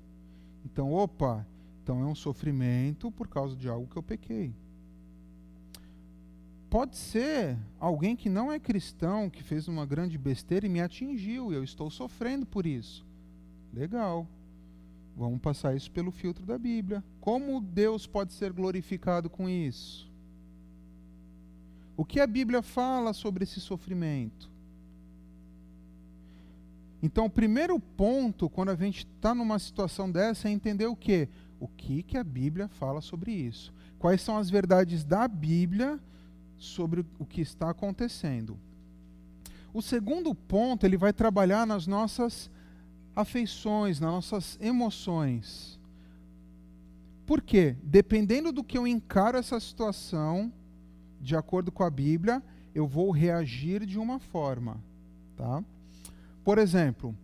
Então, 0.64 0.94
opa, 0.94 1.46
então 1.82 2.02
é 2.02 2.06
um 2.06 2.16
sofrimento 2.16 3.12
por 3.12 3.28
causa 3.28 3.56
de 3.56 3.68
algo 3.68 3.88
que 3.88 3.98
eu 3.98 4.04
pequei. 4.04 4.54
Pode 6.70 6.98
ser 6.98 7.58
alguém 7.80 8.16
que 8.16 8.30
não 8.30 8.52
é 8.52 8.60
cristão, 8.60 9.30
que 9.30 9.42
fez 9.42 9.68
uma 9.68 9.86
grande 9.86 10.18
besteira 10.18 10.68
e 10.68 10.70
me 10.70 10.80
atingiu, 10.80 11.52
e 11.52 11.56
eu 11.56 11.64
estou 11.64 11.90
sofrendo 11.90 12.46
por 12.46 12.66
isso. 12.68 13.04
Legal. 13.74 14.28
Vamos 15.18 15.42
passar 15.42 15.76
isso 15.76 15.92
pelo 15.92 16.12
filtro 16.12 16.46
da 16.46 16.58
Bíblia. 16.58 17.04
Como 17.20 17.60
Deus 17.60 18.06
pode 18.06 18.34
ser 18.34 18.54
glorificado 18.54 19.30
com 19.30 19.50
isso? 19.50 20.10
O 21.98 22.06
que 22.06 22.20
a 22.20 22.28
Bíblia 22.28 22.62
fala 22.62 23.14
sobre 23.14 23.44
esse 23.44 23.60
sofrimento? 23.60 24.50
Então, 27.02 27.26
o 27.26 27.30
primeiro 27.30 27.80
ponto, 27.80 28.50
quando 28.50 28.70
a 28.70 28.76
gente 28.76 29.08
está 29.08 29.34
numa 29.34 29.58
situação 29.58 30.10
dessa, 30.10 30.48
é 30.48 30.52
entender 30.52 30.86
o 30.86 30.96
quê? 30.96 31.28
O 31.60 31.68
que, 31.68 32.04
que 32.04 32.18
a 32.18 32.24
Bíblia 32.24 32.68
fala 32.68 33.02
sobre 33.02 33.32
isso? 33.32 33.74
Quais 33.98 34.22
são 34.22 34.38
as 34.38 34.50
verdades 34.50 35.04
da 35.04 35.28
Bíblia 35.28 36.00
sobre 36.60 37.04
o 37.18 37.26
que 37.26 37.42
está 37.42 37.70
acontecendo? 37.72 38.60
O 39.74 39.82
segundo 39.82 40.36
ponto, 40.36 40.86
ele 40.86 40.98
vai 40.98 41.14
trabalhar 41.14 41.66
nas 41.66 41.88
nossas 41.88 42.52
afeições, 43.16 44.00
nas 44.00 44.12
nossas 44.12 44.58
emoções. 44.62 45.80
Por 47.26 47.42
quê? 47.42 47.76
Dependendo 47.84 48.52
do 48.52 48.64
que 48.64 48.78
eu 48.78 48.88
encaro 48.88 49.38
essa 49.38 49.60
situação, 49.60 50.52
de 51.22 51.36
acordo 51.36 51.72
com 51.72 51.84
a 51.84 51.90
Bíblia, 51.90 52.42
eu 52.74 52.88
vou 52.88 53.12
reagir 53.12 53.86
de 53.86 54.00
uma 54.00 54.20
forma, 54.20 54.78
tá? 55.36 55.64
Por 56.44 56.58
exemplo, 56.58 57.16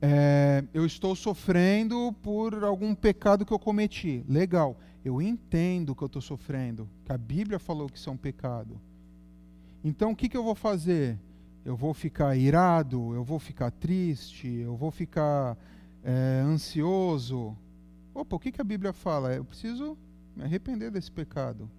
é, 0.00 0.64
eu 0.72 0.86
estou 0.86 1.16
sofrendo 1.16 2.14
por 2.22 2.62
algum 2.62 2.94
pecado 2.94 3.44
que 3.44 3.52
eu 3.52 3.58
cometi. 3.58 4.24
Legal, 4.28 4.78
eu 5.04 5.20
entendo 5.20 5.94
que 5.94 6.02
eu 6.02 6.06
estou 6.06 6.20
sofrendo, 6.20 6.88
que 7.04 7.12
a 7.12 7.18
Bíblia 7.18 7.58
falou 7.58 7.88
que 7.88 7.96
isso 7.96 8.10
é 8.10 8.12
um 8.12 8.16
pecado. 8.16 8.80
Então 9.82 10.12
o 10.12 10.16
que, 10.16 10.28
que 10.28 10.36
eu 10.36 10.44
vou 10.44 10.54
fazer? 10.54 11.18
Eu 11.64 11.76
vou 11.76 11.94
ficar 11.94 12.36
irado, 12.36 13.14
eu 13.14 13.24
vou 13.24 13.38
ficar 13.38 13.70
triste, 13.70 14.48
eu 14.48 14.76
vou 14.76 14.90
ficar 14.90 15.56
é, 16.02 16.42
ansioso. 16.44 17.56
Opa, 18.14 18.36
o 18.36 18.38
que, 18.38 18.52
que 18.52 18.60
a 18.60 18.64
Bíblia 18.64 18.92
fala? 18.92 19.34
Eu 19.34 19.44
preciso 19.44 19.96
me 20.36 20.44
arrepender 20.44 20.90
desse 20.90 21.10
pecado. 21.10 21.70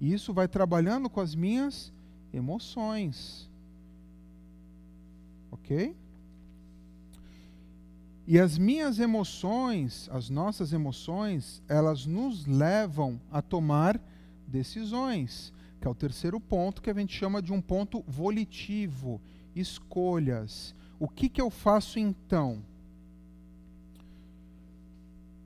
E 0.00 0.12
isso 0.12 0.32
vai 0.32 0.48
trabalhando 0.48 1.08
com 1.08 1.20
as 1.20 1.34
minhas 1.34 1.92
emoções. 2.32 3.50
Ok? 5.50 5.94
E 8.26 8.38
as 8.38 8.56
minhas 8.56 8.98
emoções, 8.98 10.08
as 10.10 10.30
nossas 10.30 10.72
emoções, 10.72 11.62
elas 11.68 12.06
nos 12.06 12.46
levam 12.46 13.20
a 13.30 13.42
tomar 13.42 14.00
decisões, 14.46 15.52
que 15.78 15.86
é 15.86 15.90
o 15.90 15.94
terceiro 15.94 16.40
ponto 16.40 16.80
que 16.80 16.90
a 16.90 16.94
gente 16.94 17.14
chama 17.14 17.42
de 17.42 17.52
um 17.52 17.60
ponto 17.60 18.02
volitivo, 18.08 19.20
escolhas. 19.54 20.74
O 20.98 21.06
que, 21.06 21.28
que 21.28 21.40
eu 21.40 21.50
faço 21.50 21.98
então? 21.98 22.62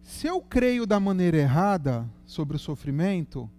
Se 0.00 0.26
eu 0.26 0.40
creio 0.40 0.86
da 0.86 1.00
maneira 1.00 1.36
errada 1.36 2.08
sobre 2.24 2.56
o 2.56 2.60
sofrimento, 2.60 3.50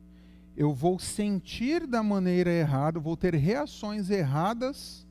eu 0.56 0.74
vou 0.74 0.98
sentir 0.98 1.86
da 1.86 2.02
maneira 2.02 2.52
errada, 2.52 3.00
vou 3.00 3.16
ter 3.16 3.36
reações 3.36 4.10
erradas 4.10 5.06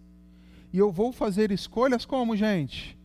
e 0.73 0.79
eu 0.79 0.91
vou 0.91 1.13
fazer 1.13 1.53
escolhas 1.53 2.05
como, 2.05 2.35
gente? 2.35 2.97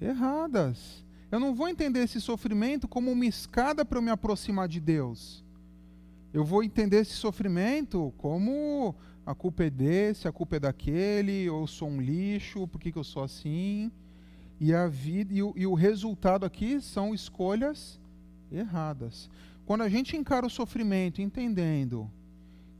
Erradas. 0.00 1.04
Eu 1.30 1.38
não 1.38 1.54
vou 1.54 1.68
entender 1.68 2.00
esse 2.00 2.20
sofrimento 2.20 2.88
como 2.88 3.12
uma 3.12 3.26
escada 3.26 3.84
para 3.84 3.98
eu 3.98 4.02
me 4.02 4.10
aproximar 4.10 4.68
de 4.68 4.80
Deus. 4.80 5.44
Eu 6.32 6.44
vou 6.44 6.62
entender 6.62 6.98
esse 6.98 7.14
sofrimento 7.14 8.12
como 8.16 8.94
a 9.26 9.34
culpa 9.34 9.64
é 9.64 9.70
desse, 9.70 10.26
a 10.26 10.32
culpa 10.32 10.56
é 10.56 10.60
daquele, 10.60 11.48
ou 11.50 11.66
sou 11.66 11.88
um 11.88 12.00
lixo, 12.00 12.66
por 12.66 12.80
que, 12.80 12.90
que 12.90 12.98
eu 12.98 13.04
sou 13.04 13.22
assim? 13.22 13.92
E 14.58 14.74
a 14.74 14.88
vida 14.88 15.34
e 15.34 15.42
o, 15.42 15.52
e 15.54 15.66
o 15.66 15.74
resultado 15.74 16.46
aqui 16.46 16.80
são 16.80 17.14
escolhas 17.14 18.00
erradas. 18.50 19.30
Quando 19.66 19.82
a 19.82 19.88
gente 19.88 20.16
encara 20.16 20.46
o 20.46 20.50
sofrimento 20.50 21.20
entendendo 21.20 22.10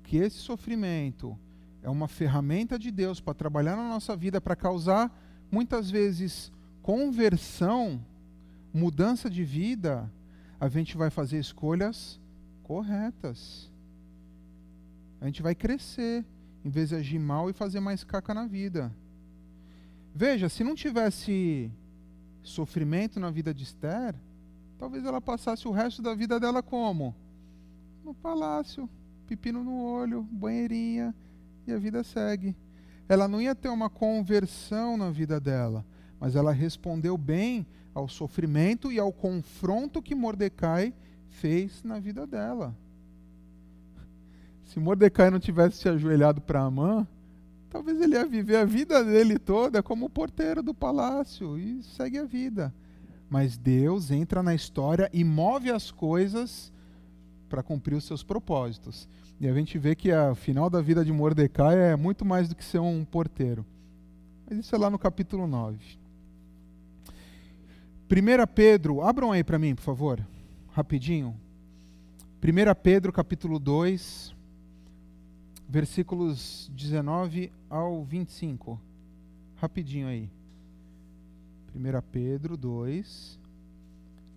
que 0.02 0.16
esse 0.16 0.38
sofrimento 0.38 1.38
é 1.82 1.90
uma 1.90 2.08
ferramenta 2.08 2.78
de 2.78 2.90
Deus 2.90 3.20
para 3.20 3.34
trabalhar 3.34 3.76
na 3.76 3.88
nossa 3.88 4.16
vida, 4.16 4.40
para 4.40 4.56
causar 4.56 5.14
muitas 5.50 5.90
vezes 5.90 6.50
conversão, 6.88 8.02
mudança 8.72 9.28
de 9.28 9.44
vida, 9.44 10.10
a 10.58 10.70
gente 10.70 10.96
vai 10.96 11.10
fazer 11.10 11.38
escolhas 11.38 12.18
corretas. 12.62 13.70
A 15.20 15.26
gente 15.26 15.42
vai 15.42 15.54
crescer, 15.54 16.24
em 16.64 16.70
vez 16.70 16.88
de 16.88 16.94
agir 16.94 17.18
mal 17.18 17.50
e 17.50 17.52
fazer 17.52 17.78
mais 17.78 18.04
caca 18.04 18.32
na 18.32 18.46
vida. 18.46 18.90
Veja, 20.14 20.48
se 20.48 20.64
não 20.64 20.74
tivesse 20.74 21.70
sofrimento 22.42 23.20
na 23.20 23.30
vida 23.30 23.52
de 23.52 23.64
Esther, 23.64 24.14
talvez 24.78 25.04
ela 25.04 25.20
passasse 25.20 25.68
o 25.68 25.70
resto 25.70 26.00
da 26.00 26.14
vida 26.14 26.40
dela 26.40 26.62
como? 26.62 27.14
No 28.02 28.14
palácio, 28.14 28.88
pepino 29.26 29.62
no 29.62 29.84
olho, 29.84 30.22
banheirinha, 30.22 31.14
e 31.66 31.72
a 31.72 31.76
vida 31.76 32.02
segue. 32.02 32.56
Ela 33.06 33.28
não 33.28 33.42
ia 33.42 33.54
ter 33.54 33.68
uma 33.68 33.90
conversão 33.90 34.96
na 34.96 35.10
vida 35.10 35.38
dela 35.38 35.84
mas 36.20 36.36
ela 36.36 36.52
respondeu 36.52 37.16
bem 37.16 37.66
ao 37.94 38.08
sofrimento 38.08 38.92
e 38.92 38.98
ao 38.98 39.12
confronto 39.12 40.02
que 40.02 40.14
Mordecai 40.14 40.94
fez 41.28 41.82
na 41.82 41.98
vida 41.98 42.26
dela. 42.26 42.74
Se 44.64 44.78
Mordecai 44.78 45.30
não 45.30 45.40
tivesse 45.40 45.78
se 45.78 45.88
ajoelhado 45.88 46.40
para 46.40 46.60
Amã, 46.62 47.06
talvez 47.70 48.00
ele 48.00 48.14
ia 48.14 48.26
viver 48.26 48.56
a 48.56 48.64
vida 48.64 49.02
dele 49.04 49.38
toda 49.38 49.82
como 49.82 50.10
porteiro 50.10 50.62
do 50.62 50.74
palácio 50.74 51.58
e 51.58 51.82
segue 51.82 52.18
a 52.18 52.24
vida. 52.24 52.72
Mas 53.30 53.56
Deus 53.56 54.10
entra 54.10 54.42
na 54.42 54.54
história 54.54 55.08
e 55.12 55.24
move 55.24 55.70
as 55.70 55.90
coisas 55.90 56.72
para 57.48 57.62
cumprir 57.62 57.94
os 57.94 58.04
seus 58.04 58.22
propósitos. 58.22 59.08
E 59.40 59.48
a 59.48 59.54
gente 59.54 59.78
vê 59.78 59.94
que 59.94 60.12
o 60.12 60.34
final 60.34 60.68
da 60.68 60.80
vida 60.80 61.04
de 61.04 61.12
Mordecai 61.12 61.92
é 61.92 61.96
muito 61.96 62.24
mais 62.24 62.48
do 62.48 62.56
que 62.56 62.64
ser 62.64 62.78
um 62.78 63.04
porteiro. 63.04 63.64
Mas 64.48 64.58
isso 64.58 64.74
é 64.74 64.78
lá 64.78 64.90
no 64.90 64.98
capítulo 64.98 65.46
9. 65.46 65.97
1 68.10 68.46
Pedro, 68.54 69.02
abram 69.02 69.32
aí 69.32 69.44
para 69.44 69.58
mim, 69.58 69.74
por 69.74 69.82
favor, 69.82 70.26
rapidinho. 70.72 71.38
1 72.42 72.74
Pedro, 72.82 73.12
capítulo 73.12 73.58
2, 73.58 74.34
versículos 75.68 76.70
19 76.72 77.52
ao 77.68 78.02
25. 78.02 78.80
Rapidinho 79.56 80.08
aí. 80.08 80.30
1 81.76 81.80
Pedro 82.10 82.56
2, 82.56 83.38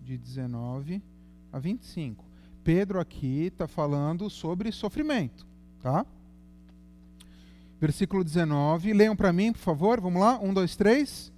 de 0.02 0.18
19 0.18 1.02
a 1.50 1.58
25. 1.58 2.22
Pedro 2.62 3.00
aqui 3.00 3.46
está 3.46 3.66
falando 3.66 4.28
sobre 4.28 4.70
sofrimento, 4.70 5.46
tá? 5.80 6.04
Versículo 7.80 8.22
19. 8.22 8.92
Leiam 8.92 9.16
para 9.16 9.32
mim, 9.32 9.50
por 9.50 9.60
favor. 9.60 9.98
Vamos 9.98 10.20
lá? 10.20 10.38
Um, 10.38 10.52
dois, 10.52 10.76
três. 10.76 11.31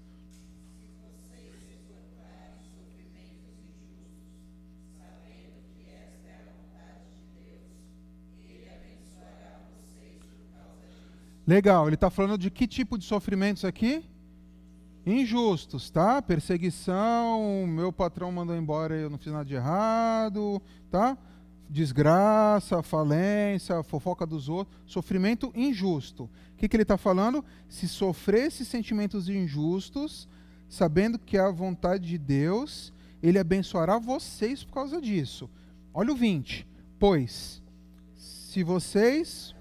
Legal, 11.47 11.87
ele 11.87 11.95
está 11.95 12.09
falando 12.09 12.39
de 12.39 12.51
que 12.51 12.67
tipo 12.67 12.97
de 12.97 13.05
sofrimentos 13.05 13.67
aqui? 13.67 14.03
Injustos, 15.05 15.91
tá? 15.91 16.23
Perseguição, 16.23 17.67
meu 17.67 17.93
patrão 17.93 18.33
mandou 18.33 18.57
embora 18.57 18.97
e 18.97 19.03
eu 19.03 19.11
não 19.11 19.19
fiz 19.19 19.31
nada 19.31 19.45
de 19.45 19.55
errado, 19.55 20.63
tá? 20.91 21.19
Desgraça, 21.69 22.83
falência, 22.83 23.83
fofoca 23.83 24.25
dos 24.25 24.49
outros, 24.49 24.75
sofrimento 24.87 25.53
injusto. 25.55 26.25
O 26.25 26.57
que, 26.57 26.67
que 26.67 26.77
ele 26.77 26.83
está 26.83 26.97
falando? 26.97 27.45
Se 27.69 27.87
sofrer 27.87 28.47
esses 28.47 28.67
sentimentos 28.67 29.29
injustos, 29.29 30.27
sabendo 30.67 31.19
que 31.19 31.37
é 31.37 31.41
a 31.41 31.51
vontade 31.51 32.09
de 32.09 32.17
Deus, 32.17 32.91
ele 33.23 33.39
abençoará 33.39 33.99
vocês 33.99 34.65
por 34.65 34.73
causa 34.73 34.99
disso. 34.99 35.51
Olha 35.93 36.11
o 36.11 36.17
20. 36.17 36.67
Pois, 36.99 37.63
se 38.15 38.63
vocês 38.63 39.55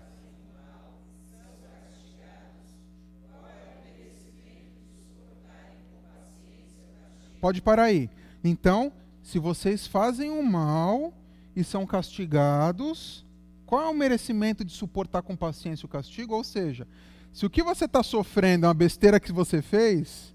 Pode 7.43 7.61
parar 7.61 7.83
aí. 7.83 8.09
Então, 8.41 8.89
se 9.21 9.37
vocês 9.37 9.85
fazem 9.85 10.29
o 10.29 10.41
mal 10.41 11.13
e 11.53 11.61
são 11.61 11.85
castigados, 11.85 13.25
qual 13.65 13.81
é 13.81 13.89
o 13.89 13.93
merecimento 13.93 14.63
de 14.63 14.71
suportar 14.71 15.21
com 15.23 15.35
paciência 15.35 15.85
o 15.85 15.89
castigo? 15.89 16.33
Ou 16.33 16.41
seja, 16.41 16.87
se 17.33 17.45
o 17.45 17.49
que 17.49 17.61
você 17.61 17.83
está 17.83 18.01
sofrendo 18.01 18.65
é 18.65 18.69
uma 18.69 18.73
besteira 18.73 19.19
que 19.19 19.33
você 19.33 19.61
fez, 19.61 20.33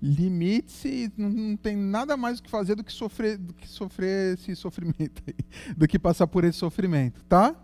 limite-se, 0.00 1.12
não, 1.14 1.54
tem 1.58 1.76
nada 1.76 2.16
mais 2.16 2.38
o 2.38 2.42
que 2.42 2.48
fazer 2.48 2.74
do 2.74 2.82
que 2.82 2.92
sofrer, 2.94 3.36
do 3.36 3.52
que 3.52 3.68
sofrer 3.68 4.32
esse 4.32 4.56
sofrimento, 4.56 5.22
aí, 5.26 5.74
do 5.76 5.86
que 5.86 5.98
passar 5.98 6.26
por 6.26 6.42
esse 6.42 6.56
sofrimento, 6.56 7.22
tá? 7.24 7.54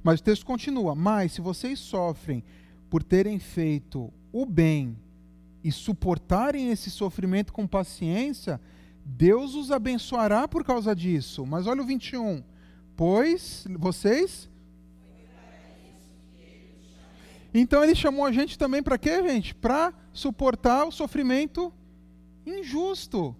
Mas 0.00 0.20
o 0.20 0.22
texto 0.22 0.46
continua. 0.46 0.94
Mas 0.94 1.32
se 1.32 1.40
vocês 1.40 1.80
sofrem 1.80 2.44
por 2.88 3.02
terem 3.02 3.40
feito 3.40 4.12
o 4.32 4.46
bem 4.46 4.96
e 5.62 5.72
suportarem 5.72 6.70
esse 6.70 6.90
sofrimento 6.90 7.52
com 7.52 7.66
paciência, 7.66 8.60
Deus 9.04 9.54
os 9.54 9.70
abençoará 9.70 10.46
por 10.46 10.64
causa 10.64 10.94
disso. 10.94 11.46
Mas 11.46 11.66
olha 11.66 11.82
o 11.82 11.86
21. 11.86 12.42
Pois 12.96 13.66
vocês. 13.78 14.48
Então 17.52 17.82
ele 17.82 17.94
chamou 17.94 18.24
a 18.26 18.32
gente 18.32 18.58
também 18.58 18.82
para 18.82 18.98
quê, 18.98 19.22
gente? 19.22 19.54
Para 19.54 19.92
suportar 20.12 20.84
o 20.84 20.92
sofrimento 20.92 21.72
injusto. 22.46 23.34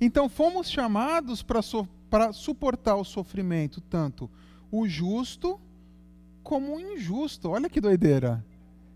Então 0.00 0.28
fomos 0.28 0.70
chamados 0.70 1.42
para 1.42 1.60
so, 1.60 1.88
suportar 2.32 2.96
o 2.96 3.04
sofrimento, 3.04 3.80
tanto 3.80 4.30
o 4.70 4.86
justo 4.88 5.60
como 6.42 6.76
o 6.76 6.80
injusto. 6.80 7.50
Olha 7.50 7.68
que 7.68 7.80
doideira. 7.80 8.44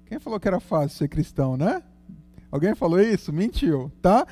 Quem 0.06 0.18
falou 0.18 0.38
que 0.38 0.48
era 0.48 0.60
fácil 0.60 0.98
ser 0.98 1.08
cristão, 1.08 1.56
né? 1.56 1.82
Alguém 2.54 2.72
falou 2.72 3.00
isso? 3.00 3.32
Mentiu, 3.32 3.90
tá? 4.00 4.24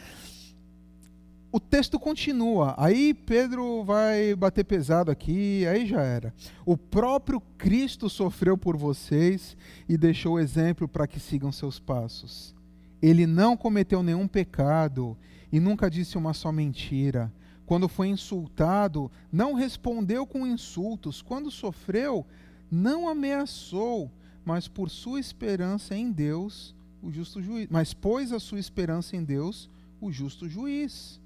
O 1.51 1.59
texto 1.59 1.99
continua. 1.99 2.73
Aí 2.79 3.13
Pedro 3.13 3.83
vai 3.83 4.33
bater 4.37 4.63
pesado 4.63 5.11
aqui, 5.11 5.67
aí 5.67 5.85
já 5.87 6.03
era. 6.03 6.33
O 6.65 6.77
próprio 6.77 7.41
Cristo 7.59 8.09
sofreu 8.09 8.57
por 8.57 8.77
vocês 8.77 9.57
e 9.89 9.99
deixou 9.99 10.39
exemplo 10.39 10.87
para 10.87 11.09
que 11.09 11.19
sigam 11.19 11.51
seus 11.51 11.81
passos. 11.81 12.55
Ele 13.03 13.27
não 13.27 13.57
cometeu 13.57 14.05
nenhum 14.05 14.29
pecado 14.29 15.19
e 15.51 15.59
nunca 15.59 15.91
disse 15.91 16.17
uma 16.17 16.33
só 16.33 16.53
mentira. 16.53 17.33
Quando 17.67 17.89
foi 17.89 18.07
insultado, 18.07 19.11
não 19.33 19.53
respondeu 19.55 20.25
com 20.25 20.47
insultos. 20.47 21.21
Quando 21.21 21.51
sofreu, 21.51 22.25
não 22.71 23.09
ameaçou, 23.09 24.13
mas 24.45 24.69
por 24.69 24.89
sua 24.91 25.19
esperança 25.19 25.97
em 25.97 26.13
Deus, 26.13 26.73
o 27.03 27.11
justo 27.11 27.43
juiz, 27.43 27.67
mas 27.69 27.93
pôs 27.93 28.33
a 28.33 28.39
sua 28.39 28.61
esperança 28.61 29.17
em 29.17 29.25
Deus, 29.25 29.69
o 30.01 30.13
justo 30.13 30.49
juiz. 30.49 31.21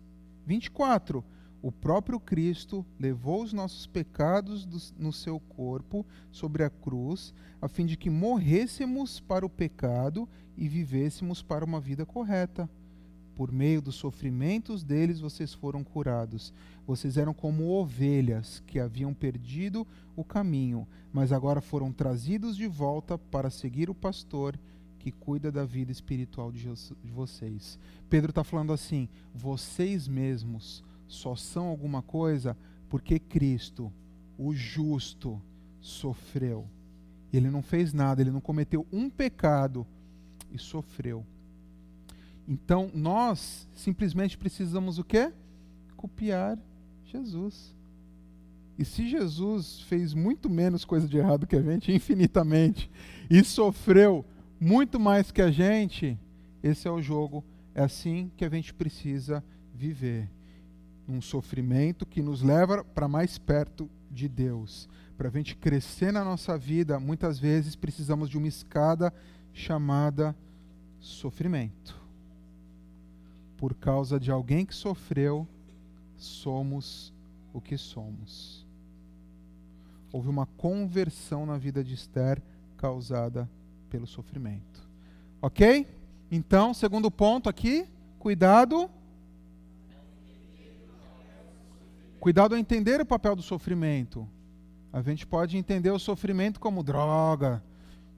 24. 0.47 1.22
O 1.61 1.72
próprio 1.72 2.20
Cristo 2.20 2.87
levou 2.99 3.43
os 3.43 3.53
nossos 3.53 3.87
pecados 3.87 4.64
do, 4.64 4.79
no 4.99 5.12
seu 5.12 5.41
corpo 5.41 6.07
sobre 6.31 6.62
a 6.62 6.70
cruz, 6.70 7.35
a 7.61 7.68
fim 7.68 7.85
de 7.85 7.97
que 7.97 8.09
morrêssemos 8.09 9.20
para 9.20 9.45
o 9.45 9.51
pecado 9.51 10.29
e 10.57 10.68
vivêssemos 10.68 11.43
para 11.43 11.64
uma 11.64 11.81
vida 11.81 12.07
correta. 12.07 12.70
Por 13.35 13.53
meio 13.53 13.83
dos 13.83 13.97
sofrimentos 13.97 14.83
deles 14.83 15.20
vocês 15.20 15.53
foram 15.53 15.85
curados. 15.85 16.55
Vocês 16.87 17.16
eram 17.16 17.35
como 17.35 17.68
ovelhas 17.68 18.62
que 18.66 18.79
haviam 18.79 19.12
perdido 19.12 19.87
o 20.14 20.24
caminho, 20.24 20.87
mas 21.12 21.33
agora 21.33 21.61
foram 21.61 21.93
trazidos 21.93 22.57
de 22.57 22.66
volta 22.66 23.18
para 23.18 23.51
seguir 23.51 23.91
o 23.91 23.95
pastor 23.95 24.59
que 25.07 25.12
cuida 25.12 25.52
da 25.52 25.64
vida 25.64 25.92
espiritual 25.92 26.50
de, 26.50 26.68
vocês. 27.14 27.78
Pedro 28.11 28.30
está 28.30 28.42
falando 28.42 28.72
assim: 28.72 29.09
vocês 29.32 30.09
mesmos 30.09 30.82
só 31.07 31.36
são 31.36 31.68
alguma 31.68 32.02
coisa 32.02 32.57
porque 32.88 33.20
Cristo, 33.20 33.92
o 34.36 34.52
justo, 34.52 35.40
sofreu. 35.80 36.68
Ele 37.32 37.48
não 37.48 37.62
fez 37.62 37.92
nada, 37.92 38.20
ele 38.20 38.32
não 38.32 38.40
cometeu 38.40 38.84
um 38.92 39.09
pecado 39.09 39.86
e 40.50 40.59
sofreu. 40.59 41.24
Então 42.48 42.90
nós 42.92 43.68
simplesmente 43.76 44.36
precisamos 44.36 44.98
o 44.98 45.04
quê? 45.04 45.32
Copiar 45.96 46.59
Jesus. 47.04 47.72
E 48.76 48.84
se 48.84 49.09
Jesus 49.09 49.82
fez 49.82 50.12
muito 50.14 50.50
menos 50.50 50.84
coisa 50.84 51.07
de 51.07 51.16
errado 51.16 51.46
que 51.46 51.54
a 51.54 51.62
gente, 51.62 51.92
infinitamente, 51.94 52.90
e 53.30 53.44
sofreu 53.44 54.24
muito 54.61 54.98
mais 54.98 55.30
que 55.30 55.42
a 55.42 55.50
gente, 55.50 56.18
esse 56.62 56.88
é 56.88 56.90
o 56.90 57.02
jogo. 57.02 57.44
É 57.74 57.82
assim 57.82 58.30
que 58.36 58.44
a 58.44 58.48
gente 58.48 58.72
precisa 58.72 59.44
viver. 59.74 60.30
Um 61.09 61.20
sofrimento 61.20 62.07
que 62.07 62.22
nos 62.22 62.42
leva 62.42 62.82
para 62.82 63.07
mais 63.07 63.38
perto 63.38 63.88
de 64.11 64.28
Deus. 64.28 64.88
Para 65.16 65.28
a 65.28 65.30
gente 65.30 65.54
crescer 65.54 66.12
na 66.12 66.24
nossa 66.24 66.57
vida, 66.59 66.98
muitas 66.98 67.38
vezes 67.38 67.76
precisamos 67.76 68.28
de 68.28 68.38
uma 68.38 68.48
escada 68.48 69.12
chamada 69.52 70.34
sofrimento. 71.00 72.00
Por 73.57 73.74
causa 73.74 74.18
de 74.18 74.30
alguém 74.30 74.66
que 74.66 74.74
sofreu, 74.74 75.46
somos 76.16 77.12
o 77.52 77.61
que 77.61 77.76
somos. 77.78 78.66
Houve 80.12 80.28
uma 80.28 80.46
conversão 80.46 81.46
na 81.46 81.57
vida 81.59 81.84
de 81.84 81.94
Esther 81.94 82.42
causada 82.76 83.48
pelo 83.87 84.07
sofrimento. 84.07 84.87
Ok? 85.41 85.87
Então, 86.30 86.74
segundo 86.74 87.11
ponto 87.11 87.49
aqui, 87.49 87.87
cuidado. 88.18 88.91
Cuidado 92.18 92.55
a 92.55 92.59
entender 92.59 93.01
o 93.01 93.07
papel 93.07 93.37
do 93.37 93.43
sofrimento. 93.43 94.28
A 94.93 95.01
gente 95.03 95.26
pode 95.26 95.57
entender 95.57 95.91
o 95.91 95.99
sofrimento 95.99 96.59
como 96.59 96.82
droga, 96.82 97.62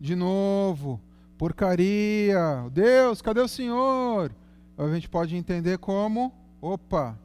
de 0.00 0.14
novo, 0.14 1.00
porcaria, 1.36 2.68
Deus, 2.72 3.20
cadê 3.20 3.40
o 3.40 3.48
Senhor? 3.48 4.32
A 4.76 4.88
gente 4.94 5.08
pode 5.08 5.36
entender 5.36 5.76
como, 5.78 6.32
opa, 6.62 7.18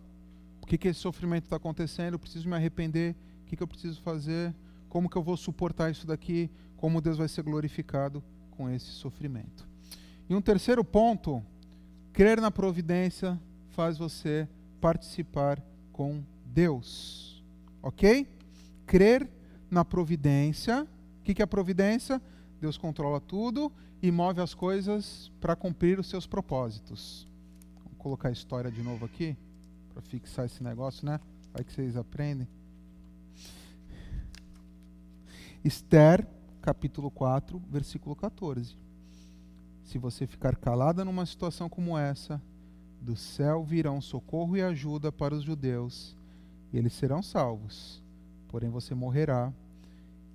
por 0.60 0.68
que, 0.68 0.78
que 0.78 0.88
esse 0.88 1.00
sofrimento 1.00 1.46
está 1.46 1.56
acontecendo? 1.56 2.16
Eu 2.16 2.20
preciso 2.20 2.50
me 2.50 2.56
arrepender. 2.56 3.16
O 3.44 3.46
que, 3.46 3.56
que 3.56 3.64
eu 3.64 3.68
preciso 3.68 4.02
fazer? 4.02 4.54
Como 4.90 5.08
que 5.08 5.16
eu 5.16 5.24
vou 5.24 5.38
suportar 5.38 5.92
isso 5.92 6.08
daqui? 6.08 6.50
Como 6.76 7.00
Deus 7.00 7.18
vai 7.18 7.28
ser 7.28 7.44
glorificado 7.44 8.24
com 8.54 8.70
esse 8.70 8.88
sofrimento. 8.88 9.68
E 10.30 10.36
um 10.36 10.42
terceiro 10.42 10.84
ponto, 10.84 11.44
crer 12.12 12.40
na 12.40 12.52
providência 12.52 13.40
faz 13.72 13.98
você 13.98 14.48
participar 14.80 15.62
com 15.92 16.24
Deus. 16.46 17.44
Ok? 17.82 18.28
Crer 18.86 19.30
na 19.70 19.84
providência. 19.84 20.88
O 21.20 21.24
que 21.24 21.42
é 21.42 21.46
a 21.46 21.48
providência? 21.48 22.22
Deus 22.62 22.78
controla 22.78 23.20
tudo 23.20 23.72
e 24.02 24.12
move 24.12 24.42
as 24.42 24.54
coisas 24.54 25.32
para 25.42 25.56
cumprir 25.56 26.00
os 26.00 26.08
seus 26.08 26.28
propósitos. 26.28 27.28
Vou 27.86 27.96
colocar 27.98 28.30
a 28.30 28.32
história 28.32 28.72
de 28.72 28.82
novo 28.82 29.06
aqui, 29.06 29.36
para 29.94 30.02
fixar 30.02 30.46
esse 30.46 30.64
negócio, 30.64 31.06
né? 31.06 31.20
Vai 31.54 31.64
que 31.64 31.72
vocês 31.72 31.96
aprendem. 31.96 32.48
Esther 35.64 36.28
capítulo 36.64 37.12
4, 37.12 37.62
versículo 37.70 38.16
14. 38.16 38.78
Se 39.84 39.98
você 39.98 40.26
ficar 40.26 40.56
calada 40.56 41.04
numa 41.04 41.26
situação 41.26 41.68
como 41.68 41.98
essa, 41.98 42.42
do 43.02 43.18
céu 43.18 43.66
virão 43.66 44.00
socorro 44.00 44.56
e 44.56 44.62
ajuda 44.62 45.12
para 45.12 45.36
os 45.36 45.44
judeus, 45.44 46.16
e 46.72 46.78
eles 46.78 46.94
serão 46.94 47.22
salvos. 47.22 48.02
Porém 48.48 48.70
você 48.70 48.96
morrerá, 48.96 49.52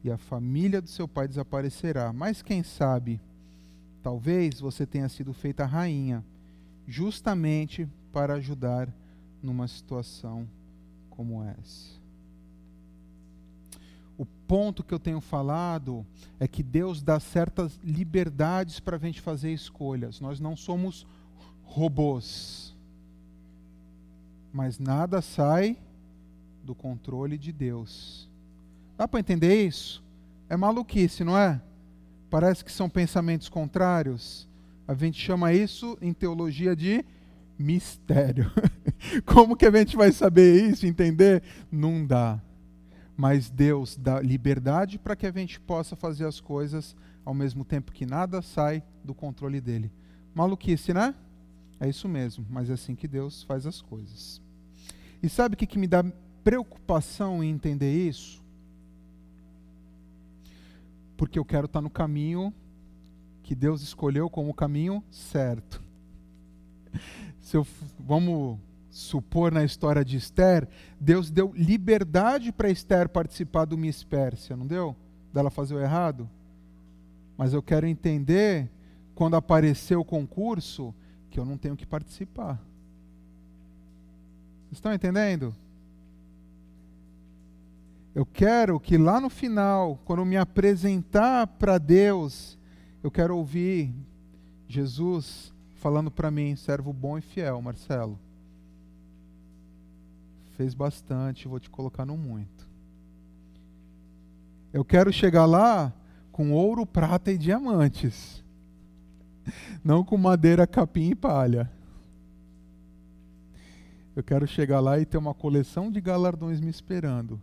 e 0.05 0.11
a 0.11 0.19
família 0.19 0.83
do 0.83 0.89
seu 0.89 1.09
pai 1.09 1.27
desaparecerá. 1.27 2.13
Mas 2.13 2.43
quem 2.43 2.63
sabe, 2.63 3.19
talvez 4.03 4.61
você 4.61 4.85
tenha 4.85 5.09
sido 5.09 5.33
feita 5.33 5.65
rainha, 5.65 6.23
justamente 6.87 7.89
para 8.13 8.35
ajudar 8.35 8.95
numa 9.43 9.67
situação 9.67 10.47
como 11.09 11.43
essa 11.43 11.98
o 14.19 14.27
ponto 14.27 14.83
que 14.83 14.93
eu 14.93 14.99
tenho 14.99 15.21
falado 15.21 16.05
é 16.41 16.49
que 16.49 16.61
Deus 16.61 17.01
dá 17.01 17.21
certas 17.21 17.79
liberdades 17.85 18.81
para 18.81 18.97
a 18.97 18.99
gente 18.99 19.21
fazer 19.21 19.53
escolhas. 19.53 20.21
Nós 20.21 20.41
não 20.41 20.57
somos 20.57 21.07
robôs. 21.63 22.77
Mas 24.53 24.81
nada 24.81 25.23
sai 25.23 25.77
do 26.65 26.75
controle 26.75 27.39
de 27.39 27.53
Deus. 27.53 28.29
Dá 28.97 29.07
para 29.07 29.21
entender 29.21 29.65
isso? 29.65 30.03
É 30.49 30.57
maluquice, 30.57 31.23
não 31.23 31.39
é? 31.39 31.63
Parece 32.29 32.65
que 32.65 32.73
são 32.73 32.91
pensamentos 32.91 33.49
contrários. 33.49 34.49
A 34.87 34.95
gente 34.95 35.21
chama 35.21 35.53
isso 35.53 35.97
em 36.03 36.13
teologia 36.13 36.75
de 36.75 37.05
mistério. 37.57 38.51
Como 39.25 39.57
que 39.57 39.67
a 39.67 39.71
gente 39.71 39.97
vai 39.97 40.11
saber 40.11 40.69
isso, 40.69 40.87
entender? 40.87 41.41
Não 41.71 42.05
dá 42.05 42.41
mas 43.19 43.51
Deus 43.51 43.97
dá 43.97 44.21
liberdade 44.21 44.97
para 44.97 45.17
que 45.17 45.27
a 45.27 45.33
gente 45.33 45.59
possa 45.59 45.97
fazer 45.97 46.25
as 46.25 46.39
coisas 46.39 46.95
ao 47.25 47.35
mesmo 47.35 47.65
tempo 47.65 47.91
que 47.91 48.07
nada 48.07 48.41
sai 48.41 48.81
do 49.03 49.13
controle 49.13 49.61
dele. 49.61 49.91
Maluquice, 50.33 50.95
né? 50.95 51.13
É 51.81 51.89
isso 51.89 52.09
mesmo, 52.09 52.47
mas 52.49 52.71
é 52.71 52.75
assim 52.75 52.95
que 52.95 53.09
Deus 53.09 53.43
faz 53.43 53.67
as 53.67 53.83
coisas. 53.83 54.41
E 55.21 55.29
sabe 55.29 55.55
o 55.55 55.59
que, 55.59 55.67
que 55.67 55.81
me 55.81 55.89
dá 55.89 56.05
preocupação 56.45 57.43
em 57.43 57.51
entender 57.51 57.93
isso? 57.93 58.41
Porque 61.17 61.41
eu 61.41 61.45
quero 61.45 61.67
estar 61.67 61.81
no 61.81 61.91
caminho 61.91 62.55
que 63.43 63.53
Deus 63.53 63.83
escolheu 63.83 64.31
como 64.31 64.51
o 64.51 64.55
caminho 64.55 65.03
certo. 65.11 65.83
Se 67.43 67.57
eu, 67.57 67.67
vamos 67.99 68.61
supor 68.91 69.53
na 69.53 69.65
história 69.65 70.05
de 70.05 70.17
Esther, 70.17 70.69
Deus 70.99 71.31
deu 71.31 71.53
liberdade 71.55 72.53
para 72.53 72.71
Esther 72.71 73.09
participar 73.09 73.65
do 73.65 73.77
Miss 73.77 74.03
Pérsia, 74.03 74.57
não 74.57 74.67
deu? 74.67 74.97
Dela 75.33 75.51
fazer 75.51 75.75
o 75.75 75.81
errado? 75.81 76.29
Mas 77.37 77.53
eu 77.53 77.63
quero 77.63 77.87
entender, 77.87 78.69
quando 79.15 79.37
aparecer 79.37 79.97
o 79.97 80.05
concurso, 80.05 80.95
que 81.31 81.39
eu 81.39 81.45
não 81.45 81.57
tenho 81.57 81.77
que 81.77 81.87
participar. 81.87 82.61
Estão 84.73 84.93
entendendo? 84.93 85.55
Eu 88.15 88.27
quero 88.27 88.81
que 88.81 88.99
lá 88.99 89.21
no 89.21 89.31
final, 89.31 90.01
quando 90.05 90.25
me 90.25 90.37
apresentar 90.37 91.47
para 91.47 91.79
Deus, 91.79 92.59
eu 93.03 93.11
quero 93.11 93.37
ouvir 93.37 93.95
Jesus 94.67 95.55
falando 95.77 96.11
para 96.11 96.31
mim, 96.31 96.57
servo 96.57 96.93
bom 96.93 97.17
e 97.17 97.21
fiel, 97.21 97.63
Marcelo 97.63 98.19
fez 100.59 100.75
bastante, 100.75 101.47
vou 101.47 101.61
te 101.61 101.71
colocar 101.71 102.05
no 102.05 102.19
muito. 102.19 102.69
Eu 104.73 104.85
quero 104.85 105.13
chegar 105.13 105.47
lá 105.47 105.95
com 106.33 106.51
ouro, 106.51 106.85
prata 106.85 107.31
e 107.31 107.39
diamantes. 107.39 108.43
Não 109.85 110.03
com 110.03 110.17
madeira, 110.17 110.67
capim 110.67 111.11
e 111.11 111.15
palha. 111.15 111.71
Eu 114.17 114.23
quero 114.25 114.49
chegar 114.49 114.81
lá 114.81 114.99
e 114.99 115.07
ter 115.07 115.17
uma 115.17 115.33
coleção 115.33 115.93
de 115.93 116.01
galardões 116.01 116.61
me 116.61 116.69
esperando, 116.69 117.41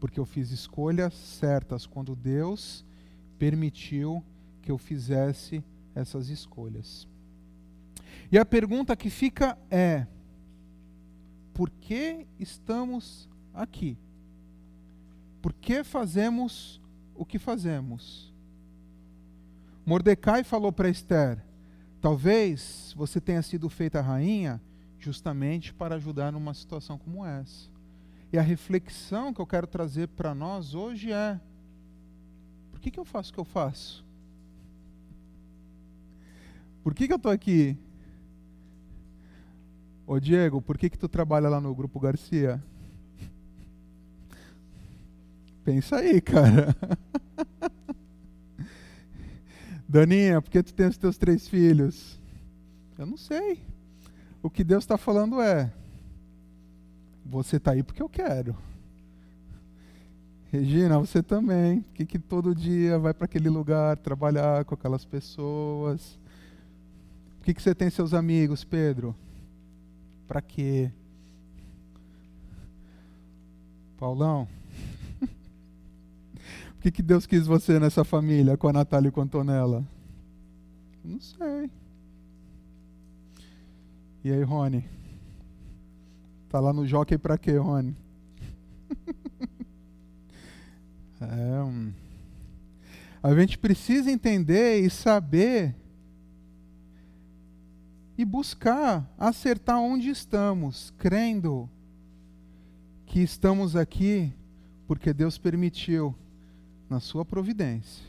porque 0.00 0.18
eu 0.18 0.24
fiz 0.24 0.50
escolhas 0.50 1.12
certas 1.12 1.86
quando 1.86 2.16
Deus 2.16 2.86
permitiu 3.38 4.24
que 4.62 4.72
eu 4.72 4.78
fizesse 4.78 5.62
essas 5.94 6.30
escolhas. 6.30 7.06
E 8.32 8.38
a 8.38 8.46
pergunta 8.46 8.96
que 8.96 9.10
fica 9.10 9.58
é: 9.70 10.06
por 11.56 11.70
que 11.70 12.26
estamos 12.38 13.26
aqui? 13.54 13.96
Por 15.40 15.54
que 15.54 15.82
fazemos 15.82 16.78
o 17.14 17.24
que 17.24 17.38
fazemos? 17.38 18.30
Mordecai 19.86 20.44
falou 20.44 20.70
para 20.70 20.90
Esther: 20.90 21.42
talvez 21.98 22.92
você 22.94 23.22
tenha 23.22 23.40
sido 23.40 23.70
feita 23.70 24.02
rainha 24.02 24.60
justamente 24.98 25.72
para 25.72 25.94
ajudar 25.94 26.30
numa 26.30 26.52
situação 26.52 26.98
como 26.98 27.24
essa. 27.24 27.70
E 28.30 28.38
a 28.38 28.42
reflexão 28.42 29.32
que 29.32 29.40
eu 29.40 29.46
quero 29.46 29.66
trazer 29.66 30.08
para 30.08 30.34
nós 30.34 30.74
hoje 30.74 31.10
é: 31.10 31.40
por 32.70 32.80
que, 32.80 32.90
que 32.90 33.00
eu 33.00 33.04
faço 33.06 33.30
o 33.30 33.34
que 33.34 33.40
eu 33.40 33.46
faço? 33.46 34.04
Por 36.84 36.94
que, 36.94 37.06
que 37.06 37.14
eu 37.14 37.16
estou 37.16 37.32
aqui? 37.32 37.78
Ô 40.06 40.20
Diego, 40.20 40.62
por 40.62 40.78
que, 40.78 40.88
que 40.88 40.96
tu 40.96 41.08
trabalha 41.08 41.48
lá 41.48 41.60
no 41.60 41.74
Grupo 41.74 41.98
Garcia? 41.98 42.62
Pensa 45.64 45.96
aí, 45.96 46.20
cara. 46.20 46.76
Daninha, 49.88 50.40
por 50.40 50.48
que 50.48 50.62
tu 50.62 50.72
tem 50.72 50.86
os 50.86 50.96
teus 50.96 51.18
três 51.18 51.48
filhos? 51.48 52.20
Eu 52.96 53.04
não 53.04 53.16
sei. 53.16 53.60
O 54.40 54.48
que 54.48 54.62
Deus 54.62 54.84
está 54.84 54.96
falando 54.96 55.42
é: 55.42 55.72
você 57.24 57.56
está 57.56 57.72
aí 57.72 57.82
porque 57.82 58.00
eu 58.00 58.08
quero. 58.08 58.56
Regina, 60.52 61.00
você 61.00 61.20
também. 61.20 61.80
Por 61.80 61.94
que, 61.94 62.06
que 62.06 62.18
todo 62.20 62.54
dia 62.54 62.96
vai 62.96 63.12
para 63.12 63.24
aquele 63.24 63.48
lugar 63.48 63.96
trabalhar 63.96 64.64
com 64.64 64.74
aquelas 64.74 65.04
pessoas? 65.04 66.16
Por 67.38 67.46
que, 67.46 67.54
que 67.54 67.62
você 67.62 67.74
tem 67.74 67.90
seus 67.90 68.14
amigos, 68.14 68.62
Pedro? 68.62 69.16
Para 70.26 70.42
quê? 70.42 70.90
Paulão, 73.96 74.46
por 76.74 76.82
que, 76.82 76.90
que 76.90 77.02
Deus 77.02 77.26
quis 77.26 77.46
você 77.46 77.80
nessa 77.80 78.04
família 78.04 78.56
com 78.56 78.68
a 78.68 78.72
Natália 78.72 79.08
e 79.08 79.10
com 79.10 79.20
a 79.20 79.24
Antonella? 79.24 79.86
Não 81.02 81.20
sei. 81.20 81.70
E 84.22 84.32
aí, 84.32 84.42
Rony? 84.42 84.84
Tá 86.48 86.60
lá 86.60 86.72
no 86.72 86.86
jockey 86.86 87.16
pra 87.16 87.38
quê, 87.38 87.56
Rony? 87.56 87.96
é, 91.20 91.62
um... 91.62 91.92
A 93.22 93.34
gente 93.34 93.56
precisa 93.56 94.10
entender 94.10 94.80
e 94.80 94.90
saber 94.90 95.74
e 98.18 98.24
buscar 98.24 99.08
acertar 99.18 99.78
onde 99.78 100.08
estamos, 100.08 100.92
crendo 100.96 101.68
que 103.04 103.20
estamos 103.20 103.76
aqui 103.76 104.32
porque 104.86 105.12
Deus 105.12 105.36
permitiu 105.36 106.14
na 106.88 107.00
sua 107.00 107.24
providência. 107.24 108.04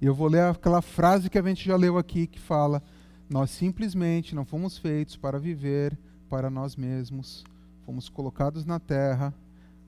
E 0.00 0.06
eu 0.06 0.14
vou 0.14 0.28
ler 0.28 0.42
aquela 0.42 0.80
frase 0.80 1.28
que 1.28 1.38
a 1.38 1.42
gente 1.42 1.64
já 1.64 1.76
leu 1.76 1.98
aqui 1.98 2.26
que 2.26 2.38
fala: 2.38 2.82
Nós 3.28 3.50
simplesmente 3.50 4.34
não 4.34 4.44
fomos 4.44 4.78
feitos 4.78 5.16
para 5.16 5.38
viver 5.38 5.96
para 6.28 6.48
nós 6.48 6.76
mesmos, 6.76 7.44
fomos 7.84 8.08
colocados 8.08 8.64
na 8.64 8.80
terra 8.80 9.34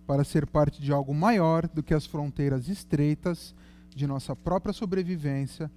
para 0.07 0.23
ser 0.23 0.47
parte 0.47 0.83
de 0.83 0.93
algo 0.93 1.15
maior 1.15 1.67
do 1.67 1.83
que 1.83 1.95
as 1.95 2.05
fronteiras 2.05 2.69
estreitas 2.69 3.55
de 3.95 4.07
nossa 4.07 4.37
própria 4.37 4.73
sobrevivência 4.73 5.71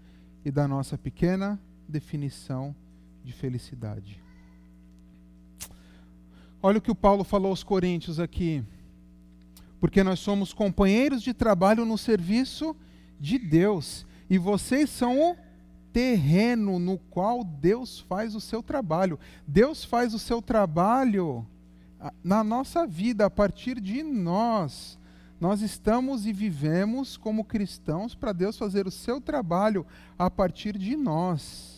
e 0.43 0.51
da 0.51 0.67
nossa 0.67 0.97
pequena 0.97 1.59
definição 1.87 2.75
de 3.27 3.33
felicidade. 3.33 4.21
Olha 6.63 6.77
o 6.77 6.81
que 6.81 6.89
o 6.89 6.95
Paulo 6.95 7.25
falou 7.25 7.49
aos 7.49 7.61
Coríntios 7.61 8.19
aqui. 8.19 8.63
Porque 9.79 10.01
nós 10.01 10.19
somos 10.19 10.53
companheiros 10.53 11.21
de 11.21 11.33
trabalho 11.33 11.85
no 11.85 11.97
serviço 11.97 12.75
de 13.19 13.37
Deus. 13.37 14.05
E 14.29 14.37
vocês 14.37 14.89
são 14.89 15.19
o 15.19 15.35
terreno 15.91 16.79
no 16.79 16.97
qual 16.97 17.43
Deus 17.43 17.99
faz 17.99 18.33
o 18.33 18.39
seu 18.39 18.63
trabalho. 18.63 19.19
Deus 19.45 19.83
faz 19.83 20.13
o 20.13 20.19
seu 20.19 20.41
trabalho 20.41 21.45
na 22.23 22.43
nossa 22.43 22.87
vida, 22.87 23.25
a 23.25 23.29
partir 23.29 23.79
de 23.81 24.03
nós. 24.03 24.97
Nós 25.39 25.61
estamos 25.61 26.25
e 26.25 26.31
vivemos 26.31 27.17
como 27.17 27.43
cristãos 27.43 28.15
para 28.15 28.31
Deus 28.31 28.57
fazer 28.57 28.87
o 28.87 28.91
seu 28.91 29.19
trabalho 29.19 29.85
a 30.17 30.31
partir 30.31 30.77
de 30.77 30.95
nós 30.95 31.76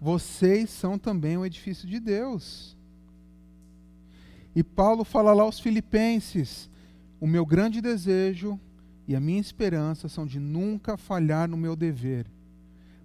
vocês 0.00 0.70
são 0.70 0.98
também 0.98 1.36
um 1.36 1.44
edifício 1.44 1.88
de 1.88 1.98
Deus. 1.98 2.76
E 4.54 4.62
Paulo 4.62 5.04
fala 5.04 5.32
lá 5.32 5.42
aos 5.42 5.60
Filipenses: 5.60 6.70
o 7.20 7.26
meu 7.26 7.44
grande 7.44 7.80
desejo 7.80 8.58
e 9.06 9.14
a 9.14 9.20
minha 9.20 9.40
esperança 9.40 10.08
são 10.08 10.26
de 10.26 10.38
nunca 10.38 10.96
falhar 10.96 11.48
no 11.48 11.56
meu 11.56 11.76
dever, 11.76 12.26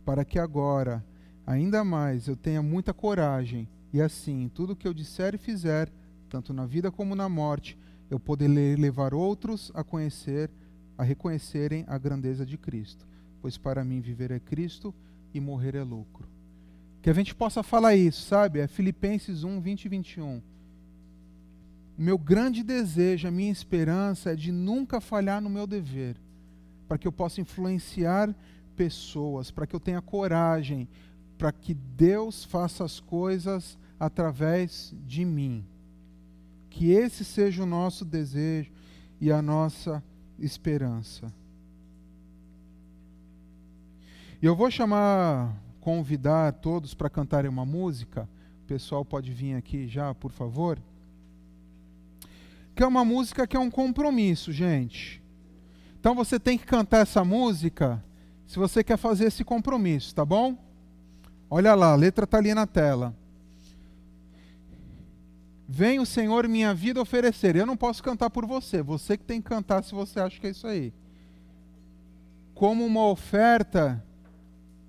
para 0.03 0.25
que 0.25 0.39
agora, 0.39 1.05
ainda 1.45 1.83
mais, 1.83 2.27
eu 2.27 2.35
tenha 2.35 2.61
muita 2.61 2.93
coragem 2.93 3.67
e 3.93 4.01
assim, 4.01 4.49
tudo 4.53 4.75
que 4.75 4.87
eu 4.87 4.93
disser 4.93 5.35
e 5.35 5.37
fizer, 5.37 5.91
tanto 6.29 6.53
na 6.53 6.65
vida 6.65 6.89
como 6.89 7.13
na 7.13 7.27
morte, 7.27 7.77
eu 8.09 8.19
poder 8.19 8.47
levar 8.79 9.13
outros 9.13 9.71
a 9.73 9.83
conhecer, 9.83 10.49
a 10.97 11.03
reconhecerem 11.03 11.83
a 11.87 11.97
grandeza 11.97 12.45
de 12.45 12.57
Cristo. 12.57 13.05
Pois 13.41 13.57
para 13.57 13.83
mim 13.83 13.99
viver 13.99 14.31
é 14.31 14.39
Cristo 14.39 14.93
e 15.33 15.39
morrer 15.39 15.75
é 15.75 15.83
lucro. 15.83 16.27
Que 17.01 17.09
a 17.09 17.13
gente 17.13 17.33
possa 17.33 17.63
falar 17.63 17.95
isso, 17.95 18.21
sabe? 18.23 18.59
É 18.59 18.67
Filipenses 18.67 19.43
1, 19.43 19.59
20 19.59 19.85
e 19.85 19.89
21. 19.89 20.41
O 21.97 22.01
meu 22.01 22.17
grande 22.17 22.63
desejo, 22.63 23.27
a 23.27 23.31
minha 23.31 23.51
esperança 23.51 24.31
é 24.31 24.35
de 24.35 24.51
nunca 24.51 25.01
falhar 25.01 25.41
no 25.41 25.49
meu 25.49 25.65
dever, 25.65 26.15
para 26.87 26.97
que 26.97 27.07
eu 27.07 27.11
possa 27.11 27.41
influenciar 27.41 28.33
pessoas, 28.75 29.49
para 29.51 29.65
que 29.65 29.75
eu 29.75 29.79
tenha 29.79 30.01
coragem, 30.01 30.87
para 31.37 31.51
que 31.51 31.73
Deus 31.73 32.43
faça 32.43 32.83
as 32.83 32.99
coisas 32.99 33.77
através 33.99 34.93
de 35.05 35.25
mim. 35.25 35.65
Que 36.69 36.91
esse 36.91 37.25
seja 37.25 37.63
o 37.63 37.67
nosso 37.67 38.05
desejo 38.05 38.71
e 39.19 39.31
a 39.31 39.41
nossa 39.41 40.03
esperança. 40.39 41.33
E 44.41 44.45
eu 44.45 44.55
vou 44.55 44.71
chamar 44.71 45.55
convidar 45.81 46.53
todos 46.53 46.93
para 46.93 47.09
cantarem 47.09 47.49
uma 47.49 47.65
música. 47.65 48.29
O 48.63 48.67
pessoal 48.67 49.03
pode 49.03 49.33
vir 49.33 49.55
aqui 49.55 49.87
já, 49.87 50.13
por 50.13 50.31
favor. 50.31 50.79
Que 52.73 52.83
é 52.83 52.87
uma 52.87 53.03
música 53.03 53.45
que 53.45 53.57
é 53.57 53.59
um 53.59 53.69
compromisso, 53.69 54.53
gente. 54.53 55.21
Então 55.99 56.15
você 56.15 56.39
tem 56.39 56.57
que 56.57 56.65
cantar 56.65 56.99
essa 56.99 57.25
música 57.25 58.01
se 58.45 58.57
você 58.57 58.83
quer 58.83 58.97
fazer 58.97 59.25
esse 59.25 59.43
compromisso, 59.43 60.13
tá 60.13 60.25
bom? 60.25 60.57
Olha 61.49 61.73
lá, 61.73 61.91
a 61.91 61.95
letra 61.95 62.25
está 62.25 62.37
ali 62.37 62.53
na 62.53 62.67
tela. 62.67 63.15
Vem 65.67 65.99
o 65.99 66.05
Senhor 66.05 66.47
minha 66.47 66.73
vida 66.73 67.01
oferecer. 67.01 67.55
Eu 67.55 67.65
não 67.65 67.77
posso 67.77 68.03
cantar 68.03 68.29
por 68.29 68.45
você, 68.45 68.81
você 68.81 69.17
que 69.17 69.23
tem 69.23 69.41
que 69.41 69.47
cantar 69.47 69.83
se 69.83 69.93
você 69.93 70.19
acha 70.19 70.39
que 70.39 70.47
é 70.47 70.49
isso 70.49 70.67
aí. 70.67 70.93
Como 72.53 72.85
uma 72.85 73.07
oferta 73.07 74.03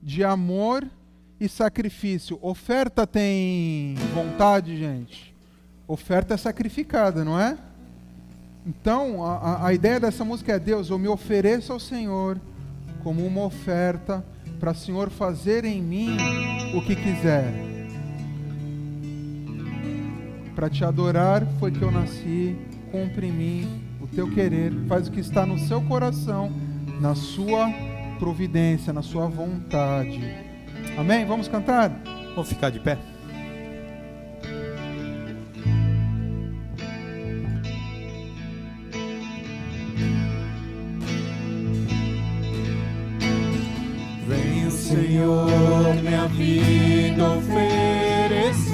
de 0.02 0.24
amor 0.24 0.84
e 1.38 1.48
sacrifício. 1.48 2.38
Oferta 2.42 3.06
tem 3.06 3.94
vontade, 4.12 4.76
gente? 4.76 5.34
Oferta 5.86 6.34
é 6.34 6.36
sacrificada, 6.36 7.24
não 7.24 7.38
é? 7.38 7.56
Então, 8.66 9.24
a, 9.24 9.66
a 9.66 9.72
ideia 9.72 10.00
dessa 10.00 10.24
música 10.24 10.52
é: 10.52 10.58
Deus, 10.58 10.90
eu 10.90 10.98
me 10.98 11.08
ofereço 11.08 11.72
ao 11.72 11.80
Senhor 11.80 12.40
como 13.02 13.24
uma 13.24 13.42
oferta 13.42 14.24
para 14.60 14.72
o 14.72 14.74
Senhor 14.74 15.10
fazer 15.10 15.64
em 15.64 15.82
mim 15.82 16.16
o 16.74 16.82
que 16.82 16.94
quiser. 16.94 17.52
Para 20.54 20.68
te 20.68 20.84
adorar 20.84 21.44
foi 21.58 21.72
que 21.72 21.82
eu 21.82 21.90
nasci, 21.90 22.56
cumpre 22.90 23.26
em 23.26 23.32
mim 23.32 23.82
o 24.00 24.06
teu 24.06 24.30
querer, 24.30 24.72
faz 24.86 25.08
o 25.08 25.10
que 25.10 25.20
está 25.20 25.44
no 25.44 25.58
seu 25.58 25.80
coração, 25.82 26.52
na 27.00 27.14
sua 27.14 27.68
providência, 28.22 28.92
na 28.92 29.02
sua 29.02 29.26
vontade. 29.26 30.20
Amém? 30.96 31.26
Vamos 31.26 31.48
cantar? 31.48 31.90
Vamos 32.36 32.48
ficar 32.48 32.70
de 32.70 32.78
pé? 32.78 32.96
Vem 44.28 44.66
o 44.68 44.70
Senhor 44.70 45.94
minha 46.00 46.28
vida 46.28 47.28
oferecer 47.28 48.72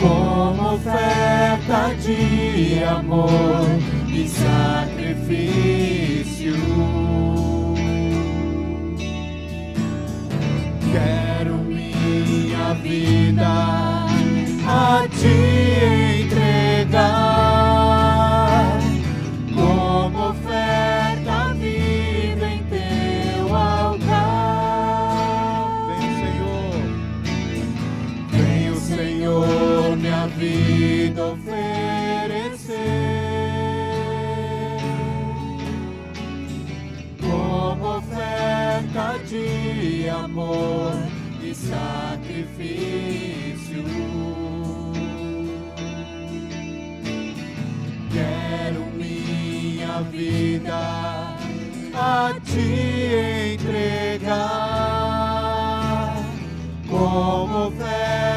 como 0.00 0.74
oferta 0.74 1.94
de 1.94 2.82
amor 2.82 3.66
e 4.08 4.26
sacrifício. 5.26 6.54
Quero 10.92 11.54
minha 11.56 12.74
vida 12.82 13.48
a 14.66 15.08
ti. 15.08 15.75
Amor 40.56 40.94
e 41.42 41.54
sacrifício. 41.54 41.84
Quero 48.12 48.86
minha 48.96 50.00
vida 50.10 51.36
a 51.94 52.34
te 52.44 53.54
entregar 53.54 54.16
como 56.88 57.66
oferta 57.66 58.35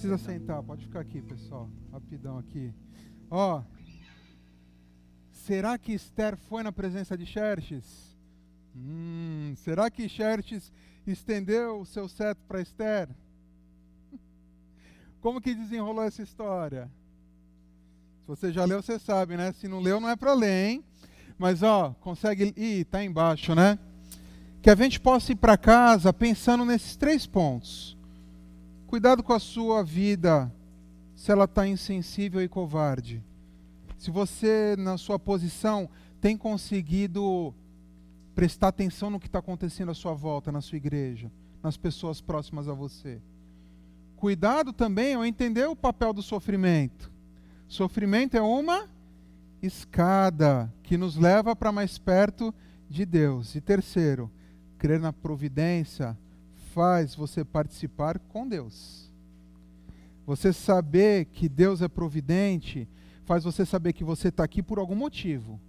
precisa 0.00 0.16
sentar, 0.16 0.62
pode 0.62 0.86
ficar 0.86 1.00
aqui, 1.00 1.20
pessoal. 1.20 1.68
Rapidão 1.92 2.38
aqui. 2.38 2.72
Ó. 3.30 3.62
Será 5.30 5.76
que 5.76 5.92
Esther 5.92 6.38
foi 6.38 6.62
na 6.62 6.72
presença 6.72 7.18
de 7.18 7.26
Xerxes? 7.26 8.16
Hum, 8.74 9.52
será 9.58 9.90
que 9.90 10.08
Xerxes 10.08 10.72
estendeu 11.06 11.80
o 11.80 11.84
seu 11.84 12.08
cetro 12.08 12.42
para 12.48 12.62
Esther? 12.62 13.10
Como 15.20 15.38
que 15.38 15.54
desenrolou 15.54 16.04
essa 16.04 16.22
história? 16.22 16.90
Se 18.22 18.26
você 18.26 18.50
já 18.50 18.64
leu, 18.64 18.82
você 18.82 18.98
sabe, 18.98 19.36
né? 19.36 19.52
Se 19.52 19.68
não 19.68 19.80
leu, 19.80 20.00
não 20.00 20.08
é 20.08 20.16
para 20.16 20.32
ler, 20.32 20.70
hein? 20.70 20.84
Mas 21.36 21.62
ó, 21.62 21.94
consegue. 22.00 22.54
Ih, 22.56 22.86
tá 22.86 23.04
embaixo, 23.04 23.54
né? 23.54 23.78
Que 24.62 24.70
a 24.70 24.74
gente 24.74 24.98
possa 24.98 25.32
ir 25.32 25.36
para 25.36 25.58
casa 25.58 26.10
pensando 26.10 26.64
nesses 26.64 26.96
três 26.96 27.26
pontos. 27.26 27.99
Cuidado 28.90 29.22
com 29.22 29.32
a 29.32 29.38
sua 29.38 29.84
vida, 29.84 30.52
se 31.14 31.30
ela 31.30 31.44
está 31.44 31.64
insensível 31.64 32.42
e 32.42 32.48
covarde. 32.48 33.22
Se 33.96 34.10
você, 34.10 34.74
na 34.76 34.98
sua 34.98 35.16
posição, 35.16 35.88
tem 36.20 36.36
conseguido 36.36 37.54
prestar 38.34 38.66
atenção 38.66 39.08
no 39.08 39.20
que 39.20 39.28
está 39.28 39.38
acontecendo 39.38 39.92
à 39.92 39.94
sua 39.94 40.12
volta, 40.12 40.50
na 40.50 40.60
sua 40.60 40.74
igreja, 40.74 41.30
nas 41.62 41.76
pessoas 41.76 42.20
próximas 42.20 42.66
a 42.66 42.74
você. 42.74 43.22
Cuidado 44.16 44.72
também 44.72 45.14
ao 45.14 45.24
entender 45.24 45.68
o 45.68 45.76
papel 45.76 46.12
do 46.12 46.20
sofrimento. 46.20 47.12
Sofrimento 47.68 48.36
é 48.36 48.42
uma 48.42 48.88
escada 49.62 50.68
que 50.82 50.96
nos 50.96 51.14
leva 51.14 51.54
para 51.54 51.70
mais 51.70 51.96
perto 51.96 52.52
de 52.88 53.06
Deus. 53.06 53.54
E 53.54 53.60
terceiro, 53.60 54.28
crer 54.76 54.98
na 54.98 55.12
providência 55.12 56.18
faz 56.74 57.14
você 57.14 57.44
participar 57.44 58.18
com 58.18 58.46
Deus. 58.48 59.10
Você 60.26 60.52
saber 60.52 61.26
que 61.26 61.48
Deus 61.48 61.82
é 61.82 61.88
providente 61.88 62.88
faz 63.30 63.44
você 63.44 63.64
saber 63.64 63.92
que 63.92 64.02
você 64.02 64.26
está 64.26 64.42
aqui 64.42 64.60
por 64.60 64.80
algum 64.80 64.96
motivo. 64.96 65.60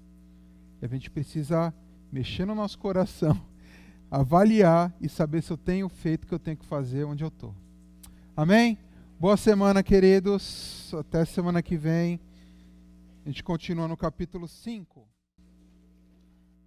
E 0.81 0.85
a 0.85 0.87
gente 0.87 1.11
precisa 1.11 1.71
mexer 2.11 2.43
no 2.43 2.55
nosso 2.55 2.79
coração, 2.79 3.39
avaliar 4.09 4.91
e 4.99 5.07
saber 5.07 5.43
se 5.43 5.51
eu 5.51 5.57
tenho 5.57 5.87
feito 5.87 6.23
o 6.23 6.27
que 6.27 6.33
eu 6.33 6.39
tenho 6.39 6.57
que 6.57 6.65
fazer 6.65 7.03
onde 7.03 7.23
eu 7.23 7.27
estou. 7.27 7.53
Amém? 8.35 8.79
Boa 9.19 9.37
semana, 9.37 9.83
queridos. 9.83 10.91
Até 10.97 11.23
semana 11.23 11.61
que 11.61 11.77
vem. 11.77 12.19
A 13.23 13.29
gente 13.29 13.43
continua 13.43 13.87
no 13.87 13.95
capítulo 13.95 14.47
5. 14.47 15.10